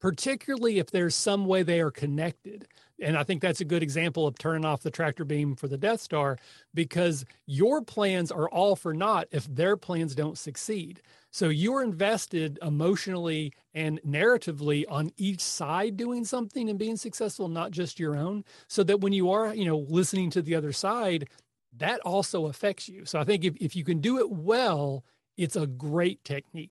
particularly 0.00 0.78
if 0.78 0.90
there's 0.90 1.14
some 1.14 1.46
way 1.46 1.62
they 1.62 1.80
are 1.80 1.90
connected 1.90 2.68
and 3.00 3.16
I 3.16 3.24
think 3.24 3.42
that's 3.42 3.60
a 3.60 3.64
good 3.64 3.82
example 3.82 4.26
of 4.26 4.38
turning 4.38 4.64
off 4.64 4.82
the 4.82 4.90
tractor 4.90 5.24
beam 5.24 5.54
for 5.54 5.68
the 5.68 5.76
Death 5.76 6.00
Star 6.00 6.38
because 6.72 7.24
your 7.46 7.82
plans 7.82 8.30
are 8.30 8.48
all 8.48 8.76
for 8.76 8.94
naught 8.94 9.28
if 9.30 9.46
their 9.46 9.76
plans 9.76 10.14
don't 10.14 10.38
succeed. 10.38 11.02
So 11.30 11.50
you're 11.50 11.82
invested 11.82 12.58
emotionally 12.62 13.52
and 13.74 14.00
narratively 14.02 14.84
on 14.88 15.10
each 15.18 15.40
side 15.40 15.96
doing 15.96 16.24
something 16.24 16.70
and 16.70 16.78
being 16.78 16.96
successful, 16.96 17.48
not 17.48 17.70
just 17.70 18.00
your 18.00 18.16
own. 18.16 18.44
So 18.68 18.82
that 18.84 19.00
when 19.00 19.12
you 19.12 19.30
are, 19.30 19.54
you 19.54 19.66
know, 19.66 19.78
listening 19.88 20.30
to 20.30 20.40
the 20.40 20.54
other 20.54 20.72
side, 20.72 21.28
that 21.76 22.00
also 22.00 22.46
affects 22.46 22.88
you. 22.88 23.04
So 23.04 23.18
I 23.18 23.24
think 23.24 23.44
if, 23.44 23.54
if 23.60 23.76
you 23.76 23.84
can 23.84 24.00
do 24.00 24.18
it 24.18 24.30
well, 24.30 25.04
it's 25.36 25.56
a 25.56 25.66
great 25.66 26.24
technique. 26.24 26.70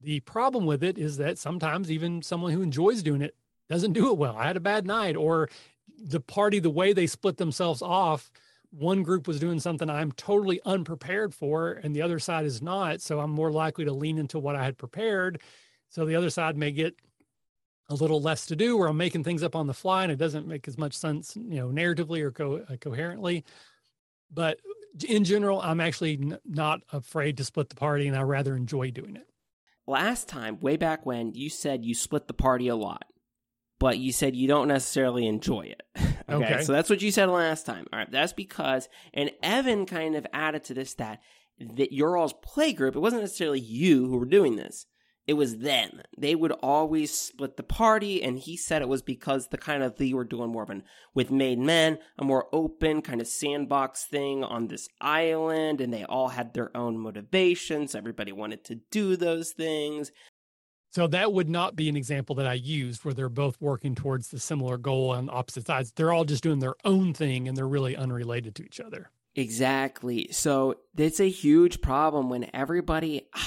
The 0.00 0.20
problem 0.20 0.64
with 0.64 0.82
it 0.82 0.96
is 0.96 1.18
that 1.18 1.36
sometimes 1.36 1.90
even 1.90 2.22
someone 2.22 2.52
who 2.52 2.62
enjoys 2.62 3.02
doing 3.02 3.20
it 3.20 3.34
doesn't 3.68 3.92
do 3.92 4.10
it 4.10 4.18
well. 4.18 4.36
I 4.36 4.46
had 4.46 4.56
a 4.56 4.60
bad 4.60 4.86
night, 4.86 5.16
or 5.16 5.48
the 5.98 6.20
party, 6.20 6.58
the 6.58 6.70
way 6.70 6.92
they 6.92 7.06
split 7.06 7.36
themselves 7.36 7.82
off, 7.82 8.30
one 8.70 9.02
group 9.02 9.26
was 9.26 9.40
doing 9.40 9.60
something 9.60 9.88
I'm 9.88 10.12
totally 10.12 10.60
unprepared 10.64 11.34
for, 11.34 11.72
and 11.72 11.94
the 11.94 12.02
other 12.02 12.18
side 12.18 12.44
is 12.44 12.60
not. 12.60 13.00
So 13.00 13.20
I'm 13.20 13.30
more 13.30 13.50
likely 13.50 13.84
to 13.86 13.92
lean 13.92 14.18
into 14.18 14.38
what 14.38 14.56
I 14.56 14.64
had 14.64 14.76
prepared. 14.76 15.40
So 15.88 16.04
the 16.04 16.16
other 16.16 16.30
side 16.30 16.56
may 16.56 16.70
get 16.70 16.94
a 17.88 17.94
little 17.94 18.20
less 18.20 18.46
to 18.46 18.56
do, 18.56 18.76
or 18.76 18.88
I'm 18.88 18.96
making 18.98 19.24
things 19.24 19.42
up 19.42 19.56
on 19.56 19.66
the 19.66 19.74
fly, 19.74 20.02
and 20.02 20.12
it 20.12 20.18
doesn't 20.18 20.46
make 20.46 20.68
as 20.68 20.76
much 20.76 20.94
sense, 20.94 21.34
you 21.36 21.56
know, 21.56 21.68
narratively 21.68 22.20
or 22.20 22.30
co- 22.30 22.64
uh, 22.68 22.76
coherently. 22.76 23.44
But 24.30 24.58
in 25.08 25.24
general, 25.24 25.60
I'm 25.62 25.80
actually 25.80 26.18
n- 26.20 26.38
not 26.44 26.82
afraid 26.92 27.38
to 27.38 27.44
split 27.44 27.70
the 27.70 27.76
party, 27.76 28.06
and 28.06 28.16
I 28.16 28.22
rather 28.22 28.54
enjoy 28.54 28.90
doing 28.90 29.16
it. 29.16 29.26
Last 29.86 30.28
time, 30.28 30.60
way 30.60 30.76
back 30.76 31.06
when, 31.06 31.32
you 31.34 31.48
said 31.48 31.86
you 31.86 31.94
split 31.94 32.26
the 32.26 32.34
party 32.34 32.68
a 32.68 32.76
lot 32.76 33.04
but 33.78 33.98
you 33.98 34.12
said 34.12 34.36
you 34.36 34.48
don't 34.48 34.68
necessarily 34.68 35.26
enjoy 35.26 35.62
it. 35.62 35.82
okay? 36.28 36.54
Okay. 36.54 36.62
So 36.62 36.72
that's 36.72 36.90
what 36.90 37.02
you 37.02 37.10
said 37.10 37.28
last 37.28 37.66
time. 37.66 37.86
All 37.92 37.98
right. 37.98 38.10
That's 38.10 38.32
because, 38.32 38.88
and 39.14 39.30
Evan 39.42 39.86
kind 39.86 40.16
of 40.16 40.26
added 40.32 40.64
to 40.64 40.74
this 40.74 40.94
that, 40.94 41.20
that 41.58 41.92
your 41.92 42.16
all's 42.16 42.34
play 42.42 42.72
group, 42.72 42.96
it 42.96 43.00
wasn't 43.00 43.22
necessarily 43.22 43.60
you 43.60 44.06
who 44.06 44.18
were 44.18 44.26
doing 44.26 44.56
this. 44.56 44.86
It 45.28 45.36
was 45.36 45.58
them. 45.58 46.00
They 46.16 46.34
would 46.34 46.52
always 46.52 47.12
split 47.12 47.58
the 47.58 47.62
party, 47.62 48.22
and 48.22 48.38
he 48.38 48.56
said 48.56 48.80
it 48.80 48.88
was 48.88 49.02
because 49.02 49.48
the 49.48 49.58
kind 49.58 49.82
of 49.82 49.96
they 49.96 50.14
were 50.14 50.24
doing 50.24 50.50
more 50.50 50.62
of 50.62 50.70
an 50.70 50.84
with 51.14 51.30
made 51.30 51.58
men, 51.58 51.98
a 52.18 52.24
more 52.24 52.46
open 52.50 53.02
kind 53.02 53.20
of 53.20 53.26
sandbox 53.26 54.06
thing 54.06 54.42
on 54.42 54.68
this 54.68 54.88
island, 55.02 55.82
and 55.82 55.92
they 55.92 56.04
all 56.04 56.28
had 56.28 56.54
their 56.54 56.74
own 56.74 56.98
motivations. 56.98 57.94
Everybody 57.94 58.32
wanted 58.32 58.64
to 58.64 58.76
do 58.90 59.16
those 59.16 59.50
things. 59.50 60.12
So 60.90 61.06
that 61.08 61.32
would 61.32 61.48
not 61.48 61.76
be 61.76 61.88
an 61.88 61.96
example 61.96 62.34
that 62.36 62.46
I 62.46 62.54
used 62.54 63.04
where 63.04 63.14
they're 63.14 63.28
both 63.28 63.60
working 63.60 63.94
towards 63.94 64.28
the 64.28 64.38
similar 64.38 64.78
goal 64.78 65.10
on 65.10 65.28
opposite 65.30 65.66
sides. 65.66 65.92
They're 65.92 66.12
all 66.12 66.24
just 66.24 66.42
doing 66.42 66.60
their 66.60 66.76
own 66.84 67.12
thing 67.12 67.46
and 67.46 67.56
they're 67.56 67.68
really 67.68 67.96
unrelated 67.96 68.54
to 68.56 68.64
each 68.64 68.80
other. 68.80 69.10
Exactly. 69.34 70.28
So 70.32 70.76
it's 70.96 71.20
a 71.20 71.28
huge 71.28 71.80
problem 71.80 72.30
when 72.30 72.50
everybody. 72.54 73.28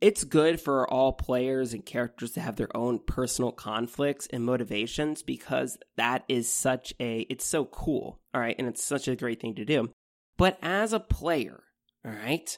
It's 0.00 0.22
good 0.22 0.60
for 0.60 0.88
all 0.88 1.12
players 1.12 1.74
and 1.74 1.84
characters 1.84 2.30
to 2.34 2.40
have 2.40 2.54
their 2.54 2.68
own 2.76 3.00
personal 3.00 3.50
conflicts 3.50 4.28
and 4.28 4.44
motivations 4.44 5.24
because 5.24 5.76
that 5.96 6.22
is 6.28 6.48
such 6.48 6.94
a. 7.00 7.22
It's 7.22 7.44
so 7.44 7.64
cool. 7.64 8.20
All 8.32 8.40
right. 8.40 8.54
And 8.60 8.68
it's 8.68 8.84
such 8.84 9.08
a 9.08 9.16
great 9.16 9.40
thing 9.40 9.56
to 9.56 9.64
do. 9.64 9.90
But 10.36 10.56
as 10.62 10.92
a 10.92 11.00
player, 11.00 11.64
All 12.04 12.12
right. 12.12 12.56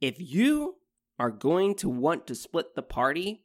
If 0.00 0.16
you 0.18 0.76
are 1.18 1.30
going 1.30 1.74
to 1.76 1.88
want 1.88 2.26
to 2.26 2.34
split 2.34 2.74
the 2.74 2.82
party, 2.82 3.44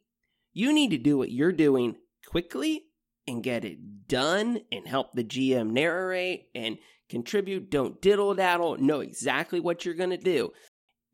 you 0.52 0.72
need 0.72 0.90
to 0.90 0.98
do 0.98 1.16
what 1.18 1.30
you're 1.30 1.52
doing 1.52 1.96
quickly 2.26 2.84
and 3.26 3.42
get 3.42 3.64
it 3.64 4.08
done 4.08 4.60
and 4.72 4.86
help 4.86 5.12
the 5.12 5.24
GM 5.24 5.70
narrate 5.70 6.48
and 6.54 6.78
contribute. 7.08 7.70
Don't 7.70 8.00
diddle 8.00 8.34
daddle. 8.34 8.76
Know 8.76 9.00
exactly 9.00 9.60
what 9.60 9.84
you're 9.84 9.94
going 9.94 10.10
to 10.10 10.16
do. 10.16 10.52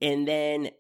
And 0.01 0.27
then 0.27 0.71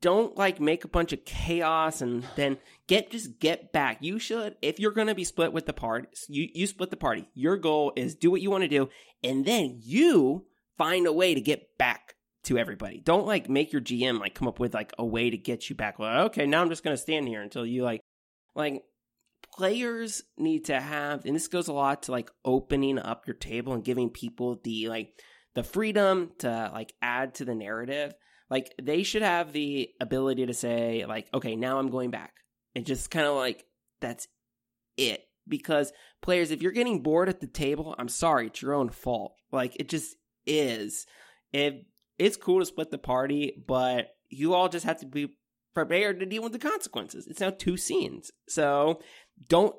don't 0.00 0.36
like 0.36 0.60
make 0.60 0.84
a 0.84 0.88
bunch 0.88 1.12
of 1.12 1.24
chaos 1.24 2.00
and 2.00 2.24
then 2.36 2.58
get 2.86 3.10
just 3.10 3.40
get 3.40 3.72
back. 3.72 3.98
You 4.00 4.18
should, 4.18 4.56
if 4.62 4.78
you're 4.78 4.92
going 4.92 5.08
to 5.08 5.14
be 5.14 5.24
split 5.24 5.52
with 5.52 5.66
the 5.66 5.72
party, 5.72 6.08
you, 6.28 6.48
you 6.54 6.66
split 6.66 6.90
the 6.90 6.96
party. 6.96 7.28
Your 7.34 7.56
goal 7.56 7.92
is 7.96 8.14
do 8.14 8.30
what 8.30 8.40
you 8.40 8.50
want 8.50 8.62
to 8.62 8.68
do 8.68 8.88
and 9.24 9.44
then 9.44 9.80
you 9.82 10.46
find 10.76 11.06
a 11.06 11.12
way 11.12 11.34
to 11.34 11.40
get 11.40 11.76
back 11.78 12.14
to 12.48 12.58
everybody. 12.58 13.00
Don't 13.00 13.26
like 13.26 13.48
make 13.48 13.72
your 13.72 13.82
GM 13.82 14.18
like 14.18 14.34
come 14.34 14.48
up 14.48 14.58
with 14.58 14.74
like 14.74 14.92
a 14.98 15.04
way 15.04 15.30
to 15.30 15.36
get 15.36 15.68
you 15.68 15.76
back. 15.76 15.98
Well, 15.98 16.26
okay, 16.26 16.46
now 16.46 16.62
I'm 16.62 16.70
just 16.70 16.82
going 16.82 16.96
to 16.96 17.02
stand 17.02 17.28
here 17.28 17.42
until 17.42 17.64
you 17.64 17.84
like, 17.84 18.00
like 18.54 18.82
players 19.54 20.22
need 20.38 20.64
to 20.66 20.80
have, 20.80 21.24
and 21.26 21.36
this 21.36 21.48
goes 21.48 21.68
a 21.68 21.72
lot 21.72 22.04
to 22.04 22.12
like 22.12 22.30
opening 22.44 22.98
up 22.98 23.26
your 23.26 23.36
table 23.36 23.74
and 23.74 23.84
giving 23.84 24.08
people 24.08 24.58
the 24.64 24.88
like 24.88 25.10
the 25.54 25.62
freedom 25.62 26.32
to 26.38 26.70
like 26.72 26.94
add 27.02 27.34
to 27.34 27.44
the 27.44 27.54
narrative. 27.54 28.14
Like 28.48 28.72
they 28.80 29.02
should 29.02 29.22
have 29.22 29.52
the 29.52 29.90
ability 30.00 30.46
to 30.46 30.54
say 30.54 31.04
like, 31.06 31.28
okay, 31.34 31.54
now 31.54 31.78
I'm 31.78 31.90
going 31.90 32.10
back, 32.10 32.32
and 32.74 32.86
just 32.86 33.10
kind 33.10 33.26
of 33.26 33.34
like 33.34 33.64
that's 34.00 34.26
it. 34.96 35.20
Because 35.46 35.92
players, 36.22 36.50
if 36.50 36.62
you're 36.62 36.72
getting 36.72 37.02
bored 37.02 37.28
at 37.28 37.40
the 37.40 37.46
table, 37.46 37.94
I'm 37.98 38.08
sorry, 38.08 38.46
it's 38.46 38.62
your 38.62 38.74
own 38.74 38.88
fault. 38.88 39.34
Like 39.52 39.76
it 39.76 39.90
just 39.90 40.16
is. 40.46 41.06
If 41.52 41.74
it's 42.18 42.36
cool 42.36 42.60
to 42.60 42.66
split 42.66 42.90
the 42.90 42.98
party, 42.98 43.62
but 43.66 44.08
you 44.28 44.54
all 44.54 44.68
just 44.68 44.84
have 44.84 45.00
to 45.00 45.06
be 45.06 45.28
prepared 45.74 46.20
to 46.20 46.26
deal 46.26 46.42
with 46.42 46.52
the 46.52 46.58
consequences. 46.58 47.26
It's 47.26 47.40
now 47.40 47.50
two 47.50 47.76
scenes. 47.76 48.30
So 48.48 49.00
don't 49.48 49.74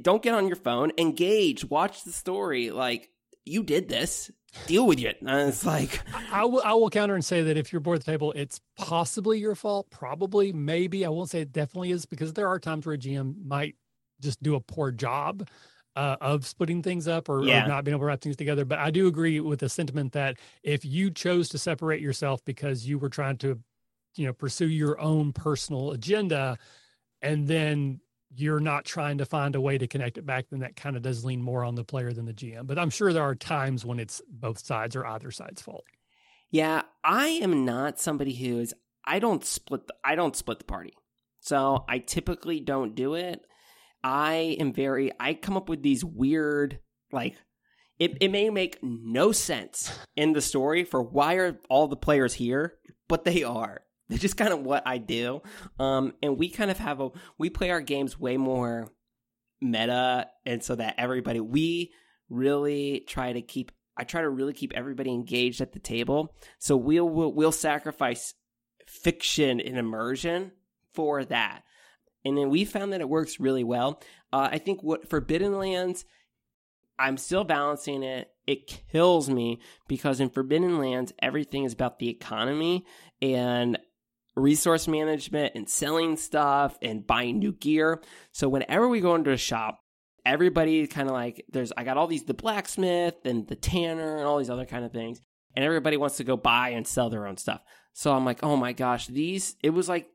don't 0.00 0.22
get 0.22 0.34
on 0.34 0.46
your 0.46 0.56
phone. 0.56 0.92
Engage. 0.98 1.64
Watch 1.64 2.04
the 2.04 2.12
story. 2.12 2.70
Like 2.70 3.10
you 3.44 3.62
did 3.62 3.88
this. 3.88 4.30
Deal 4.66 4.86
with 4.86 5.00
it. 5.00 5.18
And 5.20 5.48
it's 5.48 5.66
like 5.66 6.00
I 6.32 6.44
will. 6.44 6.62
I 6.64 6.74
will 6.74 6.90
counter 6.90 7.14
and 7.14 7.24
say 7.24 7.42
that 7.42 7.56
if 7.56 7.72
you're 7.72 7.80
bored 7.80 7.98
at 7.98 8.04
the 8.04 8.12
table, 8.12 8.32
it's 8.36 8.60
possibly 8.76 9.38
your 9.38 9.56
fault. 9.56 9.90
Probably, 9.90 10.52
maybe. 10.52 11.04
I 11.04 11.08
won't 11.08 11.30
say 11.30 11.40
it 11.40 11.52
definitely 11.52 11.90
is 11.90 12.06
because 12.06 12.34
there 12.34 12.48
are 12.48 12.60
times 12.60 12.86
where 12.86 12.94
a 12.94 12.98
GM 12.98 13.44
might 13.44 13.74
just 14.20 14.42
do 14.42 14.54
a 14.54 14.60
poor 14.60 14.92
job 14.92 15.48
uh, 15.96 16.16
of 16.20 16.46
splitting 16.46 16.82
things 16.82 17.06
up 17.06 17.28
or, 17.28 17.42
yeah. 17.44 17.64
or, 17.64 17.68
not 17.68 17.84
being 17.84 17.94
able 17.94 18.00
to 18.00 18.06
wrap 18.06 18.20
things 18.20 18.36
together. 18.36 18.64
But 18.64 18.78
I 18.78 18.90
do 18.90 19.06
agree 19.06 19.40
with 19.40 19.60
the 19.60 19.68
sentiment 19.68 20.12
that 20.12 20.36
if 20.62 20.84
you 20.84 21.10
chose 21.10 21.48
to 21.50 21.58
separate 21.58 22.00
yourself 22.00 22.44
because 22.44 22.86
you 22.86 22.98
were 22.98 23.08
trying 23.08 23.36
to, 23.38 23.58
you 24.16 24.26
know, 24.26 24.32
pursue 24.32 24.68
your 24.68 25.00
own 25.00 25.32
personal 25.32 25.92
agenda, 25.92 26.58
and 27.22 27.48
then 27.48 28.00
you're 28.36 28.60
not 28.60 28.84
trying 28.84 29.18
to 29.18 29.24
find 29.24 29.54
a 29.54 29.60
way 29.60 29.78
to 29.78 29.86
connect 29.86 30.18
it 30.18 30.26
back, 30.26 30.46
then 30.50 30.60
that 30.60 30.76
kind 30.76 30.96
of 30.96 31.02
does 31.02 31.24
lean 31.24 31.40
more 31.40 31.64
on 31.64 31.74
the 31.74 31.84
player 31.84 32.12
than 32.12 32.26
the 32.26 32.32
GM. 32.32 32.66
But 32.66 32.78
I'm 32.78 32.90
sure 32.90 33.12
there 33.12 33.22
are 33.22 33.34
times 33.34 33.84
when 33.84 34.00
it's 34.00 34.20
both 34.28 34.58
sides 34.58 34.96
or 34.96 35.06
either 35.06 35.30
side's 35.30 35.62
fault. 35.62 35.84
Yeah, 36.50 36.82
I 37.02 37.28
am 37.28 37.64
not 37.64 38.00
somebody 38.00 38.34
who 38.34 38.58
is. 38.58 38.74
I 39.04 39.18
don't 39.18 39.44
split. 39.44 39.86
The, 39.86 39.94
I 40.04 40.14
don't 40.14 40.36
split 40.36 40.58
the 40.58 40.64
party. 40.64 40.94
So 41.40 41.84
I 41.88 41.98
typically 41.98 42.60
don't 42.60 42.94
do 42.94 43.14
it. 43.14 43.44
I 44.04 44.56
am 44.60 44.74
very. 44.74 45.10
I 45.18 45.32
come 45.32 45.56
up 45.56 45.68
with 45.68 45.82
these 45.82 46.04
weird 46.04 46.78
like. 47.10 47.34
It, 47.98 48.18
it 48.20 48.30
may 48.30 48.50
make 48.50 48.78
no 48.82 49.32
sense 49.32 49.96
in 50.16 50.32
the 50.32 50.42
story 50.42 50.84
for 50.84 51.02
why 51.02 51.34
are 51.36 51.58
all 51.70 51.88
the 51.88 51.96
players 51.96 52.34
here, 52.34 52.74
but 53.08 53.24
they 53.24 53.42
are. 53.42 53.80
They're 54.08 54.18
just 54.18 54.36
kind 54.36 54.52
of 54.52 54.60
what 54.60 54.82
I 54.86 54.98
do. 54.98 55.40
Um, 55.78 56.12
and 56.22 56.36
we 56.36 56.50
kind 56.50 56.70
of 56.70 56.78
have 56.78 57.00
a 57.00 57.10
we 57.38 57.48
play 57.48 57.70
our 57.70 57.80
games 57.80 58.20
way 58.20 58.36
more 58.36 58.92
meta, 59.62 60.28
and 60.44 60.62
so 60.62 60.74
that 60.74 60.96
everybody 60.98 61.40
we 61.40 61.92
really 62.28 63.04
try 63.08 63.32
to 63.32 63.40
keep. 63.40 63.72
I 63.96 64.02
try 64.04 64.22
to 64.22 64.28
really 64.28 64.52
keep 64.52 64.72
everybody 64.74 65.10
engaged 65.10 65.60
at 65.60 65.72
the 65.72 65.78
table. 65.78 66.34
So 66.58 66.76
we'll 66.76 67.08
we'll, 67.08 67.32
we'll 67.32 67.52
sacrifice 67.52 68.34
fiction 68.86 69.60
and 69.60 69.78
immersion 69.78 70.52
for 70.92 71.24
that, 71.24 71.62
and 72.24 72.36
then 72.36 72.50
we 72.50 72.64
found 72.64 72.92
that 72.92 73.00
it 73.00 73.08
works 73.08 73.40
really 73.40 73.64
well. 73.64 74.00
Uh, 74.32 74.48
I 74.52 74.58
think 74.58 74.82
what 74.82 75.08
Forbidden 75.08 75.58
Lands, 75.58 76.04
I'm 76.98 77.16
still 77.16 77.44
balancing 77.44 78.02
it. 78.02 78.30
It 78.46 78.66
kills 78.90 79.30
me 79.30 79.60
because 79.88 80.20
in 80.20 80.30
Forbidden 80.30 80.78
Lands, 80.78 81.12
everything 81.20 81.64
is 81.64 81.72
about 81.72 81.98
the 81.98 82.08
economy, 82.08 82.84
and 83.22 83.78
resource 84.36 84.88
management 84.88 85.52
and 85.54 85.68
selling 85.68 86.16
stuff 86.16 86.76
and 86.82 87.06
buying 87.06 87.38
new 87.38 87.52
gear. 87.52 88.02
So 88.32 88.48
whenever 88.48 88.88
we 88.88 89.00
go 89.00 89.14
into 89.14 89.30
a 89.30 89.36
shop, 89.36 89.80
everybody 90.26 90.86
kind 90.86 91.08
of 91.08 91.14
like 91.14 91.44
there's 91.50 91.72
I 91.76 91.84
got 91.84 91.96
all 91.96 92.06
these 92.06 92.24
the 92.24 92.34
blacksmith 92.34 93.24
and 93.24 93.46
the 93.46 93.56
tanner 93.56 94.16
and 94.16 94.26
all 94.26 94.38
these 94.38 94.50
other 94.50 94.66
kind 94.66 94.84
of 94.84 94.92
things, 94.92 95.20
and 95.54 95.64
everybody 95.64 95.96
wants 95.96 96.16
to 96.16 96.24
go 96.24 96.36
buy 96.36 96.70
and 96.70 96.86
sell 96.86 97.10
their 97.10 97.26
own 97.26 97.36
stuff. 97.36 97.62
So 97.92 98.12
I'm 98.12 98.24
like, 98.24 98.42
oh 98.42 98.56
my 98.56 98.72
gosh, 98.72 99.06
these 99.06 99.56
it 99.62 99.70
was 99.70 99.88
like 99.88 100.08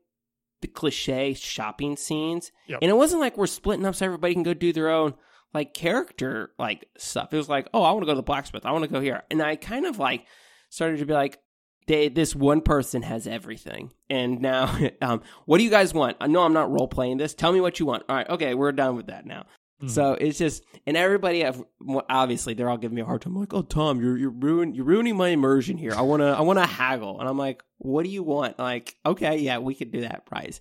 the 0.60 0.68
cliche 0.68 1.34
shopping 1.34 1.96
scenes, 1.96 2.52
yep. 2.66 2.80
and 2.82 2.90
it 2.90 2.94
wasn't 2.94 3.20
like 3.20 3.36
we're 3.36 3.46
splitting 3.46 3.86
up 3.86 3.94
so 3.94 4.06
everybody 4.06 4.34
can 4.34 4.42
go 4.42 4.54
do 4.54 4.72
their 4.72 4.90
own 4.90 5.14
like 5.52 5.74
character 5.74 6.52
like 6.58 6.86
stuff. 6.96 7.32
It 7.32 7.36
was 7.36 7.48
like, 7.48 7.68
oh, 7.74 7.82
I 7.82 7.92
want 7.92 8.02
to 8.02 8.06
go 8.06 8.12
to 8.12 8.16
the 8.16 8.22
blacksmith, 8.22 8.66
I 8.66 8.72
want 8.72 8.84
to 8.84 8.90
go 8.90 9.00
here, 9.00 9.22
and 9.30 9.42
I 9.42 9.56
kind 9.56 9.86
of 9.86 9.98
like 9.98 10.26
started 10.68 10.98
to 10.98 11.06
be 11.06 11.14
like, 11.14 11.38
they, 11.86 12.08
this 12.08 12.36
one 12.36 12.60
person 12.60 13.02
has 13.02 13.26
everything. 13.26 13.90
And 14.08 14.40
now, 14.40 14.78
um, 15.02 15.22
what 15.46 15.58
do 15.58 15.64
you 15.64 15.70
guys 15.70 15.92
want? 15.92 16.16
No, 16.28 16.42
I'm 16.42 16.52
not 16.52 16.70
role 16.70 16.88
playing 16.88 17.16
this. 17.16 17.34
Tell 17.34 17.52
me 17.52 17.60
what 17.60 17.80
you 17.80 17.86
want. 17.86 18.04
All 18.08 18.16
right, 18.16 18.28
okay, 18.28 18.54
we're 18.54 18.72
done 18.72 18.96
with 18.96 19.06
that 19.06 19.26
now. 19.26 19.46
Mm. 19.82 19.90
So 19.90 20.12
it's 20.12 20.38
just, 20.38 20.64
and 20.86 20.96
everybody 20.96 21.40
have 21.40 21.62
obviously 22.08 22.54
they're 22.54 22.68
all 22.68 22.76
giving 22.76 22.94
me 22.94 23.02
a 23.02 23.06
hard 23.06 23.22
time. 23.22 23.34
I'm 23.34 23.40
like, 23.40 23.54
oh 23.54 23.62
Tom, 23.62 24.00
you're 24.00 24.16
you're 24.16 24.30
ruining 24.30 24.74
you're 24.74 24.84
ruining 24.84 25.16
my 25.16 25.28
immersion 25.28 25.78
here. 25.78 25.92
I 25.94 26.02
wanna 26.02 26.32
I 26.32 26.42
wanna 26.42 26.66
haggle, 26.66 27.20
and 27.20 27.28
I'm 27.28 27.38
like, 27.38 27.62
what 27.78 28.04
do 28.04 28.10
you 28.10 28.22
want? 28.22 28.58
Like, 28.58 28.96
okay, 29.04 29.38
yeah, 29.38 29.58
we 29.58 29.74
could 29.74 29.92
do 29.92 30.02
that 30.02 30.26
price. 30.26 30.60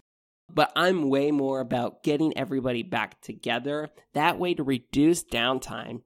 But 0.51 0.71
I'm 0.75 1.09
way 1.09 1.31
more 1.31 1.59
about 1.59 2.01
getting 2.03 2.35
everybody 2.37 2.81
back 2.81 3.21
together. 3.21 3.89
That 4.13 4.39
way 4.39 4.55
to 4.55 4.63
reduce 4.63 5.23
downtime 5.23 6.01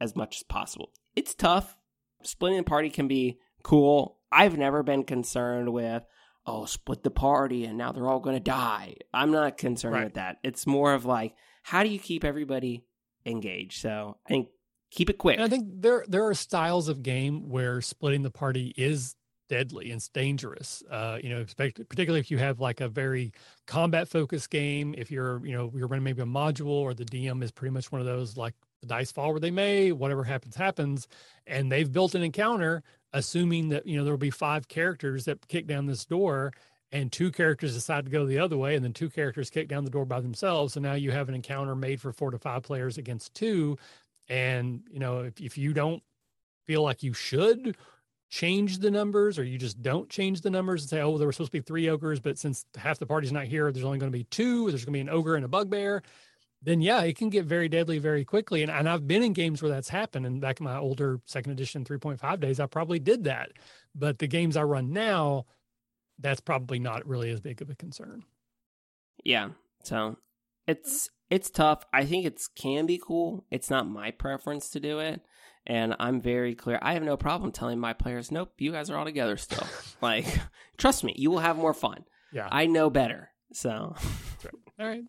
as 0.00 0.14
much 0.14 0.36
as 0.36 0.42
possible. 0.44 0.92
It's 1.16 1.34
tough. 1.34 1.76
Splitting 2.22 2.58
the 2.58 2.64
party 2.64 2.90
can 2.90 3.08
be 3.08 3.40
cool 3.62 4.20
I've 4.32 4.56
never 4.56 4.82
been 4.82 5.04
concerned 5.04 5.72
with, 5.72 6.04
oh, 6.46 6.64
split 6.64 7.02
the 7.02 7.10
party 7.10 7.64
and 7.64 7.76
now 7.76 7.92
they're 7.92 8.08
all 8.08 8.20
going 8.20 8.36
to 8.36 8.40
die. 8.40 8.96
I'm 9.12 9.30
not 9.30 9.58
concerned 9.58 9.94
right. 9.94 10.04
with 10.04 10.14
that. 10.14 10.38
It's 10.42 10.66
more 10.66 10.94
of 10.94 11.04
like, 11.04 11.34
how 11.62 11.82
do 11.82 11.88
you 11.88 11.98
keep 11.98 12.24
everybody 12.24 12.84
engaged? 13.26 13.80
So 13.80 14.16
I 14.26 14.28
think 14.28 14.48
keep 14.90 15.10
it 15.10 15.18
quick. 15.18 15.36
And 15.36 15.44
I 15.44 15.48
think 15.48 15.66
there 15.68 16.04
there 16.08 16.26
are 16.26 16.34
styles 16.34 16.88
of 16.88 17.02
game 17.02 17.48
where 17.48 17.80
splitting 17.80 18.22
the 18.22 18.30
party 18.30 18.74
is 18.76 19.14
deadly 19.50 19.90
and 19.90 19.96
it's 19.96 20.08
dangerous. 20.08 20.82
Uh, 20.90 21.18
you 21.22 21.28
know, 21.28 21.44
particularly 21.56 22.20
if 22.20 22.30
you 22.30 22.38
have 22.38 22.60
like 22.60 22.80
a 22.80 22.88
very 22.88 23.32
combat 23.66 24.08
focused 24.08 24.48
game. 24.48 24.94
If 24.96 25.10
you're, 25.10 25.44
you 25.44 25.52
know, 25.52 25.70
you're 25.74 25.88
running 25.88 26.04
maybe 26.04 26.22
a 26.22 26.26
module 26.26 26.68
or 26.68 26.94
the 26.94 27.04
DM 27.04 27.42
is 27.42 27.50
pretty 27.50 27.72
much 27.72 27.90
one 27.92 28.00
of 28.00 28.06
those 28.06 28.36
like 28.36 28.54
the 28.80 28.86
dice 28.86 29.12
fall 29.12 29.32
where 29.32 29.40
they 29.40 29.50
may, 29.50 29.92
whatever 29.92 30.24
happens, 30.24 30.54
happens. 30.54 31.08
And 31.46 31.70
they've 31.70 31.90
built 31.90 32.14
an 32.14 32.22
encounter 32.22 32.82
assuming 33.12 33.68
that 33.70 33.86
you 33.86 33.96
know 33.96 34.04
there 34.04 34.12
will 34.12 34.18
be 34.18 34.30
five 34.30 34.68
characters 34.68 35.24
that 35.24 35.46
kick 35.48 35.66
down 35.66 35.86
this 35.86 36.04
door 36.04 36.52
and 36.92 37.12
two 37.12 37.30
characters 37.30 37.74
decide 37.74 38.04
to 38.04 38.10
go 38.10 38.26
the 38.26 38.38
other 38.38 38.56
way 38.56 38.74
and 38.74 38.84
then 38.84 38.92
two 38.92 39.10
characters 39.10 39.50
kick 39.50 39.68
down 39.68 39.84
the 39.84 39.90
door 39.90 40.04
by 40.04 40.20
themselves. 40.20 40.74
So 40.74 40.80
now 40.80 40.94
you 40.94 41.12
have 41.12 41.28
an 41.28 41.34
encounter 41.34 41.76
made 41.76 42.00
for 42.00 42.12
four 42.12 42.30
to 42.32 42.38
five 42.38 42.62
players 42.62 42.98
against 42.98 43.34
two. 43.34 43.78
And 44.28 44.82
you 44.90 44.98
know 44.98 45.20
if, 45.20 45.40
if 45.40 45.58
you 45.58 45.72
don't 45.72 46.02
feel 46.66 46.82
like 46.82 47.02
you 47.02 47.12
should 47.12 47.76
change 48.30 48.78
the 48.78 48.90
numbers 48.90 49.38
or 49.38 49.44
you 49.44 49.58
just 49.58 49.82
don't 49.82 50.08
change 50.08 50.40
the 50.40 50.50
numbers 50.50 50.82
and 50.82 50.90
say 50.90 51.00
oh 51.00 51.18
there 51.18 51.26
were 51.26 51.32
supposed 51.32 51.50
to 51.50 51.58
be 51.58 51.62
three 51.62 51.88
ogres 51.88 52.20
but 52.20 52.38
since 52.38 52.64
half 52.76 52.96
the 53.00 53.06
party's 53.06 53.32
not 53.32 53.44
here 53.44 53.72
there's 53.72 53.84
only 53.84 53.98
going 53.98 54.10
to 54.10 54.16
be 54.16 54.22
two 54.24 54.70
there's 54.70 54.84
going 54.84 54.92
to 54.92 54.96
be 54.96 55.00
an 55.00 55.08
ogre 55.08 55.34
and 55.34 55.44
a 55.44 55.48
bugbear 55.48 56.00
then 56.62 56.80
yeah, 56.80 57.02
it 57.02 57.16
can 57.16 57.30
get 57.30 57.46
very 57.46 57.68
deadly 57.68 57.98
very 57.98 58.24
quickly. 58.24 58.62
And, 58.62 58.70
and 58.70 58.88
I've 58.88 59.08
been 59.08 59.22
in 59.22 59.32
games 59.32 59.62
where 59.62 59.70
that's 59.70 59.88
happened. 59.88 60.26
And 60.26 60.40
back 60.40 60.60
in 60.60 60.64
my 60.64 60.76
older 60.76 61.20
second 61.24 61.52
edition 61.52 61.84
3.5 61.84 62.40
days, 62.40 62.60
I 62.60 62.66
probably 62.66 62.98
did 62.98 63.24
that. 63.24 63.52
But 63.94 64.18
the 64.18 64.26
games 64.26 64.56
I 64.56 64.62
run 64.62 64.92
now, 64.92 65.46
that's 66.18 66.40
probably 66.40 66.78
not 66.78 67.06
really 67.06 67.30
as 67.30 67.40
big 67.40 67.62
of 67.62 67.70
a 67.70 67.74
concern. 67.74 68.24
Yeah. 69.24 69.50
So 69.84 70.16
it's 70.66 71.08
it's 71.30 71.50
tough. 71.50 71.84
I 71.92 72.04
think 72.04 72.26
it 72.26 72.40
can 72.56 72.86
be 72.86 73.00
cool. 73.02 73.46
It's 73.50 73.70
not 73.70 73.88
my 73.88 74.10
preference 74.10 74.68
to 74.70 74.80
do 74.80 74.98
it. 74.98 75.22
And 75.66 75.94
I'm 75.98 76.20
very 76.20 76.54
clear. 76.54 76.78
I 76.82 76.94
have 76.94 77.02
no 77.02 77.16
problem 77.16 77.52
telling 77.52 77.78
my 77.78 77.92
players, 77.92 78.32
nope, 78.32 78.52
you 78.58 78.72
guys 78.72 78.90
are 78.90 78.96
all 78.96 79.04
together 79.04 79.36
still. 79.36 79.66
like, 80.00 80.26
trust 80.76 81.04
me, 81.04 81.14
you 81.16 81.30
will 81.30 81.38
have 81.38 81.56
more 81.56 81.74
fun. 81.74 82.04
Yeah. 82.32 82.48
I 82.50 82.66
know 82.66 82.90
better. 82.90 83.30
So 83.52 83.94
all 84.80 84.86
right. 84.86 85.02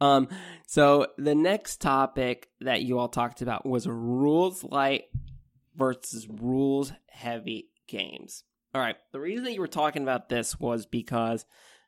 Um, 0.00 0.28
so 0.66 1.08
the 1.18 1.34
next 1.34 1.80
topic 1.80 2.48
that 2.60 2.82
you 2.82 2.98
all 2.98 3.08
talked 3.08 3.42
about 3.42 3.66
was 3.66 3.86
rules 3.86 4.62
light 4.64 5.04
versus 5.76 6.28
rules 6.28 6.92
heavy 7.08 7.68
games. 7.88 8.44
All 8.74 8.80
right. 8.80 8.96
The 9.12 9.20
reason 9.20 9.44
that 9.44 9.52
you 9.52 9.60
were 9.60 9.66
talking 9.66 10.02
about 10.02 10.28
this 10.28 10.58
was 10.60 10.86
because 10.86 11.44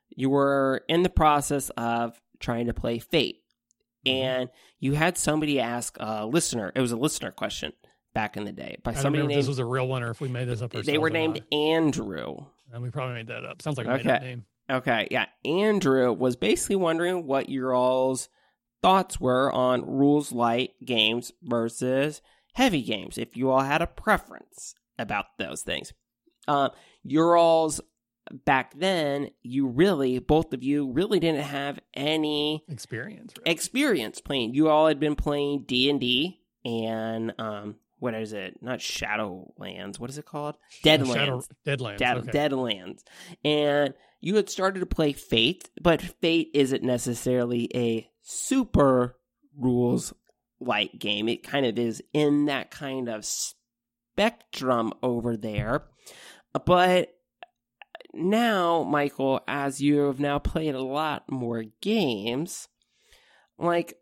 you 0.09 0.29
were 0.29 0.83
in 0.89 1.03
the 1.03 1.09
process 1.09 1.69
of 1.77 2.19
trying 2.39 2.67
to 2.67 2.73
play 2.73 2.99
Fate. 2.99 3.39
Mm-hmm. 4.05 4.23
And 4.23 4.49
you 4.79 4.93
had 4.93 5.17
somebody 5.17 5.59
ask 5.61 5.95
a 5.99 6.25
listener, 6.25 6.71
it 6.75 6.81
was 6.81 6.91
a 6.91 6.97
listener 6.97 7.31
question 7.31 7.71
back 8.13 8.35
in 8.35 8.43
the 8.43 8.51
day 8.51 8.77
by 8.83 8.91
I 8.91 8.93
don't 8.95 9.01
somebody 9.01 9.21
remember 9.21 9.31
if 9.31 9.35
named 9.37 9.43
this 9.43 9.47
was 9.47 9.59
a 9.59 9.65
real 9.65 9.87
one 9.87 10.03
or 10.03 10.11
if 10.11 10.19
we 10.21 10.27
made 10.27 10.47
this 10.47 10.61
up 10.61 10.71
ourselves. 10.71 10.87
they 10.87 10.97
were 10.97 11.07
or 11.07 11.11
named 11.11 11.41
not. 11.51 11.57
Andrew. 11.57 12.35
And 12.71 12.83
we 12.83 12.89
probably 12.89 13.15
made 13.15 13.27
that 13.27 13.45
up. 13.45 13.61
Sounds 13.61 13.77
like 13.77 13.87
a 13.87 13.91
made 13.91 13.99
Okay. 14.01 14.11
up 14.11 14.21
name. 14.21 14.45
Okay, 14.73 15.07
yeah. 15.11 15.27
Andrew 15.45 16.11
was 16.11 16.35
basically 16.35 16.77
wondering 16.77 17.27
what 17.27 17.47
your 17.47 17.75
all's 17.75 18.29
thoughts 18.81 19.19
were 19.19 19.51
on 19.51 19.85
rules 19.85 20.31
light 20.31 20.71
games 20.83 21.31
versus 21.43 22.21
heavy 22.55 22.81
games, 22.81 23.17
if 23.17 23.37
you 23.37 23.51
all 23.51 23.61
had 23.61 23.81
a 23.81 23.87
preference 23.87 24.73
about 24.97 25.25
those 25.37 25.61
things. 25.61 25.93
Uh, 26.47 26.69
your 27.03 27.37
all's 27.37 27.81
back 28.45 28.73
then, 28.77 29.29
you 29.43 29.67
really, 29.67 30.19
both 30.19 30.53
of 30.53 30.63
you, 30.63 30.91
really 30.91 31.19
didn't 31.19 31.43
have 31.43 31.79
any 31.93 32.63
Experience. 32.67 33.33
Right? 33.37 33.51
experience 33.51 34.21
playing. 34.21 34.53
You 34.53 34.69
all 34.69 34.87
had 34.87 34.99
been 34.99 35.15
playing 35.15 35.65
D 35.67 35.89
and 35.89 35.99
D 35.99 36.41
and 36.65 37.33
um, 37.37 37.75
what 38.03 38.13
is 38.15 38.33
it? 38.33 38.61
Not 38.61 38.79
Shadowlands. 38.79 39.97
What 39.97 40.09
is 40.09 40.17
it 40.17 40.25
called? 40.25 40.55
Uh, 40.55 40.87
Deadlands. 40.89 41.13
Shadow, 41.13 41.43
Deadlands. 41.65 41.97
Dead, 41.97 42.17
okay. 42.17 42.31
Deadlands. 42.31 43.03
And 43.45 43.93
you 44.19 44.35
had 44.35 44.49
started 44.49 44.81
to 44.81 44.85
play 44.85 45.13
Fate, 45.13 45.69
but 45.81 46.01
Fate 46.01 46.49
isn't 46.53 46.83
necessarily 46.83 47.71
a 47.73 48.09
super 48.21 49.15
rules 49.57 50.13
light 50.59 50.99
game. 50.99 51.29
It 51.29 51.43
kind 51.43 51.65
of 51.65 51.79
is 51.79 52.03
in 52.11 52.47
that 52.47 52.71
kind 52.71 53.07
of 53.07 53.23
spectrum 53.23 54.91
over 55.01 55.37
there. 55.37 55.85
But 56.65 57.07
now, 58.13 58.83
Michael, 58.83 59.39
as 59.47 59.81
you 59.81 59.99
have 60.07 60.19
now 60.19 60.39
played 60.39 60.75
a 60.75 60.83
lot 60.83 61.31
more 61.31 61.63
games, 61.81 62.67
like, 63.57 63.95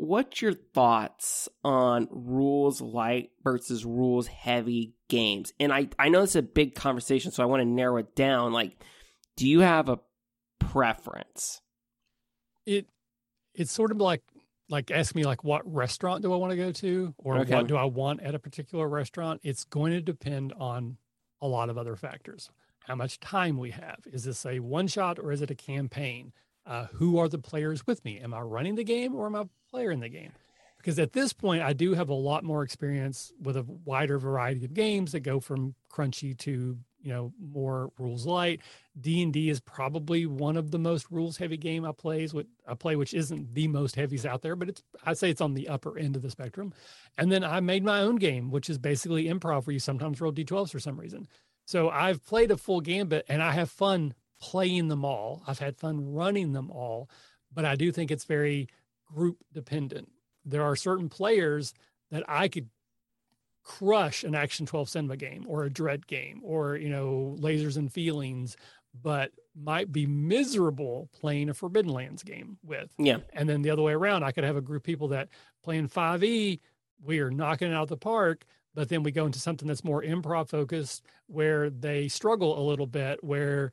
what's 0.00 0.40
your 0.40 0.54
thoughts 0.54 1.48
on 1.62 2.08
rules 2.10 2.80
light 2.80 3.30
versus 3.44 3.84
rules 3.84 4.26
heavy 4.26 4.94
games? 5.08 5.52
And 5.60 5.72
I, 5.72 5.88
I 5.98 6.08
know 6.08 6.22
it's 6.22 6.36
a 6.36 6.42
big 6.42 6.74
conversation, 6.74 7.30
so 7.32 7.42
I 7.42 7.46
want 7.46 7.60
to 7.60 7.66
narrow 7.68 7.98
it 7.98 8.14
down. 8.16 8.52
Like, 8.52 8.82
do 9.36 9.48
you 9.48 9.60
have 9.60 9.88
a 9.88 9.98
preference? 10.58 11.60
it 12.66 12.86
it's 13.54 13.72
sort 13.72 13.90
of 13.90 13.96
like 13.96 14.22
like 14.68 14.90
ask 14.90 15.14
me 15.14 15.24
like 15.24 15.42
what 15.42 15.62
restaurant 15.72 16.22
do 16.22 16.32
I 16.32 16.36
want 16.36 16.50
to 16.50 16.56
go 16.56 16.70
to 16.70 17.14
or 17.18 17.38
Okay. 17.38 17.54
what 17.54 17.66
do 17.66 17.76
I 17.76 17.84
want 17.84 18.20
at 18.22 18.34
a 18.34 18.38
particular 18.38 18.88
restaurant? 18.88 19.40
It's 19.42 19.64
going 19.64 19.92
to 19.92 20.00
depend 20.00 20.52
on 20.52 20.98
a 21.40 21.48
lot 21.48 21.70
of 21.70 21.78
other 21.78 21.96
factors. 21.96 22.50
How 22.86 22.94
much 22.94 23.18
time 23.18 23.58
we 23.58 23.70
have? 23.70 24.00
Is 24.12 24.24
this 24.24 24.44
a 24.46 24.60
one 24.60 24.86
shot 24.86 25.18
or 25.18 25.32
is 25.32 25.42
it 25.42 25.50
a 25.50 25.54
campaign? 25.54 26.32
Uh, 26.66 26.86
who 26.92 27.18
are 27.18 27.28
the 27.28 27.38
players 27.38 27.86
with 27.86 28.04
me? 28.04 28.20
Am 28.20 28.34
I 28.34 28.40
running 28.40 28.74
the 28.74 28.84
game 28.84 29.14
or 29.14 29.26
am 29.26 29.34
I 29.34 29.44
player 29.70 29.90
in 29.90 30.00
the 30.00 30.08
game? 30.08 30.32
Because 30.76 30.98
at 30.98 31.12
this 31.12 31.32
point, 31.32 31.62
I 31.62 31.74
do 31.74 31.94
have 31.94 32.08
a 32.08 32.14
lot 32.14 32.42
more 32.42 32.62
experience 32.62 33.32
with 33.40 33.56
a 33.56 33.66
wider 33.84 34.18
variety 34.18 34.64
of 34.64 34.72
games 34.72 35.12
that 35.12 35.20
go 35.20 35.38
from 35.38 35.74
crunchy 35.92 36.36
to 36.38 36.78
you 37.02 37.12
know 37.12 37.32
more 37.38 37.90
rules 37.98 38.24
light. 38.26 38.60
D 38.98 39.22
and 39.22 39.32
D 39.32 39.50
is 39.50 39.60
probably 39.60 40.24
one 40.26 40.56
of 40.56 40.70
the 40.70 40.78
most 40.78 41.06
rules 41.10 41.36
heavy 41.36 41.58
game 41.58 41.84
I 41.84 41.92
plays. 41.92 42.32
With 42.32 42.46
I 42.66 42.74
play, 42.74 42.96
which 42.96 43.12
isn't 43.12 43.54
the 43.54 43.68
most 43.68 43.94
heavies 43.96 44.24
out 44.24 44.40
there, 44.40 44.56
but 44.56 44.70
it's 44.70 44.82
I'd 45.04 45.18
say 45.18 45.30
it's 45.30 45.40
on 45.42 45.54
the 45.54 45.68
upper 45.68 45.98
end 45.98 46.16
of 46.16 46.22
the 46.22 46.30
spectrum. 46.30 46.72
And 47.18 47.30
then 47.30 47.44
I 47.44 47.60
made 47.60 47.84
my 47.84 48.00
own 48.00 48.16
game, 48.16 48.50
which 48.50 48.70
is 48.70 48.78
basically 48.78 49.24
improv, 49.24 49.66
where 49.66 49.74
you 49.74 49.80
sometimes 49.80 50.20
roll 50.20 50.32
d12s 50.32 50.70
for 50.70 50.80
some 50.80 50.98
reason. 50.98 51.28
So 51.66 51.90
I've 51.90 52.24
played 52.24 52.50
a 52.50 52.56
full 52.56 52.80
gambit, 52.80 53.26
and 53.28 53.42
I 53.42 53.52
have 53.52 53.70
fun 53.70 54.14
playing 54.40 54.88
them 54.88 55.04
all. 55.04 55.42
I've 55.46 55.58
had 55.58 55.76
fun 55.76 56.12
running 56.12 56.52
them 56.52 56.70
all, 56.70 57.08
but 57.52 57.64
I 57.64 57.76
do 57.76 57.92
think 57.92 58.10
it's 58.10 58.24
very 58.24 58.68
group 59.04 59.38
dependent. 59.52 60.10
There 60.44 60.62
are 60.62 60.76
certain 60.76 61.08
players 61.08 61.74
that 62.10 62.24
I 62.28 62.48
could 62.48 62.68
crush 63.62 64.24
an 64.24 64.34
Action 64.34 64.66
12 64.66 64.88
Cinema 64.88 65.16
game 65.16 65.44
or 65.46 65.64
a 65.64 65.70
Dread 65.70 66.06
game 66.06 66.40
or, 66.42 66.76
you 66.76 66.88
know, 66.88 67.36
Lasers 67.38 67.76
and 67.76 67.92
Feelings, 67.92 68.56
but 69.02 69.30
might 69.54 69.92
be 69.92 70.06
miserable 70.06 71.08
playing 71.12 71.48
a 71.48 71.54
Forbidden 71.54 71.92
Lands 71.92 72.22
game 72.22 72.58
with. 72.64 72.92
Yeah. 72.98 73.18
And 73.32 73.48
then 73.48 73.62
the 73.62 73.70
other 73.70 73.82
way 73.82 73.92
around, 73.92 74.24
I 74.24 74.32
could 74.32 74.44
have 74.44 74.56
a 74.56 74.62
group 74.62 74.82
of 74.82 74.86
people 74.86 75.08
that 75.08 75.28
playing 75.62 75.88
5e, 75.88 76.60
we 77.02 77.20
are 77.20 77.30
knocking 77.30 77.70
it 77.70 77.74
out 77.74 77.84
of 77.84 77.88
the 77.88 77.96
park, 77.96 78.44
but 78.74 78.88
then 78.88 79.02
we 79.02 79.10
go 79.10 79.26
into 79.26 79.38
something 79.38 79.68
that's 79.68 79.84
more 79.84 80.02
improv 80.02 80.48
focused 80.48 81.04
where 81.26 81.70
they 81.70 82.08
struggle 82.08 82.58
a 82.58 82.64
little 82.66 82.86
bit, 82.86 83.22
where 83.22 83.72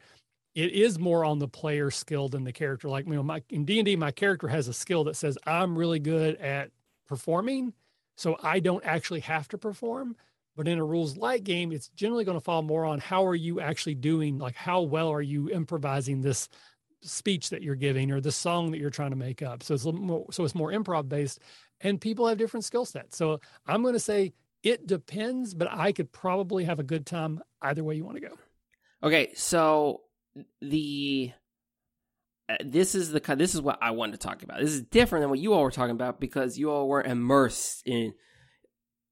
it 0.58 0.74
is 0.74 0.98
more 0.98 1.24
on 1.24 1.38
the 1.38 1.48
player 1.48 1.92
skill 1.92 2.30
than 2.30 2.44
the 2.44 2.52
character. 2.52 2.90
Like, 2.90 3.06
you 3.06 3.14
know, 3.14 3.22
my 3.22 3.44
in 3.52 3.64
D&D, 3.64 3.96
my 3.96 4.10
character 4.10 4.48
has 4.48 4.68
a 4.68 4.74
skill 4.74 5.04
that 5.04 5.16
says 5.16 5.38
I'm 5.46 5.78
really 5.78 6.00
good 6.00 6.36
at 6.38 6.72
performing, 7.06 7.74
so 8.16 8.40
I 8.42 8.60
don't 8.60 8.84
actually 8.84 9.20
have 9.20 9.48
to 9.50 9.60
perform. 9.60 10.16
But 10.56 10.68
in 10.68 10.80
a 10.80 10.84
rules 10.84 11.16
light 11.16 11.44
game, 11.44 11.72
it's 11.72 11.90
generally 11.90 12.26
going 12.26 12.40
to 12.40 12.44
fall 12.44 12.64
more 12.64 12.86
on 12.86 13.00
how 13.00 13.28
are 13.28 13.36
you 13.36 13.62
actually 13.62 13.94
doing, 13.94 14.40
like 14.40 14.56
how 14.56 14.82
well 14.82 15.10
are 15.10 15.22
you 15.22 15.48
improvising 15.52 16.22
this 16.22 16.50
speech 17.02 17.52
that 17.52 17.62
you're 17.62 17.76
giving 17.76 18.12
or 18.12 18.20
the 18.20 18.32
song 18.32 18.72
that 18.72 18.80
you're 18.80 18.90
trying 18.90 19.12
to 19.12 19.16
make 19.16 19.44
up. 19.44 19.62
So 19.62 19.76
it's 19.76 19.86
more, 19.86 20.26
so 20.32 20.44
it's 20.44 20.56
more 20.56 20.72
improv 20.72 21.08
based, 21.08 21.40
and 21.82 22.02
people 22.02 22.26
have 22.26 22.40
different 22.40 22.64
skill 22.64 22.86
sets. 22.86 23.16
So 23.16 23.42
I'm 23.68 23.84
going 23.84 23.94
to 23.94 24.00
say 24.00 24.34
it 24.64 24.88
depends, 24.88 25.54
but 25.54 25.72
I 25.72 25.92
could 25.92 26.12
probably 26.12 26.64
have 26.64 26.80
a 26.80 26.84
good 26.84 27.06
time 27.06 27.44
either 27.62 27.84
way 27.84 27.94
you 27.94 28.04
want 28.04 28.18
to 28.18 28.28
go. 28.28 28.34
Okay, 29.04 29.34
so 29.36 30.02
the 30.62 31.32
uh, 32.50 32.56
this 32.64 32.96
is 32.96 33.12
the 33.12 33.36
this 33.36 33.56
is 33.56 33.62
what 33.62 33.78
I 33.82 33.92
wanted 33.92 34.14
to 34.14 34.28
talk 34.28 34.44
about. 34.44 34.60
This 34.60 34.72
is 34.72 34.82
different 34.82 35.24
than 35.24 35.30
what 35.30 35.40
you 35.40 35.54
all 35.54 35.64
were 35.64 35.72
talking 35.72 35.96
about 35.96 36.20
because 36.20 36.58
you 36.58 36.72
all 36.72 36.88
weren't 36.88 37.08
immersed 37.08 37.84
in 37.86 38.14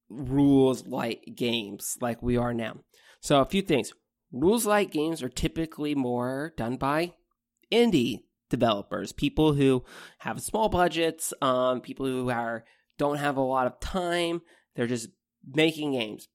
rules 0.10 0.86
light 0.88 1.36
games 1.36 1.98
like 2.02 2.22
we 2.22 2.38
are 2.38 2.54
now. 2.54 2.78
So 3.20 3.42
a 3.42 3.46
few 3.46 3.62
things. 3.62 3.92
Rules 4.32 4.66
light 4.66 4.92
games 4.92 5.24
are 5.24 5.30
typically 5.30 5.96
more 5.96 6.54
done 6.58 6.78
by 6.78 7.14
indie 7.72 8.24
developers, 8.50 9.12
people 9.12 9.54
who 9.54 9.84
have 10.20 10.42
small 10.42 10.70
budgets, 10.70 11.34
um, 11.42 11.82
people 11.82 12.06
who 12.06 12.30
are 12.30 12.66
don't 12.98 13.18
have 13.18 13.38
a 13.38 13.42
lot 13.42 13.68
of 13.68 13.80
time. 13.80 14.42
They're 14.76 14.88
just 14.88 15.10
making 15.46 15.94
games. 15.94 16.28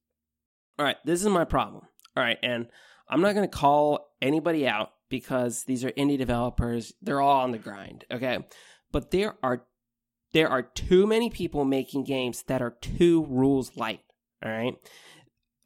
All 0.77 0.85
right, 0.85 0.97
this 1.05 1.21
is 1.21 1.27
my 1.27 1.45
problem. 1.45 1.83
All 2.15 2.23
right, 2.23 2.37
and 2.43 2.67
I'm 3.11 3.21
not 3.21 3.35
going 3.35 3.47
to 3.47 3.55
call 3.55 4.07
anybody 4.21 4.65
out 4.65 4.91
because 5.09 5.65
these 5.65 5.83
are 5.83 5.91
indie 5.91 6.17
developers. 6.17 6.93
They're 7.01 7.21
all 7.21 7.41
on 7.41 7.51
the 7.51 7.57
grind, 7.57 8.05
okay? 8.09 8.39
But 8.91 9.11
there 9.11 9.35
are 9.43 9.65
there 10.33 10.47
are 10.47 10.63
too 10.63 11.05
many 11.05 11.29
people 11.29 11.65
making 11.65 12.05
games 12.05 12.43
that 12.43 12.61
are 12.61 12.77
too 12.81 13.25
rules 13.25 13.75
light, 13.75 13.99
all 14.43 14.49
right? 14.49 14.75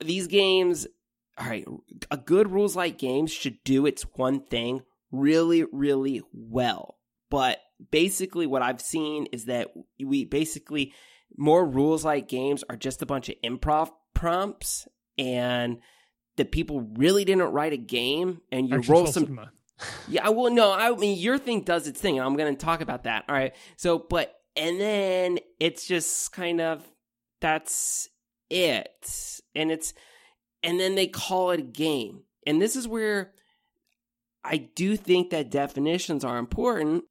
These 0.04 0.26
games, 0.26 0.88
all 1.38 1.48
right, 1.48 1.66
a 2.10 2.18
good 2.18 2.52
rules 2.52 2.76
light 2.76 2.98
game 2.98 3.28
should 3.28 3.64
do 3.64 3.86
its 3.86 4.04
one 4.16 4.43
thing 4.43 4.82
really 5.12 5.64
really 5.72 6.24
well. 6.34 6.98
But 7.30 7.60
basically 7.91 8.48
what 8.48 8.64
I've 8.64 8.82
seen 8.82 9.28
is 9.28 9.46
that 9.46 9.70
we 10.04 10.26
basically 10.26 10.93
more 11.38 11.66
rules 11.66 12.04
light 12.04 12.28
games 12.28 12.64
are 12.70 12.78
just 12.78 13.02
a 13.02 13.06
bunch 13.06 13.30
of 13.30 13.36
improv 13.43 13.91
prompts 14.14 14.88
and 15.18 15.78
that 16.38 16.52
people 16.52 16.82
really 16.96 17.26
didn't 17.26 17.52
write 17.52 17.74
a 17.74 17.78
game 17.78 18.42
and 18.52 18.70
you 18.70 18.78
Action 18.78 18.92
roll 18.92 19.02
12 19.04 19.14
some 19.14 19.50
yeah, 20.08 20.30
well, 20.30 20.52
no, 20.52 20.72
I 20.72 20.92
mean 20.96 21.18
your 21.18 21.38
thing 21.38 21.62
does 21.62 21.88
its 21.88 22.00
thing, 22.00 22.18
and 22.18 22.26
I'm 22.26 22.36
going 22.36 22.56
to 22.56 22.66
talk 22.66 22.82
about 22.82 23.04
that. 23.04 23.26
All 23.28 23.36
right, 23.36 23.54
so 23.76 24.00
but 24.00 24.34
and 24.56 24.80
then 24.80 25.40
it's 25.60 25.86
just 25.86 26.32
kind 26.32 26.62
of 26.62 26.84
that's 27.42 28.10
it, 28.50 29.42
and 29.54 29.72
it's 29.72 29.94
and 30.64 30.80
then 30.80 30.96
they 30.96 31.08
call 31.08 31.52
it 31.52 31.60
a 31.60 31.64
game, 31.64 32.22
and 32.48 32.62
this 32.62 32.76
is 32.76 32.88
where 32.88 33.34
I 34.44 34.58
do 34.58 34.96
think 34.96 35.32
that 35.32 35.52
definitions 35.52 36.24
are 36.24 36.38
important, 36.38 37.04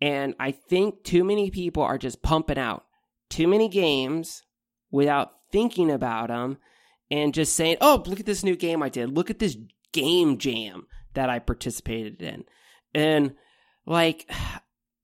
and 0.00 0.34
I 0.38 0.52
think 0.52 1.02
too 1.02 1.24
many 1.24 1.50
people 1.50 1.82
are 1.82 1.98
just 1.98 2.22
pumping 2.22 2.58
out 2.58 2.84
too 3.30 3.48
many 3.48 3.68
games 3.68 4.42
without 4.90 5.32
thinking 5.50 5.90
about 5.90 6.28
them 6.28 6.58
and 7.12 7.34
just 7.34 7.54
saying, 7.54 7.76
"Oh, 7.82 8.02
look 8.06 8.18
at 8.18 8.26
this 8.26 8.42
new 8.42 8.56
game 8.56 8.82
I 8.82 8.88
did. 8.88 9.14
Look 9.14 9.30
at 9.30 9.38
this 9.38 9.56
game 9.92 10.38
jam 10.38 10.86
that 11.12 11.28
I 11.28 11.38
participated 11.38 12.22
in." 12.22 12.44
And 12.94 13.34
like 13.86 14.28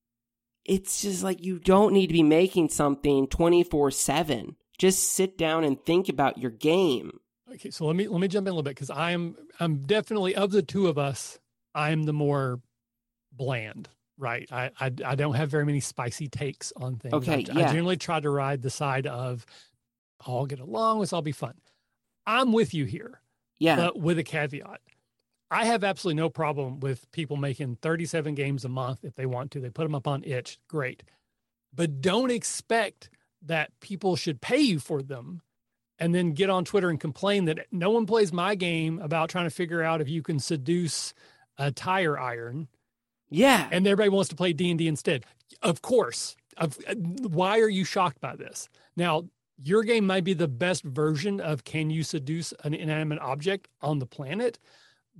it's 0.65 1.03
just 1.03 1.23
like 1.23 1.45
you 1.45 1.59
don't 1.59 1.93
need 1.93 2.09
to 2.09 2.15
be 2.15 2.23
making 2.25 2.71
something 2.71 3.29
24/7. 3.29 4.57
Just 4.79 5.13
sit 5.13 5.37
down 5.37 5.65
and 5.65 5.85
think 5.85 6.09
about 6.09 6.39
your 6.39 6.51
game. 6.51 7.21
Okay, 7.53 7.71
so 7.71 7.85
let 7.85 7.95
me 7.95 8.09
let 8.09 8.21
me 8.21 8.29
jump 8.29 8.47
in 8.47 8.53
a 8.53 8.55
little 8.55 8.63
bit 8.63 8.75
because 8.75 8.91
I'm 8.91 9.37
I'm 9.61 9.81
definitely 9.81 10.35
of 10.35 10.51
the 10.51 10.63
two 10.63 10.87
of 10.87 10.97
us, 10.97 11.39
I'm 11.75 12.05
the 12.05 12.13
more 12.13 12.61
bland, 13.33 13.89
right? 14.17 14.49
I 14.51 14.71
I, 14.81 14.91
I 15.05 15.15
don't 15.15 15.35
have 15.35 15.51
very 15.51 15.67
many 15.67 15.81
spicy 15.81 16.29
takes 16.29 16.73
on 16.77 16.97
things. 16.97 17.15
Okay, 17.15 17.45
I, 17.53 17.65
I 17.65 17.73
generally 17.73 17.97
try 17.99 18.19
to 18.19 18.31
ride 18.31 18.63
the 18.63 18.71
side 18.71 19.07
of 19.07 19.45
I'll 20.27 20.47
get 20.47 20.61
along, 20.61 21.01
let's 21.01 21.13
all 21.13 21.23
be 21.23 21.33
fun. 21.33 21.55
I'm 22.29 22.53
with 22.53 22.75
you 22.75 22.85
here. 22.85 23.23
Yeah. 23.59 23.77
But 23.77 23.99
with 23.99 24.19
a 24.19 24.23
caveat. 24.23 24.81
I 25.51 25.65
have 25.65 25.83
absolutely 25.83 26.21
no 26.21 26.29
problem 26.29 26.79
with 26.79 27.11
people 27.11 27.39
making 27.39 27.77
37 27.77 28.35
games 28.35 28.67
a 28.67 28.69
month 28.69 29.03
if 29.03 29.15
they 29.15 29.25
want 29.25 29.51
to. 29.53 29.61
They 29.61 29.71
put 29.71 29.85
them 29.85 29.95
up 29.95 30.07
on 30.07 30.23
itch. 30.25 30.59
Great. 30.69 31.03
But 31.75 32.03
don't 32.03 32.31
expect 32.31 33.09
that 33.43 33.71
people 33.81 34.15
should 34.15 34.43
pay 34.43 34.59
you 34.59 34.79
for 34.79 35.01
them 35.01 35.41
and 35.99 36.15
then 36.15 36.33
get 36.33 36.51
on 36.51 36.67
Twitter 36.67 36.91
and 36.91 37.01
complain 37.01 37.47
that 37.47 37.67
no 37.73 37.91
one 37.91 38.05
plays 38.05 38.31
my 38.31 38.55
game 38.55 39.01
about 39.01 39.31
trying 39.31 39.47
to 39.47 39.51
figure 39.51 39.83
out 39.83 40.03
if 40.03 40.09
you 40.09 40.23
can 40.23 40.39
seduce 40.39 41.15
a 41.57 41.73
tire 41.73 42.19
iron. 42.19 42.69
Yeah. 43.31 43.69
And 43.73 43.87
everybody 43.87 44.11
wants 44.11 44.29
to 44.29 44.37
play 44.37 44.53
D&D 44.53 44.87
instead. 44.87 45.25
Of 45.63 45.81
course. 45.81 46.37
Of, 46.59 46.79
uh, 46.87 46.95
why 46.95 47.61
are 47.61 47.69
you 47.69 47.85
shocked 47.85 48.21
by 48.21 48.37
this? 48.37 48.69
Now, 48.97 49.25
your 49.63 49.83
game 49.83 50.07
might 50.07 50.25
be 50.25 50.35
the 50.35 50.49
best 50.49 50.85
version 50.85 51.41
of 51.41 51.65
can 51.65 51.91
you 51.91 52.03
seduce 52.03 52.53
an 52.65 52.75
inanimate 52.75 53.19
object 53.19 53.69
on 53.83 53.99
the 53.99 54.07
planet, 54.07 54.59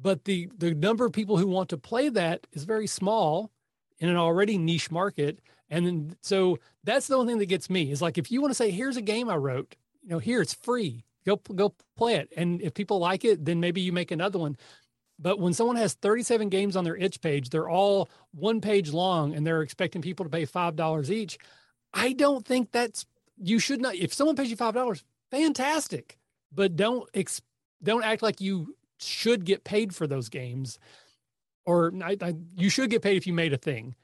but 0.01 0.25
the 0.25 0.49
the 0.57 0.75
number 0.75 1.05
of 1.05 1.13
people 1.13 1.39
who 1.39 1.47
want 1.47 1.69
to 1.71 1.77
play 1.77 2.09
that 2.09 2.47
is 2.53 2.65
very 2.65 2.87
small 2.87 3.51
in 3.99 4.09
an 4.09 4.17
already 4.17 4.57
niche 4.57 4.91
market. 4.91 5.41
And 5.71 5.87
then 5.87 6.17
so 6.23 6.59
that's 6.85 7.09
the 7.09 7.17
only 7.17 7.33
thing 7.33 7.39
that 7.39 7.47
gets 7.47 7.69
me 7.69 7.91
is 7.91 8.01
like 8.01 8.17
if 8.17 8.31
you 8.31 8.41
want 8.41 8.53
to 8.53 8.57
say 8.57 8.71
here's 8.71 8.97
a 8.97 9.03
game 9.03 9.29
I 9.29 9.37
wrote, 9.37 9.75
you 10.03 10.11
know, 10.11 10.19
here 10.19 10.41
it's 10.41 10.55
free. 10.55 11.05
Go 11.27 11.37
go 11.37 11.75
play 11.97 12.15
it. 12.15 12.33
And 12.37 12.63
if 12.63 12.75
people 12.75 13.01
like 13.01 13.25
it, 13.25 13.45
then 13.45 13.61
maybe 13.61 13.81
you 13.81 13.93
make 13.93 14.13
another 14.13 14.39
one. 14.39 14.57
But 15.19 15.41
when 15.41 15.53
someone 15.53 15.77
has 15.77 15.95
37 15.95 16.49
games 16.49 16.77
on 16.77 16.85
their 16.85 16.97
itch 16.97 17.21
page, 17.21 17.51
they're 17.51 17.69
all 17.69 18.09
one 18.31 18.61
page 18.61 18.93
long 18.93 19.35
and 19.35 19.45
they're 19.45 19.63
expecting 19.63 20.01
people 20.01 20.25
to 20.25 20.31
pay 20.31 20.47
$5 20.47 21.11
each. 21.11 21.39
I 21.93 22.13
don't 22.13 22.47
think 22.47 22.71
that's 22.71 23.05
you 23.41 23.59
should 23.59 23.81
not 23.81 23.95
if 23.95 24.13
someone 24.13 24.37
pays 24.37 24.51
you 24.51 24.57
$5, 24.57 25.03
fantastic. 25.31 26.19
But 26.53 26.77
don't 26.77 27.09
ex, 27.15 27.43
don't 27.83 28.05
act 28.05 28.23
like 28.23 28.41
you 28.41 28.75
should 28.99 29.45
get 29.45 29.65
paid 29.65 29.95
for 29.95 30.07
those 30.07 30.29
games. 30.29 30.79
Or 31.67 31.93
I, 32.03 32.17
I, 32.21 32.35
you 32.57 32.71
should 32.71 32.91
get 32.91 33.03
paid 33.03 33.17
if 33.17 33.27
you 33.27 33.35
made 33.35 33.53
a 33.53 33.59
thing. 33.59 33.95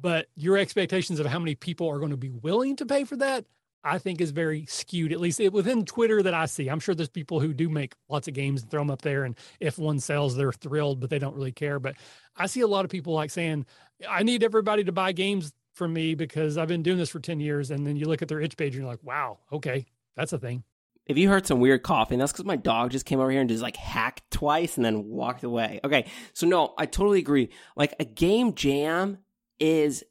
But 0.00 0.26
your 0.34 0.56
expectations 0.58 1.20
of 1.20 1.26
how 1.26 1.38
many 1.38 1.54
people 1.54 1.88
are 1.88 1.98
going 1.98 2.10
to 2.10 2.16
be 2.16 2.30
willing 2.30 2.76
to 2.76 2.86
pay 2.86 3.04
for 3.04 3.16
that 3.16 3.44
i 3.84 3.98
think 3.98 4.20
is 4.20 4.30
very 4.30 4.64
skewed 4.66 5.12
at 5.12 5.20
least 5.20 5.40
within 5.52 5.84
twitter 5.84 6.22
that 6.22 6.34
i 6.34 6.46
see. 6.46 6.68
I'm 6.68 6.80
sure 6.80 6.94
there's 6.94 7.08
people 7.08 7.40
who 7.40 7.52
do 7.52 7.68
make 7.68 7.94
lots 8.08 8.28
of 8.28 8.34
games 8.34 8.62
and 8.62 8.70
throw 8.70 8.80
them 8.80 8.90
up 8.90 9.02
there 9.02 9.24
and 9.24 9.36
if 9.60 9.78
one 9.78 10.00
sells 10.00 10.36
they're 10.36 10.52
thrilled 10.52 11.00
but 11.00 11.10
they 11.10 11.18
don't 11.18 11.34
really 11.34 11.52
care. 11.52 11.78
But 11.78 11.96
i 12.36 12.46
see 12.46 12.60
a 12.60 12.66
lot 12.66 12.84
of 12.84 12.90
people 12.90 13.12
like 13.12 13.30
saying 13.30 13.66
i 14.08 14.22
need 14.22 14.44
everybody 14.44 14.84
to 14.84 14.92
buy 14.92 15.12
games 15.12 15.52
from 15.72 15.92
me 15.92 16.14
because 16.14 16.58
i've 16.58 16.68
been 16.68 16.82
doing 16.82 16.98
this 16.98 17.10
for 17.10 17.20
10 17.20 17.40
years 17.40 17.70
and 17.70 17.86
then 17.86 17.96
you 17.96 18.06
look 18.06 18.22
at 18.22 18.28
their 18.28 18.40
itch 18.40 18.56
page 18.56 18.74
and 18.74 18.82
you're 18.82 18.90
like 18.90 19.02
wow 19.02 19.38
okay 19.52 19.86
that's 20.16 20.32
a 20.32 20.38
thing 20.38 20.64
if 21.06 21.18
you 21.18 21.28
heard 21.28 21.46
some 21.46 21.60
weird 21.60 21.82
coughing, 21.82 22.18
that's 22.18 22.32
because 22.32 22.44
my 22.44 22.56
dog 22.56 22.90
just 22.92 23.06
came 23.06 23.18
over 23.18 23.30
here 23.30 23.40
and 23.40 23.50
just 23.50 23.62
like 23.62 23.76
hacked 23.76 24.22
twice 24.30 24.76
and 24.76 24.84
then 24.84 25.04
walked 25.04 25.42
away. 25.42 25.80
Okay, 25.82 26.06
so 26.32 26.46
no, 26.46 26.74
I 26.78 26.86
totally 26.86 27.18
agree. 27.18 27.50
Like 27.76 27.94
a 27.98 28.04
game 28.04 28.54
jam 28.54 29.18
is 29.58 30.04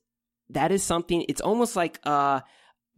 that 0.49 0.72
is 0.72 0.84
something. 0.84 1.26
It's 1.30 1.41
almost 1.41 1.76
like 1.76 1.99
a 2.03 2.43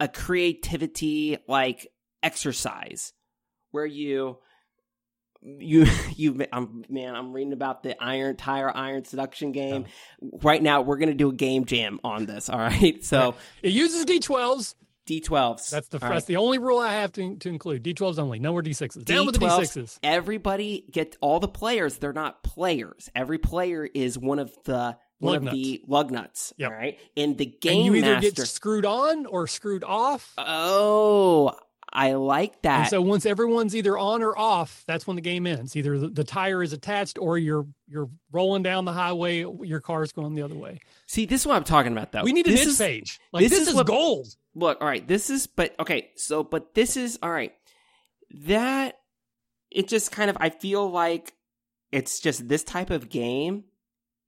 a 0.00 0.08
creativity 0.08 1.38
like 1.46 1.86
exercise 2.22 3.12
where 3.70 3.86
you 3.86 4.38
you 5.44 5.86
you 6.16 6.46
I'm 6.52 6.84
man 6.88 7.14
I'm 7.14 7.32
reading 7.32 7.52
about 7.52 7.82
the 7.82 8.02
iron 8.02 8.36
tire 8.36 8.74
iron 8.74 9.04
seduction 9.04 9.52
game 9.52 9.86
oh. 10.22 10.38
right 10.42 10.62
now 10.62 10.82
we're 10.82 10.96
gonna 10.96 11.14
do 11.14 11.30
a 11.30 11.34
game 11.34 11.64
jam 11.64 12.00
on 12.02 12.26
this 12.26 12.48
all 12.48 12.58
right 12.58 13.04
so 13.04 13.34
it 13.62 13.72
uses 13.72 14.04
d12s 14.06 14.74
D12s. 15.06 15.68
That's 15.68 15.88
the 15.88 15.98
that's 15.98 16.10
right. 16.10 16.26
the 16.26 16.36
only 16.36 16.58
rule 16.58 16.78
I 16.78 16.94
have 16.94 17.12
to, 17.12 17.36
to 17.36 17.48
include. 17.48 17.84
D12s 17.84 18.18
only. 18.18 18.38
No 18.38 18.52
more 18.52 18.62
D6s. 18.62 19.04
Down 19.04 19.24
D12s, 19.24 19.26
with 19.26 19.34
the 19.34 19.46
D6s. 19.46 19.98
Everybody 20.02 20.86
get 20.90 21.16
all 21.20 21.40
the 21.40 21.48
players. 21.48 21.98
They're 21.98 22.12
not 22.12 22.42
players. 22.42 23.10
Every 23.14 23.38
player 23.38 23.84
is 23.84 24.18
one 24.18 24.38
of 24.38 24.50
the 24.64 24.96
one 25.18 25.32
lug 25.32 25.36
of 25.36 25.42
nuts. 25.44 25.54
the 25.54 25.82
lug 25.86 26.10
nuts. 26.10 26.52
Yep. 26.56 26.70
All 26.70 26.76
right. 26.76 26.98
And 27.16 27.36
the 27.36 27.46
game 27.46 27.76
and 27.76 27.86
you 27.86 27.94
either 27.96 28.14
master, 28.14 28.30
get 28.30 28.48
screwed 28.48 28.86
on 28.86 29.26
or 29.26 29.46
screwed 29.46 29.84
off. 29.84 30.32
Oh, 30.38 31.54
I 31.94 32.14
like 32.14 32.62
that. 32.62 32.80
And 32.80 32.88
so 32.88 33.00
once 33.00 33.24
everyone's 33.24 33.76
either 33.76 33.96
on 33.96 34.22
or 34.22 34.36
off, 34.36 34.82
that's 34.86 35.06
when 35.06 35.14
the 35.14 35.22
game 35.22 35.46
ends. 35.46 35.76
Either 35.76 35.96
the, 35.96 36.08
the, 36.08 36.24
tire 36.24 36.60
is 36.60 36.72
attached 36.72 37.18
or 37.18 37.38
you're 37.38 37.66
you're 37.86 38.10
rolling 38.32 38.64
down 38.64 38.84
the 38.84 38.92
highway, 38.92 39.46
your 39.62 39.80
car's 39.80 40.10
going 40.10 40.34
the 40.34 40.42
other 40.42 40.56
way. 40.56 40.80
See, 41.06 41.24
this 41.24 41.42
is 41.42 41.46
what 41.46 41.54
I'm 41.54 41.62
talking 41.62 41.92
about 41.92 42.10
though. 42.10 42.24
We 42.24 42.32
need 42.32 42.46
this 42.46 42.62
an 42.62 42.68
is, 42.68 42.78
page. 42.78 43.20
Like 43.32 43.44
this, 43.44 43.52
this 43.52 43.60
is, 43.62 43.68
is 43.68 43.74
what, 43.74 43.86
gold. 43.86 44.26
Look, 44.56 44.80
all 44.80 44.88
right, 44.88 45.06
this 45.06 45.30
is 45.30 45.46
but 45.46 45.74
okay, 45.78 46.10
so 46.16 46.42
but 46.42 46.74
this 46.74 46.96
is 46.96 47.16
all 47.22 47.30
right. 47.30 47.52
That 48.46 48.98
it 49.70 49.86
just 49.86 50.10
kind 50.10 50.30
of 50.30 50.36
I 50.40 50.50
feel 50.50 50.90
like 50.90 51.32
it's 51.92 52.18
just 52.18 52.48
this 52.48 52.64
type 52.64 52.90
of 52.90 53.08
game 53.08 53.64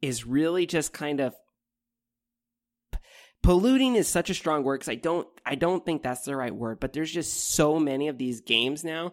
is 0.01 0.25
really 0.25 0.67
just 0.67 0.93
kind 0.93 1.19
of 1.19 1.35
polluting 3.47 3.95
is 3.95 4.09
such 4.09 4.29
a 4.29 4.35
strong 4.35 4.65
word 4.65 4.81
because 4.81 4.89
I 4.89 4.97
don't 4.97 5.29
I 5.47 5.55
don't 5.55 5.85
think 5.85 6.03
that's 6.03 6.23
the 6.23 6.35
right 6.35 6.55
word, 6.55 6.81
but 6.81 6.93
there's 6.93 7.13
just 7.13 7.53
so 7.55 7.79
many 7.79 8.09
of 8.09 8.19
these 8.19 8.41
games 8.41 8.83
now, 8.83 9.13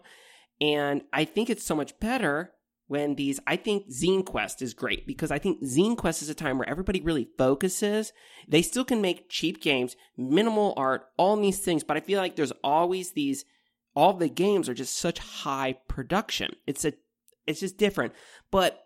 and 0.60 1.02
I 1.12 1.24
think 1.24 1.48
it's 1.48 1.64
so 1.64 1.76
much 1.76 1.96
better 2.00 2.52
when 2.88 3.14
these 3.14 3.38
I 3.46 3.54
think 3.54 3.88
Zine 3.92 4.26
Quest 4.26 4.60
is 4.60 4.74
great 4.74 5.06
because 5.06 5.30
I 5.30 5.38
think 5.38 5.62
Zine 5.62 5.96
Quest 5.96 6.20
is 6.20 6.28
a 6.28 6.34
time 6.34 6.58
where 6.58 6.68
everybody 6.68 7.00
really 7.00 7.28
focuses. 7.38 8.12
They 8.48 8.60
still 8.60 8.84
can 8.84 9.00
make 9.00 9.30
cheap 9.30 9.62
games, 9.62 9.94
minimal 10.16 10.74
art, 10.76 11.06
all 11.16 11.36
these 11.36 11.60
things, 11.60 11.84
but 11.84 11.96
I 11.96 12.00
feel 12.00 12.20
like 12.20 12.34
there's 12.34 12.52
always 12.64 13.12
these 13.12 13.44
all 13.94 14.14
the 14.14 14.28
games 14.28 14.68
are 14.68 14.74
just 14.74 14.96
such 14.96 15.20
high 15.20 15.76
production. 15.86 16.56
It's 16.66 16.84
a 16.84 16.94
it's 17.46 17.60
just 17.60 17.78
different. 17.78 18.12
But 18.50 18.84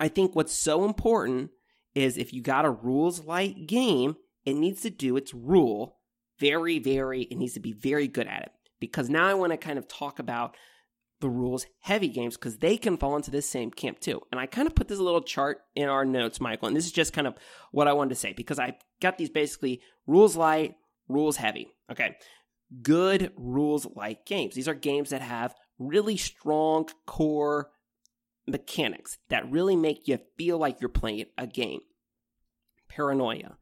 I 0.00 0.08
think 0.08 0.34
what's 0.34 0.52
so 0.52 0.84
important 0.84 1.52
is 1.94 2.18
if 2.18 2.32
you 2.32 2.42
got 2.42 2.64
a 2.64 2.70
rules 2.70 3.24
light 3.24 3.68
game, 3.68 4.16
it 4.44 4.54
needs 4.54 4.82
to 4.82 4.90
do 4.90 5.16
its 5.16 5.32
rule 5.34 5.98
very, 6.38 6.78
very, 6.78 7.22
it 7.22 7.36
needs 7.36 7.54
to 7.54 7.60
be 7.60 7.72
very 7.72 8.08
good 8.08 8.26
at 8.26 8.42
it. 8.42 8.52
Because 8.80 9.08
now 9.08 9.26
I 9.26 9.34
want 9.34 9.52
to 9.52 9.56
kind 9.56 9.78
of 9.78 9.88
talk 9.88 10.18
about 10.18 10.56
the 11.20 11.28
rules 11.28 11.64
heavy 11.80 12.08
games 12.08 12.36
because 12.36 12.58
they 12.58 12.76
can 12.76 12.98
fall 12.98 13.16
into 13.16 13.30
this 13.30 13.48
same 13.48 13.70
camp 13.70 14.00
too. 14.00 14.20
And 14.30 14.40
I 14.40 14.46
kind 14.46 14.66
of 14.66 14.74
put 14.74 14.88
this 14.88 14.98
little 14.98 15.22
chart 15.22 15.60
in 15.74 15.88
our 15.88 16.04
notes, 16.04 16.40
Michael, 16.40 16.68
and 16.68 16.76
this 16.76 16.86
is 16.86 16.92
just 16.92 17.12
kind 17.12 17.26
of 17.26 17.34
what 17.70 17.88
I 17.88 17.92
wanted 17.92 18.10
to 18.10 18.20
say 18.20 18.32
because 18.32 18.58
I 18.58 18.76
got 19.00 19.16
these 19.16 19.30
basically 19.30 19.80
rules 20.06 20.36
light, 20.36 20.74
rules 21.08 21.36
heavy. 21.36 21.68
Okay. 21.90 22.16
Good 22.82 23.32
rules 23.36 23.86
light 23.94 24.26
games. 24.26 24.54
These 24.54 24.68
are 24.68 24.74
games 24.74 25.10
that 25.10 25.22
have 25.22 25.54
really 25.78 26.16
strong 26.16 26.88
core 27.06 27.70
mechanics 28.46 29.18
that 29.30 29.50
really 29.50 29.76
make 29.76 30.06
you 30.08 30.18
feel 30.36 30.58
like 30.58 30.80
you're 30.80 30.88
playing 30.88 31.26
a 31.38 31.46
game. 31.46 31.80
Paranoia, 32.88 33.56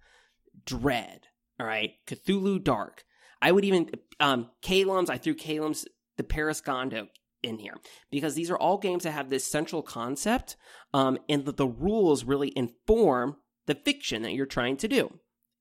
Dread, 0.64 1.26
all 1.58 1.66
right, 1.66 1.92
Cthulhu 2.06 2.62
Dark. 2.62 3.04
I 3.40 3.52
would 3.52 3.64
even 3.64 3.90
um 4.20 4.50
Caelum's. 4.62 5.10
I 5.10 5.18
threw 5.18 5.34
Caelum's 5.34 5.86
the 6.16 6.24
Paris 6.24 6.60
Gondo 6.60 7.08
in 7.42 7.58
here 7.58 7.74
because 8.10 8.34
these 8.34 8.50
are 8.50 8.56
all 8.56 8.78
games 8.78 9.02
that 9.02 9.12
have 9.12 9.30
this 9.30 9.44
central 9.44 9.82
concept, 9.82 10.56
um, 10.94 11.18
and 11.28 11.44
that 11.44 11.56
the 11.56 11.66
rules 11.66 12.24
really 12.24 12.52
inform 12.56 13.36
the 13.66 13.74
fiction 13.74 14.22
that 14.22 14.32
you're 14.32 14.46
trying 14.46 14.76
to 14.78 14.88
do, 14.88 15.18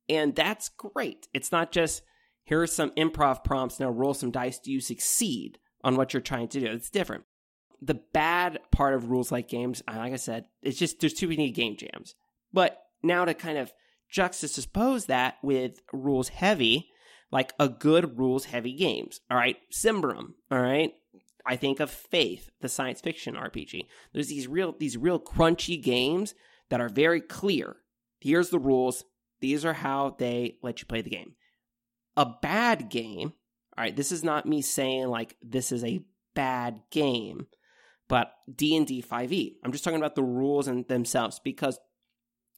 and 0.08 0.36
that's 0.36 0.70
great. 0.70 1.28
It's 1.34 1.52
not 1.52 1.72
just 1.72 2.04
here 2.43 2.62
are 2.62 2.68
some 2.68 2.91
improv 2.91 3.43
prompts 3.43 3.80
now 3.80 3.89
roll 3.89 4.14
some 4.14 4.32
dice. 4.32 4.60
Do 4.60 4.72
you 4.72 4.82
succeed 4.82 5.58
on 5.84 5.95
what 5.95 6.14
you're 6.14 6.22
trying 6.22 6.47
to 6.49 6.60
do? 6.60 6.68
It's 6.68 6.89
different. 6.89 7.24
The 7.82 8.02
bad 8.14 8.60
part 8.72 8.93
of 8.93 9.10
rules 9.10 9.32
like 9.32 9.47
games, 9.47 9.82
like 9.88 10.14
I 10.14 10.18
said, 10.18 10.45
it's 10.62 10.78
just 10.78 10.99
there's 10.99 11.14
too 11.14 11.28
many 11.28 11.49
game 11.52 11.78
jams. 11.78 12.16
But 12.54 12.78
now 13.02 13.26
to 13.26 13.34
kind 13.34 13.58
of 13.58 13.72
juxtapose 14.12 15.05
that 15.07 15.36
with 15.41 15.82
rules 15.93 16.30
heavy, 16.30 16.89
like 17.32 17.53
a 17.59 17.70
good 17.70 18.18
rules 18.18 18.45
heavy 18.45 18.74
games. 18.74 19.22
All 19.30 19.38
right, 19.38 19.57
Symbaroum. 19.72 20.34
All 20.51 20.62
right, 20.62 20.93
I 21.45 21.55
think 21.55 21.80
of 21.80 21.89
Faith, 21.89 22.49
the 22.62 22.70
science 22.70 23.01
fiction 23.01 23.36
RPG. 23.36 23.86
There's 24.14 24.28
these 24.28 24.47
real 24.47 24.76
these 24.78 24.97
real 24.97 25.20
crunchy 25.20 25.82
games 25.82 26.34
that 26.70 26.82
are 26.82 26.89
very 26.89 27.22
clear. 27.22 27.78
Here's 28.20 28.49
the 28.49 28.59
rules. 28.59 29.03
These 29.39 29.66
are 29.66 29.74
how 29.74 30.16
they 30.20 30.57
let 30.62 30.82
you 30.82 30.86
play 30.86 31.01
the 31.01 31.09
game. 31.09 31.34
A 32.16 32.26
bad 32.26 32.89
game. 32.89 33.34
All 33.78 33.84
right, 33.84 33.95
this 33.95 34.12
is 34.12 34.24
not 34.24 34.45
me 34.45 34.62
saying 34.62 35.07
like 35.07 35.38
this 35.41 35.72
is 35.72 35.84
a 35.84 36.03
bad 36.36 36.82
game, 36.91 37.47
but 38.07 38.34
D&D 38.53 39.01
5e. 39.01 39.53
I'm 39.64 39.72
just 39.72 39.84
talking 39.84 39.99
about 39.99 40.16
the 40.16 40.24
rules 40.24 40.68
and 40.68 40.88
themselves 40.88 41.39
because 41.43 41.80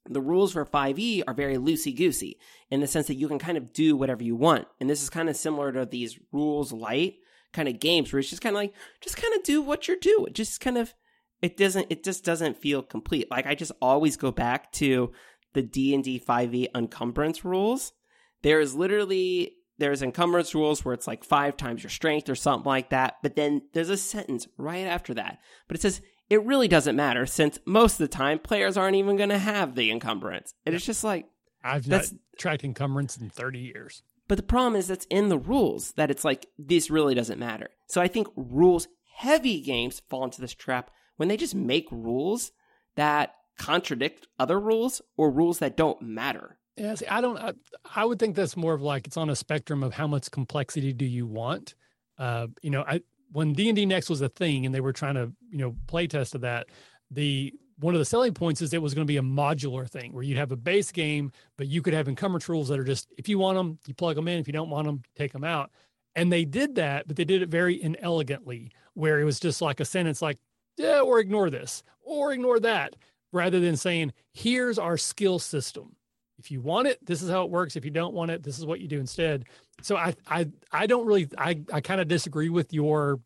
the 0.06 0.22
rules 0.22 0.54
for 0.54 0.66
5e 0.66 1.24
are 1.28 1.34
very 1.34 1.56
loosey 1.56 1.96
goosey 1.96 2.38
in 2.70 2.82
the 2.82 2.88
sense 2.88 3.08
that 3.08 3.16
you 3.16 3.28
can 3.28 3.40
kind 3.40 3.58
of 3.58 3.72
do 3.74 3.96
whatever 3.96 4.24
you 4.24 4.36
want. 4.36 4.68
And 4.80 4.90
this 4.90 5.02
is 5.02 5.10
kind 5.10 5.30
of 5.30 5.36
similar 5.36 5.72
to 5.72 5.86
these 5.86 6.20
rules 6.32 6.74
light 6.74 7.16
kind 7.54 7.70
of 7.70 7.80
games 7.80 8.12
where 8.12 8.20
it's 8.20 8.30
just 8.30 8.42
kind 8.42 8.56
of 8.56 8.62
like, 8.62 8.74
just 9.02 9.18
kind 9.18 9.34
of 9.36 9.44
do 9.44 9.62
what 9.62 9.88
you're 9.88 9.98
doing. 9.98 10.34
Just 10.34 10.60
kind 10.60 10.78
of, 10.78 10.94
it 11.42 11.56
doesn't, 11.56 11.88
it 11.90 12.04
just 12.04 12.26
doesn't 12.26 12.58
feel 12.58 12.82
complete. 12.82 13.30
Like 13.32 13.46
I 13.46 13.56
just 13.56 13.72
always 13.82 14.18
go 14.18 14.32
back 14.32 14.72
to 14.74 15.12
the 15.54 15.62
D&D 15.62 16.20
5e 16.20 16.68
encumbrance 16.76 17.46
rules. 17.46 17.94
There 18.42 18.60
is 18.60 18.76
literally 18.76 19.54
there's 19.78 20.02
encumbrance 20.02 20.54
rules 20.54 20.86
where 20.86 20.94
it's 20.94 21.08
like 21.08 21.24
five 21.24 21.58
times 21.58 21.84
your 21.84 21.90
strength 21.90 22.30
or 22.30 22.36
something 22.36 22.68
like 22.68 22.90
that. 22.90 23.16
But 23.24 23.36
then 23.36 23.64
there's 23.74 23.90
a 23.90 23.98
sentence 23.98 24.48
right 24.58 24.86
after 24.86 25.14
that. 25.16 25.40
But 25.68 25.78
it 25.78 25.82
says 25.82 26.02
it 26.30 26.44
really 26.44 26.68
doesn't 26.68 26.96
matter 26.96 27.26
since 27.26 27.60
most 27.66 27.94
of 27.94 27.98
the 28.00 28.08
time 28.08 28.40
players 28.40 28.78
aren't 28.78 28.96
even 28.96 29.18
going 29.18 29.30
to 29.30 29.38
have 29.38 29.76
the 29.76 29.92
encumbrance. 29.92 30.54
And 30.66 30.74
it's 30.74 30.86
just 30.86 31.04
like 31.04 31.28
I've 31.64 31.88
not 31.88 32.06
tracked 32.38 32.64
encumbrance 32.64 33.18
in 33.18 33.30
30 33.30 33.60
years. 33.60 34.04
But 34.28 34.38
the 34.38 34.44
problem 34.44 34.76
is 34.76 34.88
that's 34.88 35.06
in 35.10 35.30
the 35.30 35.38
rules 35.38 35.92
that 35.94 36.10
it's 36.10 36.24
like 36.24 36.48
this 36.58 36.90
really 36.90 37.14
doesn't 37.14 37.40
matter. 37.40 37.70
So 37.88 38.02
I 38.02 38.08
think 38.08 38.28
rules 38.36 38.88
heavy 39.16 39.62
games 39.62 40.02
fall 40.10 40.24
into 40.24 40.42
this 40.42 40.54
trap 40.54 40.92
when 41.18 41.28
they 41.28 41.38
just 41.38 41.56
make 41.56 41.88
rules 41.92 42.52
that 42.96 43.36
contradict 43.58 44.28
other 44.40 44.60
rules 44.60 45.02
or 45.18 45.30
rules 45.30 45.60
that 45.60 45.78
don't 45.78 46.02
matter. 46.02 46.58
Yeah, 46.76 46.96
see, 46.96 47.06
I 47.06 47.22
don't. 47.22 47.38
I, 47.38 47.54
I, 47.96 48.04
would 48.04 48.18
think 48.18 48.36
that's 48.36 48.58
more 48.58 48.74
of 48.74 48.82
like 48.82 49.06
it's 49.06 49.18
on 49.18 49.30
a 49.30 49.36
spectrum 49.36 49.84
of 49.84 49.94
how 49.94 50.08
much 50.08 50.32
complexity 50.32 50.92
do 50.92 51.06
you 51.06 51.28
want. 51.28 51.76
Uh, 52.18 52.48
you 52.64 52.72
know, 52.72 52.84
I 52.88 53.02
when 53.34 53.54
D 53.54 53.68
and 53.68 53.76
D 53.76 53.86
Next 53.86 54.10
was 54.10 54.22
a 54.22 54.30
thing 54.30 54.66
and 54.66 54.74
they 54.74 54.82
were 54.82 54.94
trying 54.94 55.16
to 55.16 55.32
you 55.50 55.58
know 55.58 55.76
play 55.88 56.08
test 56.08 56.36
of 56.36 56.42
that, 56.42 56.68
the 57.12 57.54
one 57.80 57.94
of 57.96 58.00
the 58.00 58.06
selling 58.06 58.34
points 58.34 58.62
is 58.62 58.74
it 58.74 58.82
was 58.82 58.94
going 58.94 59.06
to 59.06 59.12
be 59.12 59.18
a 59.18 59.22
modular 59.22 59.90
thing 59.90 60.14
where 60.14 60.24
you'd 60.24 60.38
have 60.38 60.52
a 60.52 60.56
base 60.56 60.92
game, 60.92 61.32
but 61.58 61.68
you 61.68 61.82
could 61.82 61.94
have 61.94 62.08
encumbrance 62.08 62.48
rules 62.48 62.70
that 62.70 62.80
are 62.80 62.84
just 62.84 63.10
if 63.18 63.28
you 63.28 63.40
want 63.40 63.58
them, 63.58 63.80
you 63.88 63.94
plug 63.94 64.16
them 64.16 64.28
in. 64.28 64.40
If 64.40 64.48
you 64.48 64.54
don't 64.54 64.70
want 64.70 64.86
them, 64.86 65.02
take 65.16 65.34
them 65.34 65.44
out. 65.44 65.72
And 66.16 66.32
they 66.32 66.46
did 66.46 66.76
that, 66.76 67.08
but 67.08 67.16
they 67.16 67.26
did 67.26 67.42
it 67.42 67.50
very 67.50 67.82
inelegantly, 67.82 68.72
where 68.94 69.20
it 69.20 69.24
was 69.24 69.40
just 69.40 69.62
like 69.62 69.80
a 69.80 69.86
sentence 69.86 70.22
like, 70.22 70.38
yeah, 70.78 71.02
or 71.02 71.20
ignore 71.20 71.50
this, 71.50 71.84
or 72.04 72.32
ignore 72.34 72.60
that, 72.60 72.96
rather 73.32 73.60
than 73.60 73.76
saying, 73.76 74.14
here's 74.32 74.78
our 74.78 74.96
skill 74.96 75.40
system. 75.40 75.96
If 76.44 76.52
you 76.52 76.60
want 76.60 76.88
it, 76.90 77.04
this 77.06 77.22
is 77.22 77.30
how 77.30 77.44
it 77.44 77.50
works. 77.50 77.78
If 77.78 77.86
you 77.86 77.92
don't 77.92 78.14
want 78.14 78.32
it, 78.32 78.44
this 78.44 78.60
is 78.60 78.66
what 78.66 78.82
you 78.82 78.88
do 78.90 79.00
instead. 79.00 79.46
So 79.82 79.96
I 79.96 80.14
I 80.28 80.50
I 80.74 80.88
don't 80.88 81.06
really 81.06 81.30
I, 81.38 81.62
I 81.72 81.80
kind 81.80 82.02
of 82.02 82.10
disagree 82.10 82.50
with 82.50 82.74
your 82.74 83.22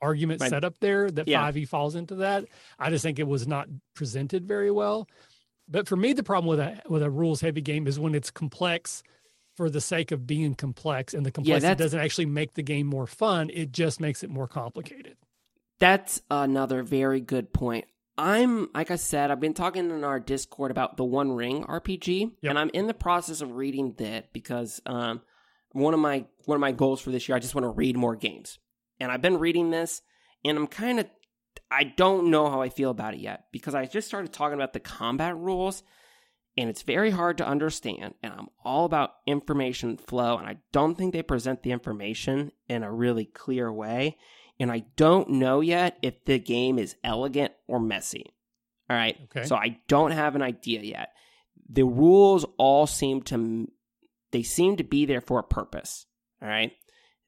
argument 0.00 0.40
right. 0.40 0.50
set 0.50 0.64
up 0.64 0.78
there 0.78 1.10
that 1.10 1.26
yeah. 1.26 1.50
5e 1.50 1.66
falls 1.66 1.96
into 1.96 2.16
that. 2.16 2.44
I 2.78 2.90
just 2.90 3.02
think 3.02 3.18
it 3.18 3.26
was 3.26 3.48
not 3.48 3.68
presented 3.94 4.46
very 4.46 4.70
well. 4.70 5.08
But 5.68 5.88
for 5.88 5.96
me, 5.96 6.12
the 6.12 6.22
problem 6.22 6.48
with 6.48 6.60
a 6.60 6.80
with 6.88 7.02
a 7.02 7.10
rules 7.10 7.40
heavy 7.40 7.62
game 7.62 7.88
is 7.88 7.98
when 7.98 8.14
it's 8.14 8.30
complex 8.30 9.02
for 9.56 9.68
the 9.68 9.80
sake 9.80 10.12
of 10.12 10.26
being 10.26 10.54
complex 10.54 11.14
and 11.14 11.26
the 11.26 11.30
complexity 11.30 11.66
yeah, 11.66 11.74
doesn't 11.74 12.00
actually 12.00 12.26
make 12.26 12.54
the 12.54 12.62
game 12.62 12.86
more 12.86 13.06
fun 13.06 13.50
it 13.52 13.72
just 13.72 14.00
makes 14.00 14.22
it 14.22 14.30
more 14.30 14.48
complicated 14.48 15.16
that's 15.78 16.22
another 16.30 16.82
very 16.82 17.20
good 17.20 17.52
point 17.52 17.84
i'm 18.18 18.68
like 18.74 18.90
i 18.90 18.96
said 18.96 19.30
i've 19.30 19.40
been 19.40 19.54
talking 19.54 19.90
in 19.90 20.04
our 20.04 20.20
discord 20.20 20.70
about 20.70 20.96
the 20.96 21.04
one 21.04 21.32
ring 21.32 21.64
rpg 21.64 22.32
yep. 22.40 22.50
and 22.50 22.58
i'm 22.58 22.70
in 22.74 22.86
the 22.86 22.94
process 22.94 23.40
of 23.40 23.52
reading 23.52 23.94
that 23.98 24.32
because 24.32 24.80
um, 24.86 25.20
one 25.72 25.94
of 25.94 26.00
my 26.00 26.24
one 26.44 26.56
of 26.56 26.60
my 26.60 26.72
goals 26.72 27.00
for 27.00 27.10
this 27.10 27.28
year 27.28 27.36
i 27.36 27.40
just 27.40 27.54
want 27.54 27.64
to 27.64 27.70
read 27.70 27.96
more 27.96 28.16
games 28.16 28.58
and 29.00 29.10
i've 29.10 29.22
been 29.22 29.38
reading 29.38 29.70
this 29.70 30.02
and 30.44 30.58
i'm 30.58 30.66
kind 30.66 31.00
of 31.00 31.06
i 31.70 31.84
don't 31.84 32.30
know 32.30 32.50
how 32.50 32.60
i 32.60 32.68
feel 32.68 32.90
about 32.90 33.14
it 33.14 33.20
yet 33.20 33.46
because 33.52 33.74
i 33.74 33.86
just 33.86 34.08
started 34.08 34.32
talking 34.32 34.54
about 34.54 34.72
the 34.72 34.80
combat 34.80 35.36
rules 35.36 35.82
and 36.56 36.68
it's 36.68 36.82
very 36.82 37.10
hard 37.10 37.38
to 37.38 37.46
understand. 37.46 38.14
And 38.22 38.32
I'm 38.32 38.48
all 38.64 38.84
about 38.84 39.14
information 39.26 39.96
flow, 39.96 40.36
and 40.36 40.46
I 40.46 40.56
don't 40.72 40.96
think 40.96 41.12
they 41.12 41.22
present 41.22 41.62
the 41.62 41.72
information 41.72 42.52
in 42.68 42.82
a 42.82 42.92
really 42.92 43.24
clear 43.24 43.72
way. 43.72 44.18
And 44.62 44.70
I 44.70 44.84
don't 44.94 45.28
know 45.28 45.60
yet 45.60 45.98
if 46.02 46.24
the 46.24 46.38
game 46.38 46.78
is 46.78 46.94
elegant 47.02 47.52
or 47.66 47.80
messy. 47.80 48.32
All 48.88 48.96
right. 48.96 49.18
Okay. 49.24 49.44
So 49.44 49.56
I 49.56 49.80
don't 49.88 50.12
have 50.12 50.36
an 50.36 50.42
idea 50.42 50.80
yet. 50.82 51.08
The 51.68 51.82
rules 51.82 52.46
all 52.58 52.86
seem 52.86 53.22
to 53.22 53.68
they 54.30 54.44
seem 54.44 54.76
to 54.76 54.84
be 54.84 55.04
there 55.04 55.20
for 55.20 55.40
a 55.40 55.42
purpose. 55.42 56.06
All 56.40 56.48
right. 56.48 56.70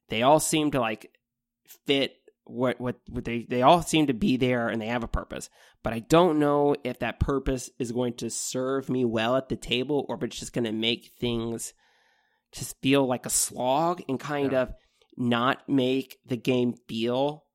They 0.07 0.21
all 0.21 0.39
seem 0.39 0.71
to 0.71 0.79
like 0.79 1.11
fit 1.85 2.15
what 2.45 2.79
what, 2.79 3.01
what 3.09 3.25
they 3.25 3.45
they 3.49 3.63
all 3.63 3.81
seem 3.81 4.07
to 4.07 4.13
be 4.13 4.37
there 4.37 4.69
and 4.69 4.81
they 4.81 4.85
have 4.85 5.03
a 5.03 5.07
purpose 5.07 5.49
but 5.81 5.93
i 5.93 5.97
don't 5.97 6.37
know 6.37 6.75
if 6.83 6.99
that 6.99 7.19
purpose 7.19 7.71
is 7.79 7.91
going 7.91 8.13
to 8.13 8.29
serve 8.29 8.87
me 8.87 9.03
well 9.03 9.35
at 9.35 9.49
the 9.49 9.55
table 9.55 10.05
or 10.07 10.15
if 10.15 10.21
it's 10.21 10.39
just 10.39 10.53
going 10.53 10.63
to 10.63 10.71
make 10.71 11.13
things 11.19 11.73
just 12.51 12.79
feel 12.83 13.03
like 13.07 13.25
a 13.25 13.31
slog 13.31 14.03
and 14.07 14.19
kind 14.19 14.51
yeah. 14.51 14.61
of 14.61 14.75
not 15.17 15.67
make 15.67 16.17
the 16.25 16.37
game 16.37 16.73
feel 16.87 17.45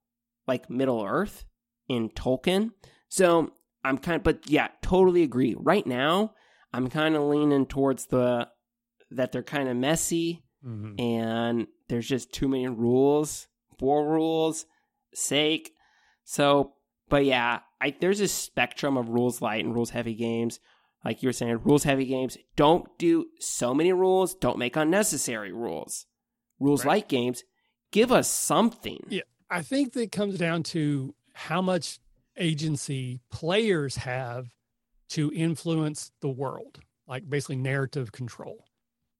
like 0.46 0.70
middle 0.70 1.04
earth 1.04 1.44
in 1.88 2.08
tolkien 2.10 2.70
so 3.08 3.50
i'm 3.84 3.98
kind 3.98 4.16
of 4.16 4.22
but 4.22 4.48
yeah 4.48 4.68
totally 4.82 5.22
agree 5.22 5.54
right 5.58 5.86
now 5.86 6.32
i'm 6.72 6.88
kind 6.88 7.16
of 7.16 7.22
leaning 7.22 7.66
towards 7.66 8.06
the 8.06 8.46
that 9.10 9.32
they're 9.32 9.42
kind 9.42 9.68
of 9.68 9.76
messy 9.76 10.42
mm-hmm. 10.64 10.98
and 11.00 11.66
there's 11.88 12.06
just 12.06 12.32
too 12.32 12.48
many 12.48 12.68
rules 12.68 13.48
four 13.80 14.06
rules 14.06 14.66
sake. 15.14 15.72
So, 16.24 16.74
but 17.08 17.24
yeah, 17.24 17.60
I, 17.80 17.96
there's 17.98 18.20
a 18.20 18.28
spectrum 18.28 18.96
of 18.96 19.08
rules 19.08 19.42
light 19.42 19.64
and 19.64 19.74
rules 19.74 19.90
heavy 19.90 20.14
games. 20.14 20.60
Like 21.04 21.22
you 21.22 21.28
were 21.28 21.32
saying, 21.32 21.60
rules 21.64 21.84
heavy 21.84 22.04
games 22.04 22.36
don't 22.54 22.86
do 22.98 23.26
so 23.40 23.74
many 23.74 23.92
rules, 23.92 24.34
don't 24.34 24.58
make 24.58 24.76
unnecessary 24.76 25.50
rules. 25.50 26.06
Rules 26.60 26.84
right. 26.84 26.92
light 26.92 27.08
games 27.08 27.42
give 27.92 28.12
us 28.12 28.30
something. 28.30 29.04
Yeah, 29.08 29.22
I 29.50 29.62
think 29.62 29.92
that 29.94 30.12
comes 30.12 30.38
down 30.38 30.62
to 30.64 31.14
how 31.32 31.62
much 31.62 31.98
agency 32.36 33.20
players 33.30 33.96
have 33.96 34.48
to 35.10 35.32
influence 35.34 36.12
the 36.20 36.28
world, 36.28 36.80
like 37.06 37.28
basically 37.28 37.56
narrative 37.56 38.12
control. 38.12 38.64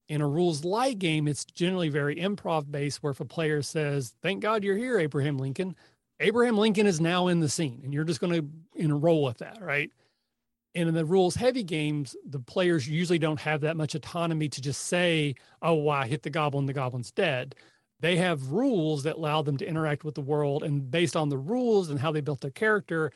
In 0.09 0.21
a 0.21 0.29
rules 0.29 0.65
light 0.65 0.99
game, 0.99 1.29
it's 1.29 1.45
generally 1.45 1.89
very 1.89 2.17
improv 2.17 2.71
based, 2.71 3.03
where 3.03 3.13
if 3.13 3.21
a 3.21 3.25
player 3.25 3.63
says, 3.63 4.15
Thank 4.23 4.43
God 4.43 4.65
you're 4.65 4.77
here, 4.77 4.99
Abraham 4.99 5.39
Lincoln, 5.39 5.77
Abraham 6.19 6.59
Lincoln 6.59 6.87
is 6.87 7.01
now 7.01 7.29
in 7.29 7.41
the 7.41 7.49
scene, 7.49 7.81
and 7.85 7.95
you're 7.95 8.05
just 8.05 8.21
going 8.21 8.33
to 8.33 8.49
enroll 8.75 9.25
with 9.25 9.39
that, 9.39 9.63
right? 9.63 9.91
And 10.75 10.89
in 10.89 10.95
the 10.95 11.05
rules 11.05 11.35
heavy 11.35 11.63
games, 11.63 12.15
the 12.25 12.39
players 12.39 12.89
usually 12.89 13.19
don't 13.19 13.41
have 13.41 13.63
that 13.63 13.77
much 13.77 13.95
autonomy 13.95 14.49
to 14.51 14.61
just 14.61 14.83
say, 14.83 15.35
Oh, 15.63 15.75
well, 15.75 15.97
I 15.97 16.07
hit 16.07 16.23
the 16.23 16.31
goblin, 16.31 16.67
the 16.67 16.73
goblin's 16.73 17.11
dead. 17.11 17.55
They 18.01 18.17
have 18.17 18.51
rules 18.51 19.03
that 19.03 19.17
allow 19.17 19.43
them 19.43 19.57
to 19.59 19.67
interact 19.67 20.05
with 20.05 20.15
the 20.15 20.21
world. 20.21 20.63
And 20.63 20.91
based 20.91 21.17
on 21.17 21.29
the 21.29 21.39
rules 21.39 21.91
and 21.91 22.01
how 22.01 22.13
they 22.13 22.21
built 22.21 22.41
their 22.41 22.51
character, 22.51 23.13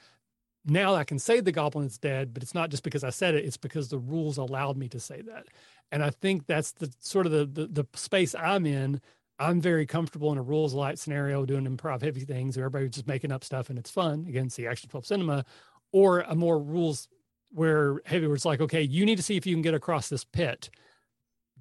now 0.67 0.95
I 0.95 1.05
can 1.05 1.19
say 1.19 1.41
the 1.41 1.53
goblin 1.53 1.87
is 1.87 1.99
dead, 1.99 2.33
but 2.33 2.43
it's 2.43 2.55
not 2.55 2.71
just 2.71 2.83
because 2.83 3.05
I 3.05 3.11
said 3.11 3.35
it, 3.35 3.45
it's 3.45 3.57
because 3.57 3.89
the 3.89 3.99
rules 3.99 4.39
allowed 4.39 4.77
me 4.77 4.89
to 4.89 5.01
say 5.01 5.23
that. 5.23 5.47
And 5.93 6.03
I 6.03 6.11
think 6.11 6.47
that's 6.47 6.73
the 6.73 6.93
sort 7.01 7.27
of 7.27 7.33
the, 7.33 7.45
the, 7.47 7.67
the 7.67 7.87
space 7.95 8.35
I'm 8.35 8.67
in. 8.67 9.01
I'm 9.39 9.61
very 9.61 9.87
comfortable 9.87 10.33
in 10.33 10.39
a 10.39 10.43
rules 10.43 10.75
light 10.75 10.99
scenario 10.99 11.45
doing 11.45 11.67
improv 11.67 12.03
heavy 12.03 12.21
things 12.21 12.57
where 12.57 12.67
everybody's 12.67 12.95
just 12.95 13.07
making 13.07 13.33
up 13.33 13.45
stuff 13.45 13.69
and 13.69 13.79
it's 13.79 13.91
fun 13.91 14.27
against 14.29 14.57
the 14.57 14.67
Action 14.67 14.89
12 14.89 15.07
cinema, 15.07 15.45
or 15.93 16.21
a 16.21 16.35
more 16.35 16.59
rules 16.59 17.09
where 17.51 18.01
heavy 18.05 18.27
it's 18.27 18.45
like, 18.45 18.61
okay, 18.61 18.83
you 18.83 19.05
need 19.07 19.17
to 19.17 19.23
see 19.23 19.37
if 19.37 19.47
you 19.47 19.55
can 19.55 19.63
get 19.63 19.75
across 19.75 20.09
this 20.09 20.25
pit 20.25 20.71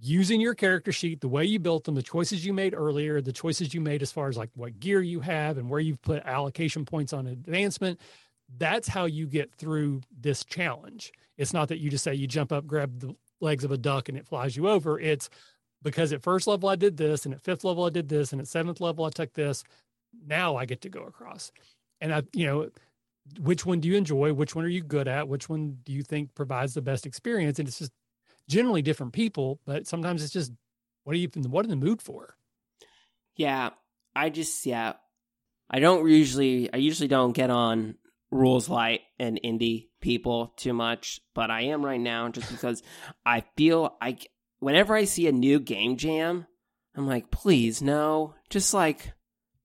using 0.04 0.42
your 0.42 0.54
character 0.54 0.92
sheet, 0.92 1.22
the 1.22 1.28
way 1.28 1.46
you 1.46 1.60
built 1.60 1.86
them, 1.86 1.96
the 1.96 2.04
choices 2.04 2.46
you 2.46 2.54
made 2.54 2.74
earlier, 2.74 3.22
the 3.22 3.32
choices 3.32 3.74
you 3.74 3.80
made 3.80 4.02
as 4.02 4.12
far 4.12 4.28
as 4.28 4.38
like 4.38 4.50
what 4.56 4.80
gear 4.80 5.02
you 5.02 5.22
have 5.22 5.58
and 5.58 5.70
where 5.70 5.80
you've 5.80 6.02
put 6.02 6.24
allocation 6.24 6.84
points 6.84 7.14
on 7.14 7.28
advancement. 7.28 8.00
That's 8.58 8.88
how 8.88 9.06
you 9.06 9.26
get 9.26 9.54
through 9.54 10.02
this 10.20 10.44
challenge. 10.44 11.14
It's 11.38 11.54
not 11.54 11.70
that 11.70 11.80
you 11.80 11.90
just 11.90 12.04
say 12.04 12.14
you 12.14 12.28
jump 12.28 12.52
up, 12.52 12.68
grab 12.68 13.00
the 13.00 13.16
legs 13.40 13.64
of 13.64 13.72
a 13.72 13.78
duck 13.78 14.10
and 14.10 14.18
it 14.18 14.28
flies 14.28 14.58
you 14.58 14.68
over. 14.68 15.00
It's 15.00 15.30
because 15.82 16.12
at 16.12 16.22
first 16.22 16.48
level 16.48 16.70
I 16.70 16.76
did 16.76 16.98
this, 16.98 17.26
and 17.26 17.34
at 17.34 17.42
fifth 17.42 17.64
level 17.64 17.86
I 17.86 17.90
did 17.90 18.10
this, 18.10 18.32
and 18.32 18.42
at 18.42 18.48
seventh 18.48 18.80
level 18.82 19.06
I 19.06 19.10
took 19.10 19.34
this. 19.34 19.64
Now 20.26 20.56
I 20.56 20.66
get 20.66 20.82
to 20.82 20.90
go 20.90 21.04
across. 21.04 21.52
And 22.02 22.14
I, 22.14 22.24
you 22.34 22.46
know, 22.46 22.70
which 23.40 23.66
one 23.66 23.80
do 23.80 23.88
you 23.88 23.96
enjoy? 23.96 24.34
Which 24.34 24.56
one 24.56 24.66
are 24.66 24.70
you 24.70 24.84
good 24.84 25.08
at? 25.08 25.28
Which 25.28 25.50
one 25.50 25.78
do 25.84 25.94
you 25.94 26.04
think 26.04 26.36
provides 26.36 26.74
the 26.74 26.82
best 26.82 27.06
experience? 27.06 27.60
And 27.60 27.68
it's 27.68 27.80
just 27.80 27.92
generally 28.48 28.82
different 28.82 29.14
people, 29.14 29.60
but 29.66 29.88
sometimes 29.88 30.24
it's 30.24 30.34
just 30.34 30.52
what 31.04 31.14
are 31.14 31.20
you 31.20 31.30
what 31.48 31.66
in 31.66 31.70
the 31.70 31.76
mood 31.76 32.02
for? 32.02 32.36
Yeah, 33.36 33.72
I 34.16 34.30
just 34.30 34.66
yeah, 34.66 34.94
I 35.70 35.80
don't 35.80 36.08
usually 36.10 36.72
I 36.72 36.78
usually 36.78 37.08
don't 37.08 37.34
get 37.34 37.50
on 37.50 37.96
rules 38.32 38.70
light 38.70 39.02
and 39.20 39.40
indie 39.44 39.88
people 40.02 40.54
too 40.58 40.74
much, 40.74 41.20
but 41.34 41.52
I 41.52 41.64
am 41.64 41.86
right 41.86 42.00
now 42.00 42.30
just 42.30 42.50
because 42.50 42.82
I 43.26 43.44
feel 43.56 43.96
like 44.02 44.30
whenever 44.60 44.96
I 44.96 45.06
see 45.06 45.28
a 45.28 45.32
new 45.32 45.60
game 45.60 45.98
jam, 45.98 46.48
I'm 46.96 47.08
like, 47.08 47.32
please 47.32 47.82
no, 47.82 48.36
just 48.50 48.74
like 48.74 49.14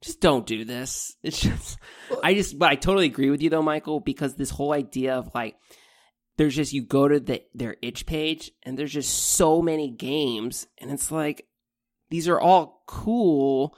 just 0.01 0.21
don't 0.21 0.47
do 0.47 0.65
this. 0.65 1.17
It's 1.23 1.41
just 1.41 1.79
I 2.23 2.35
just 2.35 2.59
but 2.59 2.71
I 2.71 2.75
totally 2.77 3.07
agree 3.07 3.31
with 3.31 3.43
you 3.43 3.51
though, 3.51 3.63
Michael, 3.63 4.01
because 4.01 4.35
this 4.35 4.51
whole 4.51 4.73
idea 4.73 5.15
of 5.15 5.31
like 5.35 5.57
there's 6.39 6.57
just 6.57 6.73
you 6.73 6.83
go 6.83 7.07
to 7.07 7.21
the 7.21 7.43
their 7.55 7.77
itch 7.83 8.07
page 8.07 8.53
and 8.63 8.79
there's 8.79 8.93
just 8.93 9.15
so 9.15 9.61
many 9.61 9.91
games 9.91 10.67
and 10.79 10.91
it's 10.91 11.11
like 11.11 11.47
these 12.11 12.29
are 12.29 12.41
all 12.41 12.83
cool, 12.87 13.77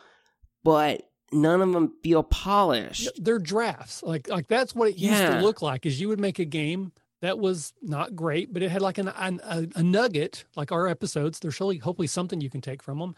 but 0.62 1.10
none 1.32 1.60
of 1.60 1.72
them 1.72 1.94
feel 2.02 2.22
polished. 2.22 3.10
They're 3.16 3.38
drafts. 3.38 4.02
Like 4.02 4.28
like 4.28 4.46
that's 4.46 4.74
what 4.74 4.90
it 4.90 4.98
yeah. 4.98 5.10
used 5.10 5.32
to 5.32 5.40
look 5.40 5.62
like. 5.62 5.86
Is 5.86 6.00
you 6.00 6.08
would 6.08 6.20
make 6.20 6.38
a 6.38 6.44
game 6.44 6.92
that 7.22 7.38
was 7.38 7.72
not 7.82 8.14
great, 8.14 8.52
but 8.52 8.62
it 8.62 8.70
had 8.70 8.82
like 8.82 8.98
an, 8.98 9.08
an 9.08 9.40
a, 9.44 9.66
a, 9.76 9.82
nugget, 9.82 10.44
like 10.56 10.72
our 10.72 10.86
episodes. 10.86 11.38
There's 11.38 11.54
surely 11.54 11.78
hopefully 11.78 12.08
something 12.08 12.40
you 12.40 12.50
can 12.50 12.60
take 12.62 12.82
from 12.82 12.98
them. 12.98 13.14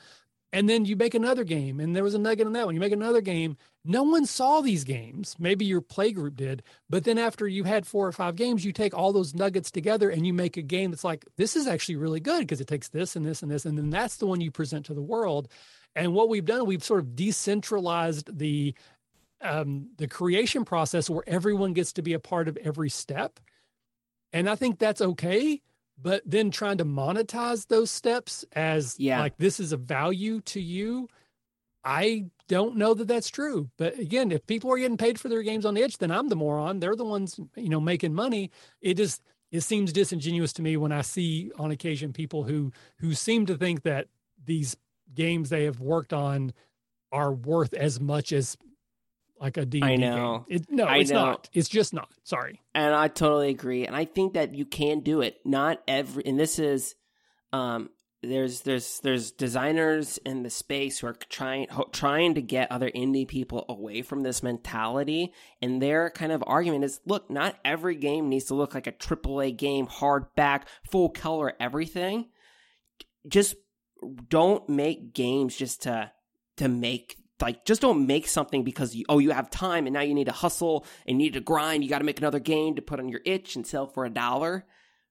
And 0.52 0.68
then 0.68 0.84
you 0.84 0.96
make 0.96 1.14
another 1.14 1.44
game 1.44 1.80
and 1.80 1.96
there 1.96 2.04
was 2.04 2.14
a 2.14 2.18
nugget 2.18 2.46
in 2.46 2.52
that 2.52 2.66
one. 2.66 2.74
You 2.74 2.80
make 2.80 2.92
another 2.92 3.22
game. 3.22 3.56
No 3.84 4.02
one 4.02 4.26
saw 4.26 4.60
these 4.60 4.84
games. 4.84 5.34
Maybe 5.38 5.64
your 5.64 5.80
play 5.80 6.12
group 6.12 6.36
did. 6.36 6.62
But 6.90 7.04
then 7.04 7.16
after 7.16 7.48
you 7.48 7.64
had 7.64 7.86
four 7.86 8.06
or 8.06 8.12
five 8.12 8.36
games 8.36 8.64
you 8.64 8.72
take 8.72 8.94
all 8.94 9.12
those 9.12 9.34
nuggets 9.34 9.70
together 9.70 10.10
and 10.10 10.26
you 10.26 10.34
make 10.34 10.56
a 10.58 10.62
game 10.62 10.90
that's 10.90 11.04
like 11.04 11.24
this 11.36 11.56
is 11.56 11.66
actually 11.66 11.96
really 11.96 12.20
good 12.20 12.40
because 12.40 12.60
it 12.60 12.66
takes 12.66 12.88
this 12.88 13.16
and 13.16 13.24
this 13.24 13.42
and 13.42 13.50
this 13.50 13.64
and 13.64 13.78
then 13.78 13.88
that's 13.88 14.16
the 14.16 14.26
one 14.26 14.40
you 14.40 14.50
present 14.50 14.86
to 14.86 14.94
the 14.94 15.02
world. 15.02 15.48
And 15.96 16.12
what 16.12 16.28
we've 16.28 16.44
done 16.44 16.66
we've 16.66 16.84
sort 16.84 17.00
of 17.00 17.16
decentralized 17.16 18.38
the 18.38 18.74
um, 19.40 19.88
the 19.96 20.06
creation 20.06 20.64
process 20.64 21.10
where 21.10 21.24
everyone 21.26 21.72
gets 21.72 21.94
to 21.94 22.02
be 22.02 22.12
a 22.12 22.20
part 22.20 22.46
of 22.46 22.56
every 22.58 22.90
step. 22.90 23.40
And 24.34 24.48
i 24.48 24.54
think 24.54 24.78
that's 24.78 25.00
okay 25.00 25.60
but 26.02 26.22
then 26.26 26.50
trying 26.50 26.78
to 26.78 26.84
monetize 26.84 27.66
those 27.68 27.90
steps 27.90 28.44
as 28.52 28.98
yeah. 28.98 29.20
like 29.20 29.36
this 29.38 29.60
is 29.60 29.72
a 29.72 29.76
value 29.76 30.40
to 30.40 30.60
you 30.60 31.08
i 31.84 32.24
don't 32.48 32.76
know 32.76 32.92
that 32.92 33.08
that's 33.08 33.30
true. 33.30 33.70
But 33.78 33.98
again 33.98 34.30
if 34.30 34.46
people 34.46 34.70
are 34.70 34.76
getting 34.76 34.98
paid 34.98 35.18
for 35.18 35.30
their 35.30 35.42
games 35.42 35.64
on 35.64 35.72
the 35.72 35.82
edge 35.82 35.96
then 35.96 36.10
i'm 36.10 36.28
the 36.28 36.36
moron. 36.36 36.80
They're 36.80 36.96
the 36.96 37.04
ones 37.04 37.40
you 37.56 37.70
know 37.70 37.80
making 37.80 38.12
money. 38.12 38.50
It 38.82 38.94
just 38.94 39.22
it 39.50 39.62
seems 39.62 39.92
disingenuous 39.92 40.52
to 40.54 40.62
me 40.62 40.76
when 40.76 40.92
i 40.92 41.00
see 41.02 41.50
on 41.58 41.70
occasion 41.70 42.12
people 42.12 42.42
who 42.42 42.72
who 42.98 43.14
seem 43.14 43.46
to 43.46 43.56
think 43.56 43.82
that 43.84 44.08
these 44.44 44.76
games 45.14 45.48
they 45.48 45.64
have 45.64 45.80
worked 45.80 46.12
on 46.12 46.52
are 47.10 47.32
worth 47.32 47.72
as 47.74 48.00
much 48.00 48.32
as 48.32 48.56
like 49.42 49.56
a 49.56 49.66
D&D 49.66 49.84
I 49.84 49.96
know. 49.96 50.44
Game. 50.48 50.60
It, 50.60 50.70
no, 50.70 50.84
I 50.84 50.98
it's 50.98 51.10
know. 51.10 51.24
not. 51.24 51.50
It's 51.52 51.68
just 51.68 51.92
not. 51.92 52.08
Sorry. 52.22 52.60
And 52.74 52.94
I 52.94 53.08
totally 53.08 53.50
agree. 53.50 53.86
And 53.86 53.96
I 53.96 54.04
think 54.04 54.34
that 54.34 54.54
you 54.54 54.64
can 54.64 55.00
do 55.00 55.20
it. 55.20 55.40
Not 55.44 55.82
every 55.88 56.24
and 56.24 56.38
this 56.38 56.58
is 56.58 56.94
um 57.52 57.90
there's 58.22 58.60
there's 58.60 59.00
there's 59.00 59.32
designers 59.32 60.18
in 60.18 60.44
the 60.44 60.50
space 60.50 61.00
who 61.00 61.08
are 61.08 61.16
trying 61.28 61.66
trying 61.90 62.34
to 62.34 62.42
get 62.42 62.70
other 62.70 62.88
indie 62.88 63.26
people 63.26 63.64
away 63.68 64.02
from 64.02 64.22
this 64.22 64.44
mentality 64.44 65.32
and 65.60 65.82
their 65.82 66.08
kind 66.08 66.30
of 66.30 66.44
argument 66.46 66.84
is 66.84 67.00
look 67.04 67.28
not 67.28 67.58
every 67.64 67.96
game 67.96 68.28
needs 68.28 68.44
to 68.44 68.54
look 68.54 68.74
like 68.74 68.86
a 68.86 68.92
AAA 68.92 69.56
game 69.56 69.88
hardback 69.88 70.62
full 70.88 71.08
color 71.08 71.52
everything 71.58 72.26
just 73.26 73.56
don't 74.28 74.68
make 74.68 75.12
games 75.12 75.56
just 75.56 75.82
to 75.82 76.12
to 76.56 76.68
make 76.68 77.16
like 77.40 77.64
just 77.64 77.80
don't 77.80 78.06
make 78.06 78.28
something 78.28 78.62
because 78.62 78.94
you, 78.94 79.04
oh 79.08 79.18
you 79.18 79.30
have 79.30 79.50
time 79.50 79.86
and 79.86 79.94
now 79.94 80.00
you 80.00 80.14
need 80.14 80.26
to 80.26 80.32
hustle 80.32 80.86
and 81.06 81.20
you 81.20 81.26
need 81.26 81.34
to 81.34 81.40
grind. 81.40 81.82
You 81.82 81.90
got 81.90 81.98
to 81.98 82.04
make 82.04 82.18
another 82.18 82.38
game 82.38 82.76
to 82.76 82.82
put 82.82 83.00
on 83.00 83.08
your 83.08 83.20
itch 83.24 83.56
and 83.56 83.66
sell 83.66 83.86
for 83.86 84.04
a 84.04 84.10
dollar. 84.10 84.66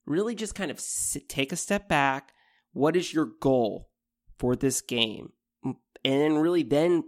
Really 0.05 0.35
just 0.35 0.55
kind 0.55 0.71
of 0.71 0.79
sit, 0.79 1.27
take 1.27 1.51
a 1.51 1.57
step 1.57 1.87
back. 1.87 2.33
What 2.73 2.95
is 2.95 3.13
your 3.13 3.29
goal 3.39 3.89
for 4.37 4.55
this 4.55 4.81
game? 4.81 5.33
Mm, 5.65 5.75
and 6.05 6.21
then 6.21 6.37
really 6.37 6.63
then 6.63 7.03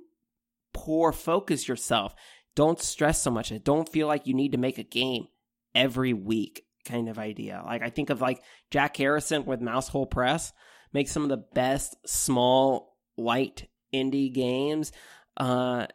pour 0.74 1.12
focus 1.14 1.68
yourself. 1.68 2.14
Don't 2.56 2.82
stress 2.82 3.22
so 3.22 3.32
much. 3.32 3.52
Don't 3.64 3.90
feel 3.90 4.08
like 4.08 4.28
you 4.28 4.34
need 4.34 4.52
to 4.52 4.58
make 4.58 4.78
a 4.78 4.84
game 4.84 5.28
every 5.74 6.14
week 6.14 6.66
kind 6.86 7.10
of 7.10 7.18
idea. 7.18 7.62
Like 7.66 7.82
i 7.82 7.90
think 7.90 8.10
of 8.10 8.22
like 8.22 8.42
jack 8.70 8.98
harrison 8.98 9.46
with 9.46 9.62
mousehole 9.62 10.06
press. 10.06 10.52
Makes 10.92 11.12
some 11.12 11.24
of 11.24 11.30
the 11.30 11.46
best 11.54 11.96
small 12.06 12.98
light 13.18 13.68
indie 13.94 14.34
games. 14.34 14.92
Uh, 15.38 15.88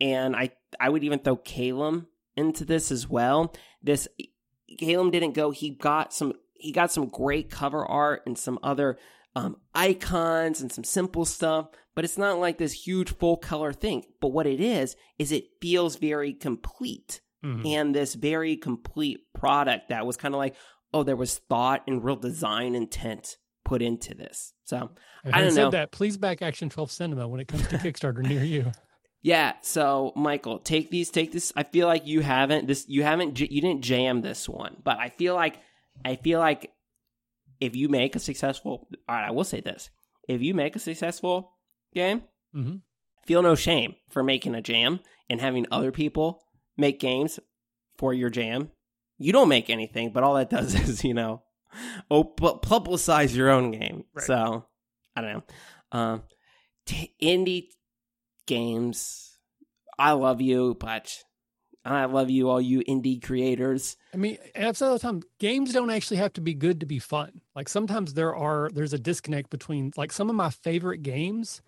and 0.00 0.34
I 0.34 0.50
I 0.78 0.88
would 0.88 1.04
even 1.04 1.18
throw 1.18 1.36
Caelum 1.36 2.06
into 2.36 2.64
this 2.64 2.90
as 2.90 3.08
well. 3.08 3.54
This 3.82 4.08
Caelum 4.80 5.12
didn't 5.12 5.34
go. 5.34 5.50
He 5.50 5.70
got 5.70 6.12
some 6.12 6.32
he 6.54 6.72
got 6.72 6.92
some 6.92 7.08
great 7.08 7.50
cover 7.50 7.84
art 7.84 8.22
and 8.26 8.38
some 8.38 8.58
other 8.62 8.98
um, 9.36 9.56
icons 9.74 10.60
and 10.60 10.70
some 10.70 10.84
simple 10.84 11.24
stuff, 11.24 11.68
but 11.94 12.04
it's 12.04 12.18
not 12.18 12.38
like 12.38 12.58
this 12.58 12.86
huge 12.86 13.14
full 13.16 13.36
color 13.36 13.72
thing. 13.72 14.04
But 14.20 14.28
what 14.28 14.46
it 14.46 14.60
is 14.60 14.96
is 15.18 15.32
it 15.32 15.44
feels 15.60 15.96
very 15.96 16.32
complete. 16.32 17.20
Mm-hmm. 17.44 17.66
And 17.66 17.94
this 17.94 18.14
very 18.14 18.56
complete 18.56 19.20
product 19.34 19.90
that 19.90 20.06
was 20.06 20.16
kind 20.16 20.34
of 20.34 20.38
like, 20.38 20.54
oh, 20.94 21.02
there 21.02 21.16
was 21.16 21.36
thought 21.36 21.82
and 21.86 22.02
real 22.02 22.16
design 22.16 22.74
intent 22.74 23.36
put 23.64 23.82
into 23.82 24.14
this. 24.14 24.52
So 24.64 24.90
I 25.24 25.40
don't 25.40 25.54
know. 25.54 25.70
that, 25.70 25.92
please 25.92 26.16
back 26.16 26.42
Action 26.42 26.68
12 26.68 26.90
Cinema 26.90 27.28
when 27.28 27.40
it 27.40 27.48
comes 27.48 27.66
to 27.68 27.78
Kickstarter 27.78 28.22
near 28.22 28.44
you. 28.44 28.72
Yeah. 29.26 29.54
So 29.62 30.12
Michael, 30.16 30.58
take 30.58 30.90
these, 30.90 31.08
take 31.08 31.32
this. 31.32 31.50
I 31.56 31.62
feel 31.62 31.86
like 31.86 32.06
you 32.06 32.20
haven't 32.20 32.66
this, 32.66 32.84
you 32.88 33.04
haven't, 33.04 33.40
you 33.40 33.62
didn't 33.62 33.80
jam 33.80 34.20
this 34.20 34.46
one, 34.46 34.76
but 34.84 34.98
I 34.98 35.08
feel 35.08 35.34
like, 35.34 35.60
I 36.04 36.16
feel 36.16 36.40
like 36.40 36.74
if 37.58 37.74
you 37.74 37.88
make 37.88 38.16
a 38.16 38.18
successful, 38.18 38.86
all 39.08 39.14
right, 39.14 39.26
I 39.26 39.30
will 39.30 39.44
say 39.44 39.60
this: 39.60 39.90
if 40.28 40.42
you 40.42 40.54
make 40.54 40.76
a 40.76 40.78
successful 40.80 41.52
game, 41.94 42.22
mm-hmm. 42.54 42.76
feel 43.26 43.42
no 43.42 43.54
shame 43.54 43.94
for 44.10 44.22
making 44.22 44.54
a 44.54 44.62
jam 44.62 45.00
and 45.30 45.40
having 45.40 45.66
other 45.70 45.92
people 45.92 46.44
make 46.76 47.00
games 47.00 47.40
for 47.96 48.12
your 48.12 48.30
jam. 48.30 48.70
You 49.18 49.32
don't 49.32 49.48
make 49.48 49.70
anything, 49.70 50.12
but 50.12 50.22
all 50.22 50.34
that 50.34 50.50
does 50.58 50.74
is, 50.74 51.04
you 51.04 51.14
know, 51.14 51.42
oh, 52.10 52.24
publicize 52.24 53.34
your 53.34 53.50
own 53.50 53.70
game. 53.70 54.04
Right. 54.14 54.26
So 54.26 54.66
I 55.16 55.20
don't 55.20 55.32
know. 55.32 55.42
Um, 55.92 56.22
t- 56.86 57.14
indie 57.22 57.68
games, 58.46 59.38
I 59.98 60.12
love 60.12 60.40
you, 60.40 60.76
but 60.78 61.22
I 61.84 62.06
love 62.06 62.30
you, 62.30 62.48
all 62.48 62.60
you 62.60 62.80
indie 62.80 63.22
creators. 63.22 63.96
I 64.12 64.16
mean, 64.16 64.38
all 64.56 64.72
the 64.72 64.98
time, 64.98 65.22
games 65.38 65.72
don't 65.72 65.90
actually 65.90 66.16
have 66.16 66.32
to 66.34 66.40
be 66.40 66.54
good 66.54 66.80
to 66.80 66.86
be 66.86 66.98
fun. 66.98 67.42
Like 67.54 67.68
sometimes 67.68 68.14
there 68.14 68.34
are 68.34 68.70
there's 68.72 68.94
a 68.94 68.98
disconnect 68.98 69.50
between 69.50 69.92
like 69.96 70.12
some 70.12 70.30
of 70.30 70.36
my 70.36 70.50
favorite 70.50 71.02
games 71.02 71.60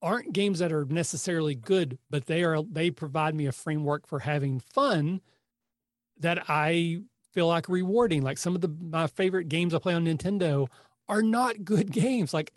aren't 0.00 0.32
games 0.32 0.60
that 0.60 0.72
are 0.72 0.84
necessarily 0.86 1.54
good, 1.54 1.98
but 2.08 2.26
they 2.26 2.42
are 2.44 2.62
they 2.62 2.90
provide 2.90 3.34
me 3.34 3.46
a 3.46 3.52
framework 3.52 4.06
for 4.06 4.20
having 4.20 4.58
fun 4.58 5.20
that 6.18 6.44
I 6.48 7.02
feel 7.38 7.46
like 7.46 7.68
rewarding. 7.68 8.22
Like 8.22 8.36
some 8.36 8.56
of 8.56 8.62
the 8.62 8.74
my 8.80 9.06
favorite 9.06 9.48
games 9.48 9.72
I 9.72 9.78
play 9.78 9.94
on 9.94 10.06
Nintendo 10.06 10.66
are 11.08 11.22
not 11.22 11.64
good 11.64 11.92
games. 11.92 12.34
Like 12.34 12.52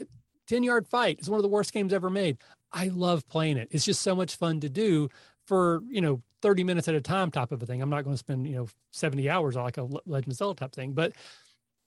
10 0.47 0.63
Yard 0.63 0.87
Fight 0.87 1.19
is 1.19 1.29
one 1.29 1.37
of 1.37 1.43
the 1.43 1.49
worst 1.49 1.71
games 1.71 1.93
ever 1.93 2.09
made. 2.09 2.39
I 2.73 2.87
love 2.87 3.27
playing 3.29 3.57
it. 3.57 3.67
It's 3.69 3.85
just 3.85 4.01
so 4.01 4.15
much 4.15 4.37
fun 4.37 4.59
to 4.61 4.69
do 4.69 5.09
for, 5.45 5.83
you 5.87 6.01
know, 6.01 6.23
30 6.41 6.63
minutes 6.63 6.87
at 6.87 6.95
a 6.95 7.01
time 7.01 7.29
type 7.29 7.51
of 7.51 7.61
a 7.61 7.65
thing. 7.67 7.79
I'm 7.79 7.91
not 7.91 8.03
going 8.03 8.15
to 8.15 8.17
spend, 8.17 8.47
you 8.47 8.55
know, 8.55 8.67
70 8.89 9.29
hours 9.29 9.55
on 9.55 9.65
like 9.65 9.77
a 9.77 9.83
Legend 9.83 10.31
of 10.31 10.37
Zelda 10.37 10.59
type 10.61 10.73
thing. 10.73 10.93
But 10.93 11.13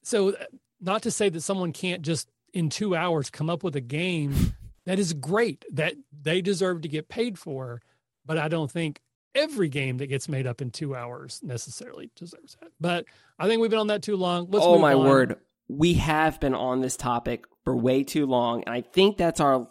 so 0.04 0.28
uh, 0.28 0.44
not 0.80 1.02
to 1.02 1.10
say 1.10 1.28
that 1.30 1.40
someone 1.40 1.72
can't 1.72 2.02
just 2.02 2.30
in 2.52 2.68
two 2.68 2.94
hours 2.94 3.28
come 3.28 3.50
up 3.50 3.64
with 3.64 3.74
a 3.74 3.80
game 3.80 4.54
that 4.86 5.00
is 5.00 5.14
great 5.14 5.64
that 5.72 5.94
they 6.22 6.40
deserve 6.40 6.82
to 6.82 6.88
get 6.88 7.08
paid 7.08 7.40
for. 7.40 7.82
But 8.24 8.38
I 8.38 8.46
don't 8.46 8.70
think 8.70 9.00
every 9.34 9.68
game 9.68 9.98
that 9.98 10.06
gets 10.06 10.28
made 10.28 10.46
up 10.46 10.60
in 10.60 10.70
two 10.70 10.94
hours 10.94 11.40
necessarily 11.42 12.10
deserves 12.16 12.56
that. 12.60 12.70
But 12.80 13.06
I 13.38 13.48
think 13.48 13.60
we've 13.60 13.70
been 13.70 13.80
on 13.80 13.88
that 13.88 14.02
too 14.02 14.16
long. 14.16 14.48
Let's 14.50 14.64
oh 14.64 14.78
my 14.78 14.94
on. 14.94 15.06
word, 15.06 15.36
we 15.68 15.94
have 15.94 16.40
been 16.40 16.54
on 16.54 16.80
this 16.80 16.96
topic 16.96 17.44
for 17.64 17.76
way 17.76 18.04
too 18.04 18.26
long, 18.26 18.64
and 18.64 18.74
I 18.74 18.82
think 18.82 19.16
that's 19.16 19.40
our 19.40 19.68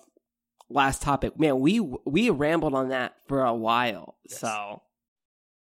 last 0.70 1.02
topic. 1.02 1.40
Man, 1.40 1.60
we 1.60 1.80
we 1.80 2.30
rambled 2.30 2.74
on 2.74 2.90
that 2.90 3.16
for 3.28 3.44
a 3.44 3.54
while. 3.54 4.16
Yes. 4.30 4.40
So 4.40 4.82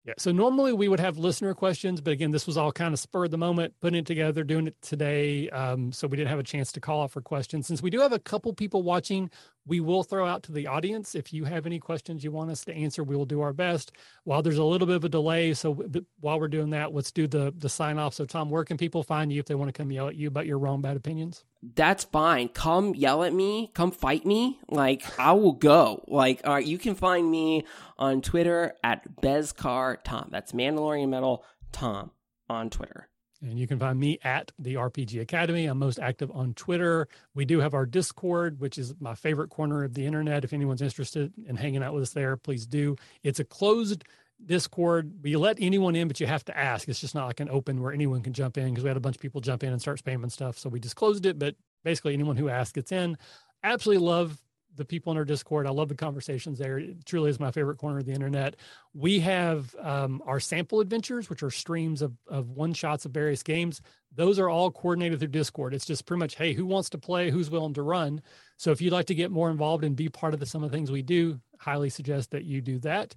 yeah. 0.04 0.14
So 0.18 0.32
normally 0.32 0.74
we 0.74 0.88
would 0.88 1.00
have 1.00 1.16
listener 1.16 1.54
questions, 1.54 2.02
but 2.02 2.10
again, 2.12 2.30
this 2.30 2.46
was 2.46 2.58
all 2.58 2.70
kind 2.72 2.92
of 2.92 3.00
spur 3.00 3.24
of 3.24 3.30
the 3.30 3.38
moment, 3.38 3.72
putting 3.80 4.00
it 4.00 4.06
together, 4.06 4.44
doing 4.44 4.66
it 4.66 4.76
today. 4.82 5.48
Um, 5.48 5.92
so 5.92 6.06
we 6.06 6.18
didn't 6.18 6.28
have 6.28 6.38
a 6.38 6.44
chance 6.44 6.72
to 6.72 6.80
call 6.80 7.02
out 7.02 7.10
for 7.10 7.22
questions. 7.22 7.66
Since 7.66 7.82
we 7.82 7.88
do 7.88 8.00
have 8.00 8.12
a 8.12 8.18
couple 8.18 8.52
people 8.52 8.82
watching, 8.82 9.30
we 9.66 9.80
will 9.80 10.02
throw 10.02 10.26
out 10.26 10.42
to 10.42 10.52
the 10.52 10.66
audience. 10.66 11.14
If 11.14 11.32
you 11.32 11.44
have 11.44 11.64
any 11.64 11.78
questions 11.78 12.22
you 12.22 12.30
want 12.32 12.50
us 12.50 12.66
to 12.66 12.74
answer, 12.74 13.02
we 13.02 13.16
will 13.16 13.24
do 13.24 13.40
our 13.40 13.54
best. 13.54 13.92
While 14.24 14.42
there's 14.42 14.58
a 14.58 14.64
little 14.64 14.86
bit 14.86 14.96
of 14.96 15.04
a 15.04 15.08
delay, 15.08 15.54
so 15.54 15.72
while 16.20 16.38
we're 16.38 16.48
doing 16.48 16.70
that, 16.70 16.92
let's 16.92 17.10
do 17.10 17.26
the 17.26 17.54
the 17.56 17.70
sign 17.70 17.98
off. 17.98 18.12
So 18.12 18.26
Tom, 18.26 18.50
where 18.50 18.64
can 18.64 18.76
people 18.76 19.02
find 19.02 19.32
you 19.32 19.40
if 19.40 19.46
they 19.46 19.54
want 19.54 19.68
to 19.68 19.72
come 19.72 19.90
yell 19.90 20.08
at 20.08 20.16
you 20.16 20.28
about 20.28 20.46
your 20.46 20.58
wrong 20.58 20.82
bad 20.82 20.98
opinions? 20.98 21.44
That's 21.74 22.04
fine. 22.04 22.48
Come 22.48 22.94
yell 22.94 23.24
at 23.24 23.32
me. 23.32 23.70
Come 23.74 23.90
fight 23.90 24.26
me. 24.26 24.58
Like 24.68 25.02
I 25.18 25.32
will 25.32 25.52
go. 25.52 26.04
Like 26.08 26.42
all 26.44 26.54
right, 26.54 26.66
you 26.66 26.78
can 26.78 26.94
find 26.94 27.30
me 27.30 27.64
on 27.98 28.20
Twitter 28.20 28.74
at 28.82 29.16
Beskar 29.22 29.96
Tom. 30.04 30.28
That's 30.30 30.52
Mandalorian 30.52 31.08
Metal 31.08 31.44
Tom 31.72 32.10
on 32.50 32.70
Twitter. 32.70 33.08
And 33.40 33.58
you 33.58 33.66
can 33.66 33.78
find 33.78 33.98
me 33.98 34.18
at 34.24 34.52
the 34.58 34.74
RPG 34.74 35.20
Academy. 35.20 35.66
I'm 35.66 35.78
most 35.78 35.98
active 35.98 36.30
on 36.32 36.54
Twitter. 36.54 37.08
We 37.34 37.44
do 37.44 37.60
have 37.60 37.74
our 37.74 37.84
Discord, 37.84 38.58
which 38.58 38.78
is 38.78 38.94
my 39.00 39.14
favorite 39.14 39.50
corner 39.50 39.84
of 39.84 39.94
the 39.94 40.06
internet. 40.06 40.44
If 40.44 40.52
anyone's 40.52 40.80
interested 40.80 41.32
in 41.46 41.56
hanging 41.56 41.82
out 41.82 41.92
with 41.92 42.04
us 42.04 42.12
there, 42.12 42.36
please 42.36 42.66
do. 42.66 42.96
It's 43.22 43.40
a 43.40 43.44
closed 43.44 44.04
Discord. 44.44 45.12
You 45.24 45.38
let 45.38 45.58
anyone 45.60 45.96
in, 45.96 46.08
but 46.08 46.20
you 46.20 46.26
have 46.26 46.44
to 46.46 46.56
ask. 46.56 46.88
It's 46.88 47.00
just 47.00 47.14
not 47.14 47.26
like 47.26 47.40
an 47.40 47.48
open 47.50 47.82
where 47.82 47.92
anyone 47.92 48.22
can 48.22 48.32
jump 48.32 48.58
in 48.58 48.70
because 48.70 48.84
we 48.84 48.88
had 48.88 48.96
a 48.96 49.00
bunch 49.00 49.16
of 49.16 49.22
people 49.22 49.40
jump 49.40 49.62
in 49.62 49.72
and 49.72 49.80
start 49.80 50.02
spamming 50.02 50.30
stuff. 50.30 50.58
So 50.58 50.68
we 50.68 50.80
just 50.80 50.96
closed 50.96 51.26
it. 51.26 51.38
But 51.38 51.56
basically, 51.82 52.14
anyone 52.14 52.36
who 52.36 52.48
asks 52.48 52.72
gets 52.72 52.92
in. 52.92 53.16
Absolutely 53.62 54.04
love 54.06 54.38
the 54.76 54.84
people 54.84 55.12
in 55.12 55.18
our 55.18 55.24
Discord. 55.24 55.66
I 55.66 55.70
love 55.70 55.88
the 55.88 55.94
conversations 55.94 56.58
there. 56.58 56.78
It 56.78 57.06
truly 57.06 57.30
is 57.30 57.38
my 57.38 57.50
favorite 57.50 57.78
corner 57.78 57.98
of 57.98 58.06
the 58.06 58.12
internet. 58.12 58.56
We 58.92 59.20
have 59.20 59.74
um, 59.80 60.22
our 60.26 60.40
sample 60.40 60.80
adventures, 60.80 61.30
which 61.30 61.42
are 61.42 61.50
streams 61.50 62.02
of, 62.02 62.12
of 62.26 62.50
one 62.50 62.74
shots 62.74 63.04
of 63.04 63.12
various 63.12 63.42
games. 63.42 63.80
Those 64.14 64.38
are 64.38 64.48
all 64.48 64.70
coordinated 64.70 65.20
through 65.20 65.28
Discord. 65.28 65.74
It's 65.74 65.86
just 65.86 66.06
pretty 66.06 66.18
much, 66.20 66.34
hey, 66.36 66.52
who 66.52 66.66
wants 66.66 66.90
to 66.90 66.98
play? 66.98 67.30
Who's 67.30 67.50
willing 67.50 67.74
to 67.74 67.82
run? 67.82 68.22
So 68.56 68.70
if 68.70 68.80
you'd 68.80 68.92
like 68.92 69.06
to 69.06 69.14
get 69.14 69.30
more 69.30 69.50
involved 69.50 69.84
and 69.84 69.96
be 69.96 70.08
part 70.08 70.34
of 70.34 70.40
the, 70.40 70.46
some 70.46 70.62
of 70.62 70.70
the 70.70 70.76
things 70.76 70.90
we 70.90 71.02
do, 71.02 71.40
highly 71.58 71.90
suggest 71.90 72.32
that 72.32 72.44
you 72.44 72.60
do 72.60 72.78
that. 72.80 73.14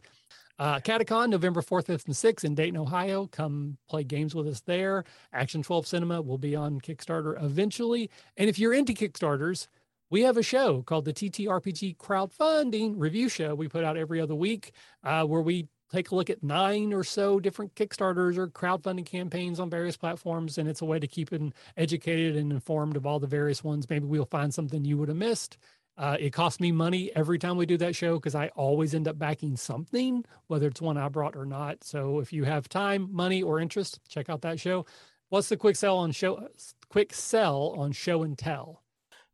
Uh, 0.60 0.80
AcadeCon, 0.80 1.30
November 1.30 1.62
4th, 1.62 1.86
5th, 1.86 2.06
and 2.08 2.16
6th 2.16 2.44
in 2.44 2.56
Dayton, 2.56 2.78
Ohio. 2.78 3.28
Come 3.28 3.78
play 3.88 4.04
games 4.04 4.34
with 4.34 4.48
us 4.48 4.62
there. 4.62 5.04
Action 5.32 5.62
12 5.62 5.86
Cinema 5.86 6.22
will 6.22 6.40
be 6.40 6.56
on 6.56 6.82
Kickstarter 6.82 7.42
eventually. 7.44 8.10
And 8.38 8.50
if 8.50 8.58
you're 8.58 8.74
into 8.74 8.94
Kickstarters, 8.94 9.68
we 10.10 10.22
have 10.22 10.38
a 10.38 10.44
show 10.44 10.82
called 10.84 11.06
the 11.06 11.14
TTRPG 11.14 11.98
Crowdfunding 11.98 12.96
Review 12.98 13.30
Show. 13.30 13.54
We 13.56 13.68
put 13.68 13.84
out 13.84 13.98
every 13.98 14.20
other 14.20 14.36
week 14.36 14.72
uh, 15.04 15.26
where 15.26 15.42
we 15.42 15.68
take 15.92 16.12
a 16.12 16.16
look 16.16 16.30
at 16.30 16.44
nine 16.44 16.94
or 16.94 17.04
so 17.04 17.40
different 17.40 17.76
Kickstarters 17.76 18.38
or 18.38 18.48
crowdfunding 18.48 19.06
campaigns 19.06 19.60
on 19.60 19.70
various 19.70 19.96
platforms. 19.96 20.58
And 20.58 20.68
it's 20.68 20.82
a 20.82 20.86
way 20.86 21.00
to 21.00 21.08
keep 21.08 21.32
it 21.32 21.42
educated 21.76 22.36
and 22.36 22.52
informed 22.52 22.98
of 22.98 23.06
all 23.06 23.20
the 23.20 23.28
various 23.28 23.64
ones. 23.64 23.90
Maybe 23.90 24.06
we'll 24.06 24.26
find 24.26 24.54
something 24.54 24.84
you 24.84 24.98
would 24.98 25.10
have 25.10 25.18
missed. 25.18 25.58
Uh, 25.98 26.16
it 26.20 26.32
costs 26.32 26.60
me 26.60 26.72
money 26.72 27.12
every 27.16 27.40
time 27.40 27.58
we 27.58 27.66
do 27.66 27.78
that 27.78 27.96
show 27.96 28.16
because 28.16 28.36
I 28.36 28.50
always 28.50 28.94
end 28.94 29.08
up 29.08 29.18
backing 29.18 29.58
something, 29.58 30.24
whether 30.48 30.68
it's 30.68 30.82
one 30.82 30.98
I 30.98 31.10
brought 31.10 31.36
or 31.36 31.46
not. 31.46 31.84
So 31.84 32.20
if 32.20 32.32
you 32.32 32.44
have 32.44 32.70
time, 32.70 33.10
money, 33.12 33.42
or 33.42 33.60
interest, 33.60 34.00
check 34.08 34.30
out 34.30 34.42
that 34.44 34.60
show. 34.60 34.86
What's 35.30 35.50
the 35.50 35.58
quick 35.58 35.76
sell 35.76 35.98
on 35.98 36.12
show? 36.12 36.48
Quick 36.90 37.14
sell 37.14 37.76
on 37.78 37.92
show 37.92 38.24
and 38.24 38.38
tell. 38.38 38.84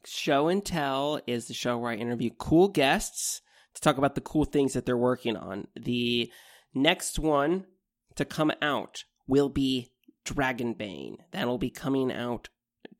Show 0.05 0.49
and 0.49 0.63
Tell 0.65 1.21
is 1.27 1.47
the 1.47 1.53
show 1.53 1.77
where 1.77 1.91
I 1.91 1.95
interview 1.95 2.29
cool 2.37 2.67
guests 2.67 3.41
to 3.73 3.81
talk 3.81 3.97
about 3.97 4.15
the 4.15 4.21
cool 4.21 4.43
things 4.43 4.73
that 4.73 4.85
they're 4.85 4.97
working 4.97 5.37
on. 5.37 5.67
The 5.75 6.31
next 6.73 7.19
one 7.19 7.65
to 8.15 8.25
come 8.25 8.51
out 8.61 9.05
will 9.27 9.49
be 9.49 9.91
Dragonbane. 10.25 11.17
That'll 11.31 11.57
be 11.57 11.69
coming 11.69 12.11
out 12.11 12.49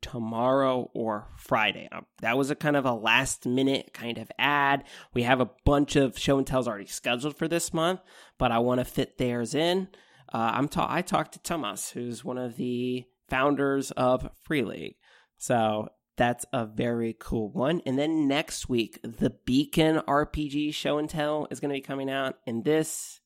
tomorrow 0.04 0.90
or 0.92 1.26
Friday. 1.38 1.88
Um, 1.90 2.04
that 2.20 2.36
was 2.36 2.50
a 2.50 2.54
kind 2.54 2.76
of 2.76 2.84
a 2.84 2.92
last 2.92 3.46
minute 3.46 3.94
kind 3.94 4.18
of 4.18 4.30
ad. 4.38 4.84
We 5.14 5.22
have 5.22 5.40
a 5.40 5.48
bunch 5.64 5.96
of 5.96 6.18
show 6.18 6.36
and 6.36 6.46
tells 6.46 6.68
already 6.68 6.86
scheduled 6.86 7.38
for 7.38 7.48
this 7.48 7.72
month, 7.72 8.00
but 8.38 8.52
I 8.52 8.58
want 8.58 8.80
to 8.80 8.84
fit 8.84 9.16
theirs 9.16 9.54
in. 9.54 9.88
Uh, 10.30 10.50
I'm 10.52 10.68
ta- 10.68 10.88
I 10.90 11.00
talked 11.00 11.32
to 11.32 11.38
Thomas, 11.38 11.90
who's 11.90 12.22
one 12.22 12.36
of 12.36 12.56
the 12.56 13.06
founders 13.30 13.92
of 13.92 14.30
Free 14.42 14.62
League. 14.62 14.96
So 15.38 15.88
that's 16.18 16.44
a 16.52 16.66
very 16.66 17.16
cool 17.18 17.50
one. 17.50 17.80
And 17.86 17.98
then 17.98 18.28
next 18.28 18.68
week, 18.68 19.00
the 19.02 19.30
Beacon 19.46 20.02
RPG 20.06 20.74
show 20.74 20.98
and 20.98 21.08
tell 21.08 21.48
is 21.50 21.60
going 21.60 21.70
to 21.70 21.78
be 21.78 21.80
coming 21.80 22.10
out. 22.10 22.36
And 22.46 22.62
this 22.62 23.20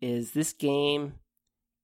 is 0.00 0.32
this 0.32 0.52
game 0.52 1.14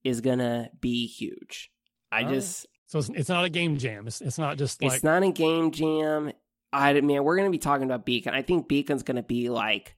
is 0.02 0.20
going 0.20 0.40
to 0.40 0.70
be 0.80 1.06
huge. 1.06 1.70
I 2.10 2.24
just. 2.24 2.66
So 2.94 3.00
it's, 3.00 3.08
it's 3.08 3.28
not 3.28 3.44
a 3.44 3.48
game 3.48 3.76
jam. 3.76 4.06
It's, 4.06 4.20
it's 4.20 4.38
not 4.38 4.56
just 4.56 4.80
like. 4.80 4.92
It's 4.92 5.02
not 5.02 5.24
a 5.24 5.32
game 5.32 5.72
jam. 5.72 6.30
I 6.72 6.92
man, 7.00 7.24
we're 7.24 7.34
going 7.34 7.48
to 7.48 7.50
be 7.50 7.58
talking 7.58 7.86
about 7.86 8.06
Beacon. 8.06 8.34
I 8.34 8.42
think 8.42 8.68
Beacon's 8.68 9.02
going 9.02 9.16
to 9.16 9.22
be 9.24 9.50
like. 9.50 9.96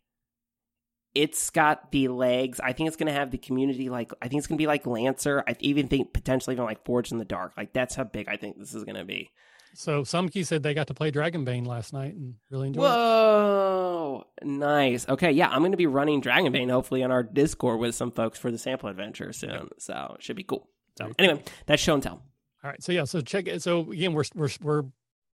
It's 1.15 1.51
got 1.51 1.93
the 1.93 2.09
legs. 2.09 2.59
I 2.59 2.73
think 2.73 2.89
it's 2.89 2.97
going 2.97 3.09
to 3.09 3.13
have 3.13 3.31
the 3.31 3.37
community 3.37 3.91
like. 3.91 4.13
I 4.23 4.29
think 4.29 4.39
it's 4.39 4.47
going 4.47 4.57
to 4.57 4.63
be 4.63 4.67
like 4.67 4.87
Lancer. 4.87 5.45
I 5.47 5.57
even 5.61 5.89
think 5.89 6.15
potentially 6.15 6.55
even 6.55 6.65
like 6.65 6.87
Forged 6.87 7.13
in 7.13 7.19
the 7.19 7.27
Dark. 7.27 7.53
Like 7.55 7.75
that's 7.75 7.95
how 7.95 8.05
big 8.05 8.31
I 8.31 8.39
think 8.39 8.59
this 8.59 8.75
is 8.75 8.85
going 8.85 8.97
to 8.97 9.05
be. 9.05 9.29
So 9.75 10.01
Sumkey 10.01 10.47
said 10.47 10.63
they 10.63 10.73
got 10.73 10.87
to 10.87 10.95
play 10.95 11.13
Dragonbane 11.13 11.67
last 11.67 11.93
night 11.93 12.15
and 12.15 12.37
really 12.49 12.69
enjoyed 12.69 12.81
Whoa, 12.81 14.25
it. 14.41 14.47
nice. 14.47 15.07
Okay, 15.07 15.33
yeah, 15.33 15.51
I'm 15.51 15.59
going 15.59 15.73
to 15.73 15.77
be 15.77 15.87
running 15.87 16.23
Dragonbane 16.23 16.71
hopefully 16.71 17.03
on 17.03 17.11
our 17.11 17.23
Discord 17.23 17.79
with 17.79 17.95
some 17.95 18.11
folks 18.11 18.39
for 18.39 18.51
the 18.51 18.57
sample 18.57 18.89
adventure 18.89 19.35
soon. 19.35 19.51
Okay. 19.51 19.69
So 19.81 20.17
it 20.19 20.23
should 20.23 20.37
be 20.37 20.45
cool. 20.45 20.71
So 20.97 21.13
anyway, 21.19 21.43
that's 21.67 21.83
show 21.83 21.93
and 21.93 22.03
tell. 22.03 22.23
All 22.65 22.71
right. 22.71 22.83
So 22.83 22.93
yeah. 22.93 23.05
So 23.05 23.21
check 23.21 23.47
it. 23.47 23.63
So 23.63 23.91
again, 23.91 24.13
we're 24.13 24.25
we're 24.35 24.49
we're 24.63 24.83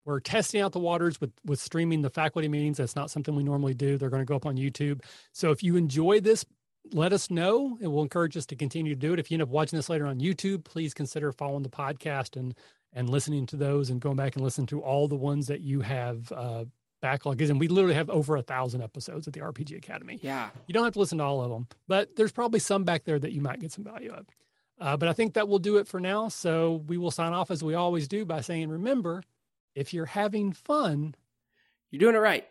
we're 0.04 0.20
testing 0.20 0.60
out 0.60 0.72
the 0.72 0.78
waters 0.78 1.20
with 1.20 1.32
with 1.44 1.60
streaming 1.60 2.02
the 2.02 2.10
faculty 2.10 2.48
meetings. 2.48 2.78
That's 2.78 2.96
not 2.96 3.10
something 3.10 3.34
we 3.34 3.44
normally 3.44 3.74
do. 3.74 3.98
They're 3.98 4.10
going 4.10 4.22
to 4.22 4.26
go 4.26 4.36
up 4.36 4.46
on 4.46 4.56
YouTube. 4.56 5.02
So 5.32 5.50
if 5.50 5.62
you 5.62 5.76
enjoy 5.76 6.20
this 6.20 6.44
let 6.92 7.12
us 7.12 7.30
know. 7.30 7.78
It 7.80 7.88
will 7.88 8.02
encourage 8.02 8.36
us 8.36 8.46
to 8.46 8.56
continue 8.56 8.94
to 8.94 8.98
do 8.98 9.12
it. 9.12 9.18
If 9.18 9.30
you 9.30 9.36
end 9.36 9.42
up 9.42 9.48
watching 9.48 9.76
this 9.76 9.88
later 9.88 10.06
on 10.06 10.18
YouTube, 10.18 10.64
please 10.64 10.94
consider 10.94 11.32
following 11.32 11.62
the 11.62 11.68
podcast 11.68 12.36
and 12.36 12.54
and 12.92 13.08
listening 13.08 13.46
to 13.46 13.56
those 13.56 13.88
and 13.88 14.00
going 14.00 14.16
back 14.16 14.34
and 14.34 14.42
listen 14.42 14.66
to 14.66 14.80
all 14.80 15.06
the 15.06 15.16
ones 15.16 15.46
that 15.46 15.60
you 15.60 15.80
have 15.80 16.32
uh, 16.32 16.64
backlog 17.00 17.40
is. 17.40 17.48
And 17.48 17.60
we 17.60 17.68
literally 17.68 17.94
have 17.94 18.10
over 18.10 18.36
a 18.36 18.42
thousand 18.42 18.82
episodes 18.82 19.28
at 19.28 19.32
the 19.32 19.40
RPG 19.40 19.76
Academy. 19.76 20.18
Yeah. 20.20 20.50
You 20.66 20.72
don't 20.72 20.82
have 20.82 20.94
to 20.94 20.98
listen 20.98 21.18
to 21.18 21.24
all 21.24 21.40
of 21.40 21.50
them, 21.50 21.68
but 21.86 22.16
there's 22.16 22.32
probably 22.32 22.58
some 22.58 22.82
back 22.82 23.04
there 23.04 23.20
that 23.20 23.30
you 23.30 23.40
might 23.40 23.60
get 23.60 23.70
some 23.70 23.84
value 23.84 24.10
of. 24.10 24.26
Uh, 24.80 24.96
but 24.96 25.08
I 25.08 25.12
think 25.12 25.34
that 25.34 25.46
will 25.46 25.58
do 25.58 25.76
it 25.76 25.86
for 25.86 26.00
now. 26.00 26.28
So 26.28 26.82
we 26.86 26.96
will 26.96 27.10
sign 27.10 27.32
off 27.32 27.50
as 27.50 27.62
we 27.62 27.74
always 27.74 28.08
do 28.08 28.24
by 28.24 28.40
saying, 28.40 28.70
remember, 28.70 29.22
if 29.74 29.92
you're 29.92 30.06
having 30.06 30.52
fun, 30.52 31.14
you're 31.90 32.00
doing 32.00 32.14
it 32.14 32.18
right. 32.18 32.46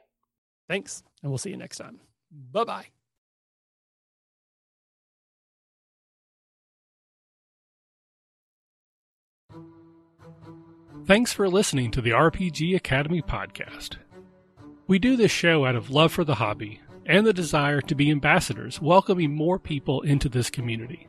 Thanks. 0.67 1.03
And 1.23 1.31
we'll 1.31 1.39
see 1.39 1.49
you 1.49 1.57
next 1.57 1.77
time. 1.77 1.99
Bye 2.31 2.63
bye. 2.63 2.85
Thanks 11.05 11.33
for 11.33 11.49
listening 11.49 11.89
to 11.91 12.01
the 12.01 12.11
RPG 12.11 12.75
Academy 12.75 13.23
podcast. 13.23 13.95
We 14.85 14.99
do 14.99 15.17
this 15.17 15.31
show 15.31 15.65
out 15.65 15.75
of 15.75 15.89
love 15.89 16.11
for 16.11 16.23
the 16.23 16.35
hobby 16.35 16.81
and 17.07 17.25
the 17.25 17.33
desire 17.33 17.81
to 17.81 17.95
be 17.95 18.11
ambassadors, 18.11 18.79
welcoming 18.79 19.33
more 19.33 19.57
people 19.57 20.01
into 20.01 20.29
this 20.29 20.51
community. 20.51 21.07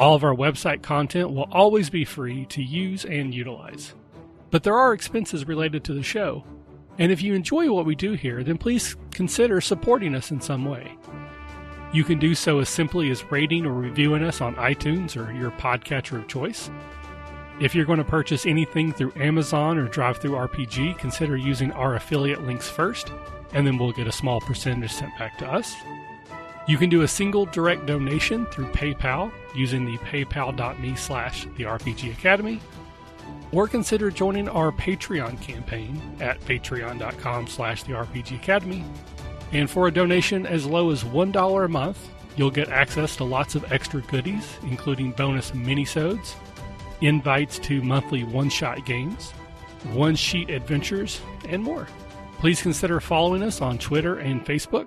All 0.00 0.14
of 0.14 0.24
our 0.24 0.34
website 0.34 0.82
content 0.82 1.30
will 1.30 1.48
always 1.52 1.90
be 1.90 2.04
free 2.04 2.46
to 2.46 2.62
use 2.62 3.04
and 3.04 3.34
utilize. 3.34 3.94
But 4.50 4.62
there 4.62 4.76
are 4.76 4.94
expenses 4.94 5.46
related 5.46 5.84
to 5.84 5.94
the 5.94 6.02
show, 6.02 6.42
and 6.98 7.12
if 7.12 7.22
you 7.22 7.34
enjoy 7.34 7.70
what 7.70 7.86
we 7.86 7.94
do 7.94 8.14
here, 8.14 8.42
then 8.42 8.58
please 8.58 8.96
consider 9.12 9.60
supporting 9.60 10.14
us 10.14 10.30
in 10.30 10.40
some 10.40 10.64
way. 10.64 10.96
You 11.92 12.02
can 12.02 12.18
do 12.18 12.34
so 12.34 12.58
as 12.60 12.68
simply 12.68 13.10
as 13.10 13.30
rating 13.30 13.66
or 13.66 13.72
reviewing 13.72 14.24
us 14.24 14.40
on 14.40 14.56
iTunes 14.56 15.16
or 15.16 15.32
your 15.32 15.50
podcatcher 15.52 16.18
of 16.18 16.26
choice 16.28 16.70
if 17.60 17.74
you're 17.74 17.84
going 17.84 17.98
to 17.98 18.04
purchase 18.04 18.46
anything 18.46 18.90
through 18.90 19.12
Amazon 19.16 19.76
or 19.76 19.86
DriveThruRPG, 19.86 20.96
consider 20.96 21.36
using 21.36 21.70
our 21.72 21.94
affiliate 21.94 22.42
links 22.44 22.68
first, 22.68 23.12
and 23.52 23.66
then 23.66 23.76
we'll 23.76 23.92
get 23.92 24.06
a 24.06 24.12
small 24.12 24.40
percentage 24.40 24.90
sent 24.90 25.16
back 25.18 25.36
to 25.38 25.46
us. 25.46 25.74
You 26.70 26.78
can 26.78 26.88
do 26.88 27.02
a 27.02 27.08
single 27.08 27.46
direct 27.46 27.86
donation 27.86 28.46
through 28.46 28.66
PayPal 28.66 29.32
using 29.56 29.84
the 29.84 29.98
paypal.me 29.98 30.94
slash 30.94 31.46
the 31.56 31.64
RPG 31.64 32.12
Academy, 32.12 32.60
or 33.50 33.66
consider 33.66 34.08
joining 34.08 34.48
our 34.48 34.70
Patreon 34.70 35.42
campaign 35.42 36.00
at 36.20 36.38
patreon.com 36.42 37.48
slash 37.48 37.82
the 37.82 37.94
RPG 37.94 38.36
Academy. 38.36 38.84
And 39.50 39.68
for 39.68 39.88
a 39.88 39.90
donation 39.90 40.46
as 40.46 40.64
low 40.64 40.92
as 40.92 41.02
$1 41.02 41.64
a 41.64 41.68
month, 41.68 42.08
you'll 42.36 42.52
get 42.52 42.68
access 42.68 43.16
to 43.16 43.24
lots 43.24 43.56
of 43.56 43.72
extra 43.72 44.00
goodies, 44.02 44.56
including 44.62 45.10
bonus 45.10 45.50
minisodes, 45.50 46.34
invites 47.00 47.58
to 47.58 47.82
monthly 47.82 48.22
one 48.22 48.48
shot 48.48 48.86
games, 48.86 49.32
one 49.90 50.14
sheet 50.14 50.50
adventures, 50.50 51.20
and 51.48 51.64
more. 51.64 51.88
Please 52.38 52.62
consider 52.62 53.00
following 53.00 53.42
us 53.42 53.60
on 53.60 53.76
Twitter 53.76 54.20
and 54.20 54.46
Facebook, 54.46 54.86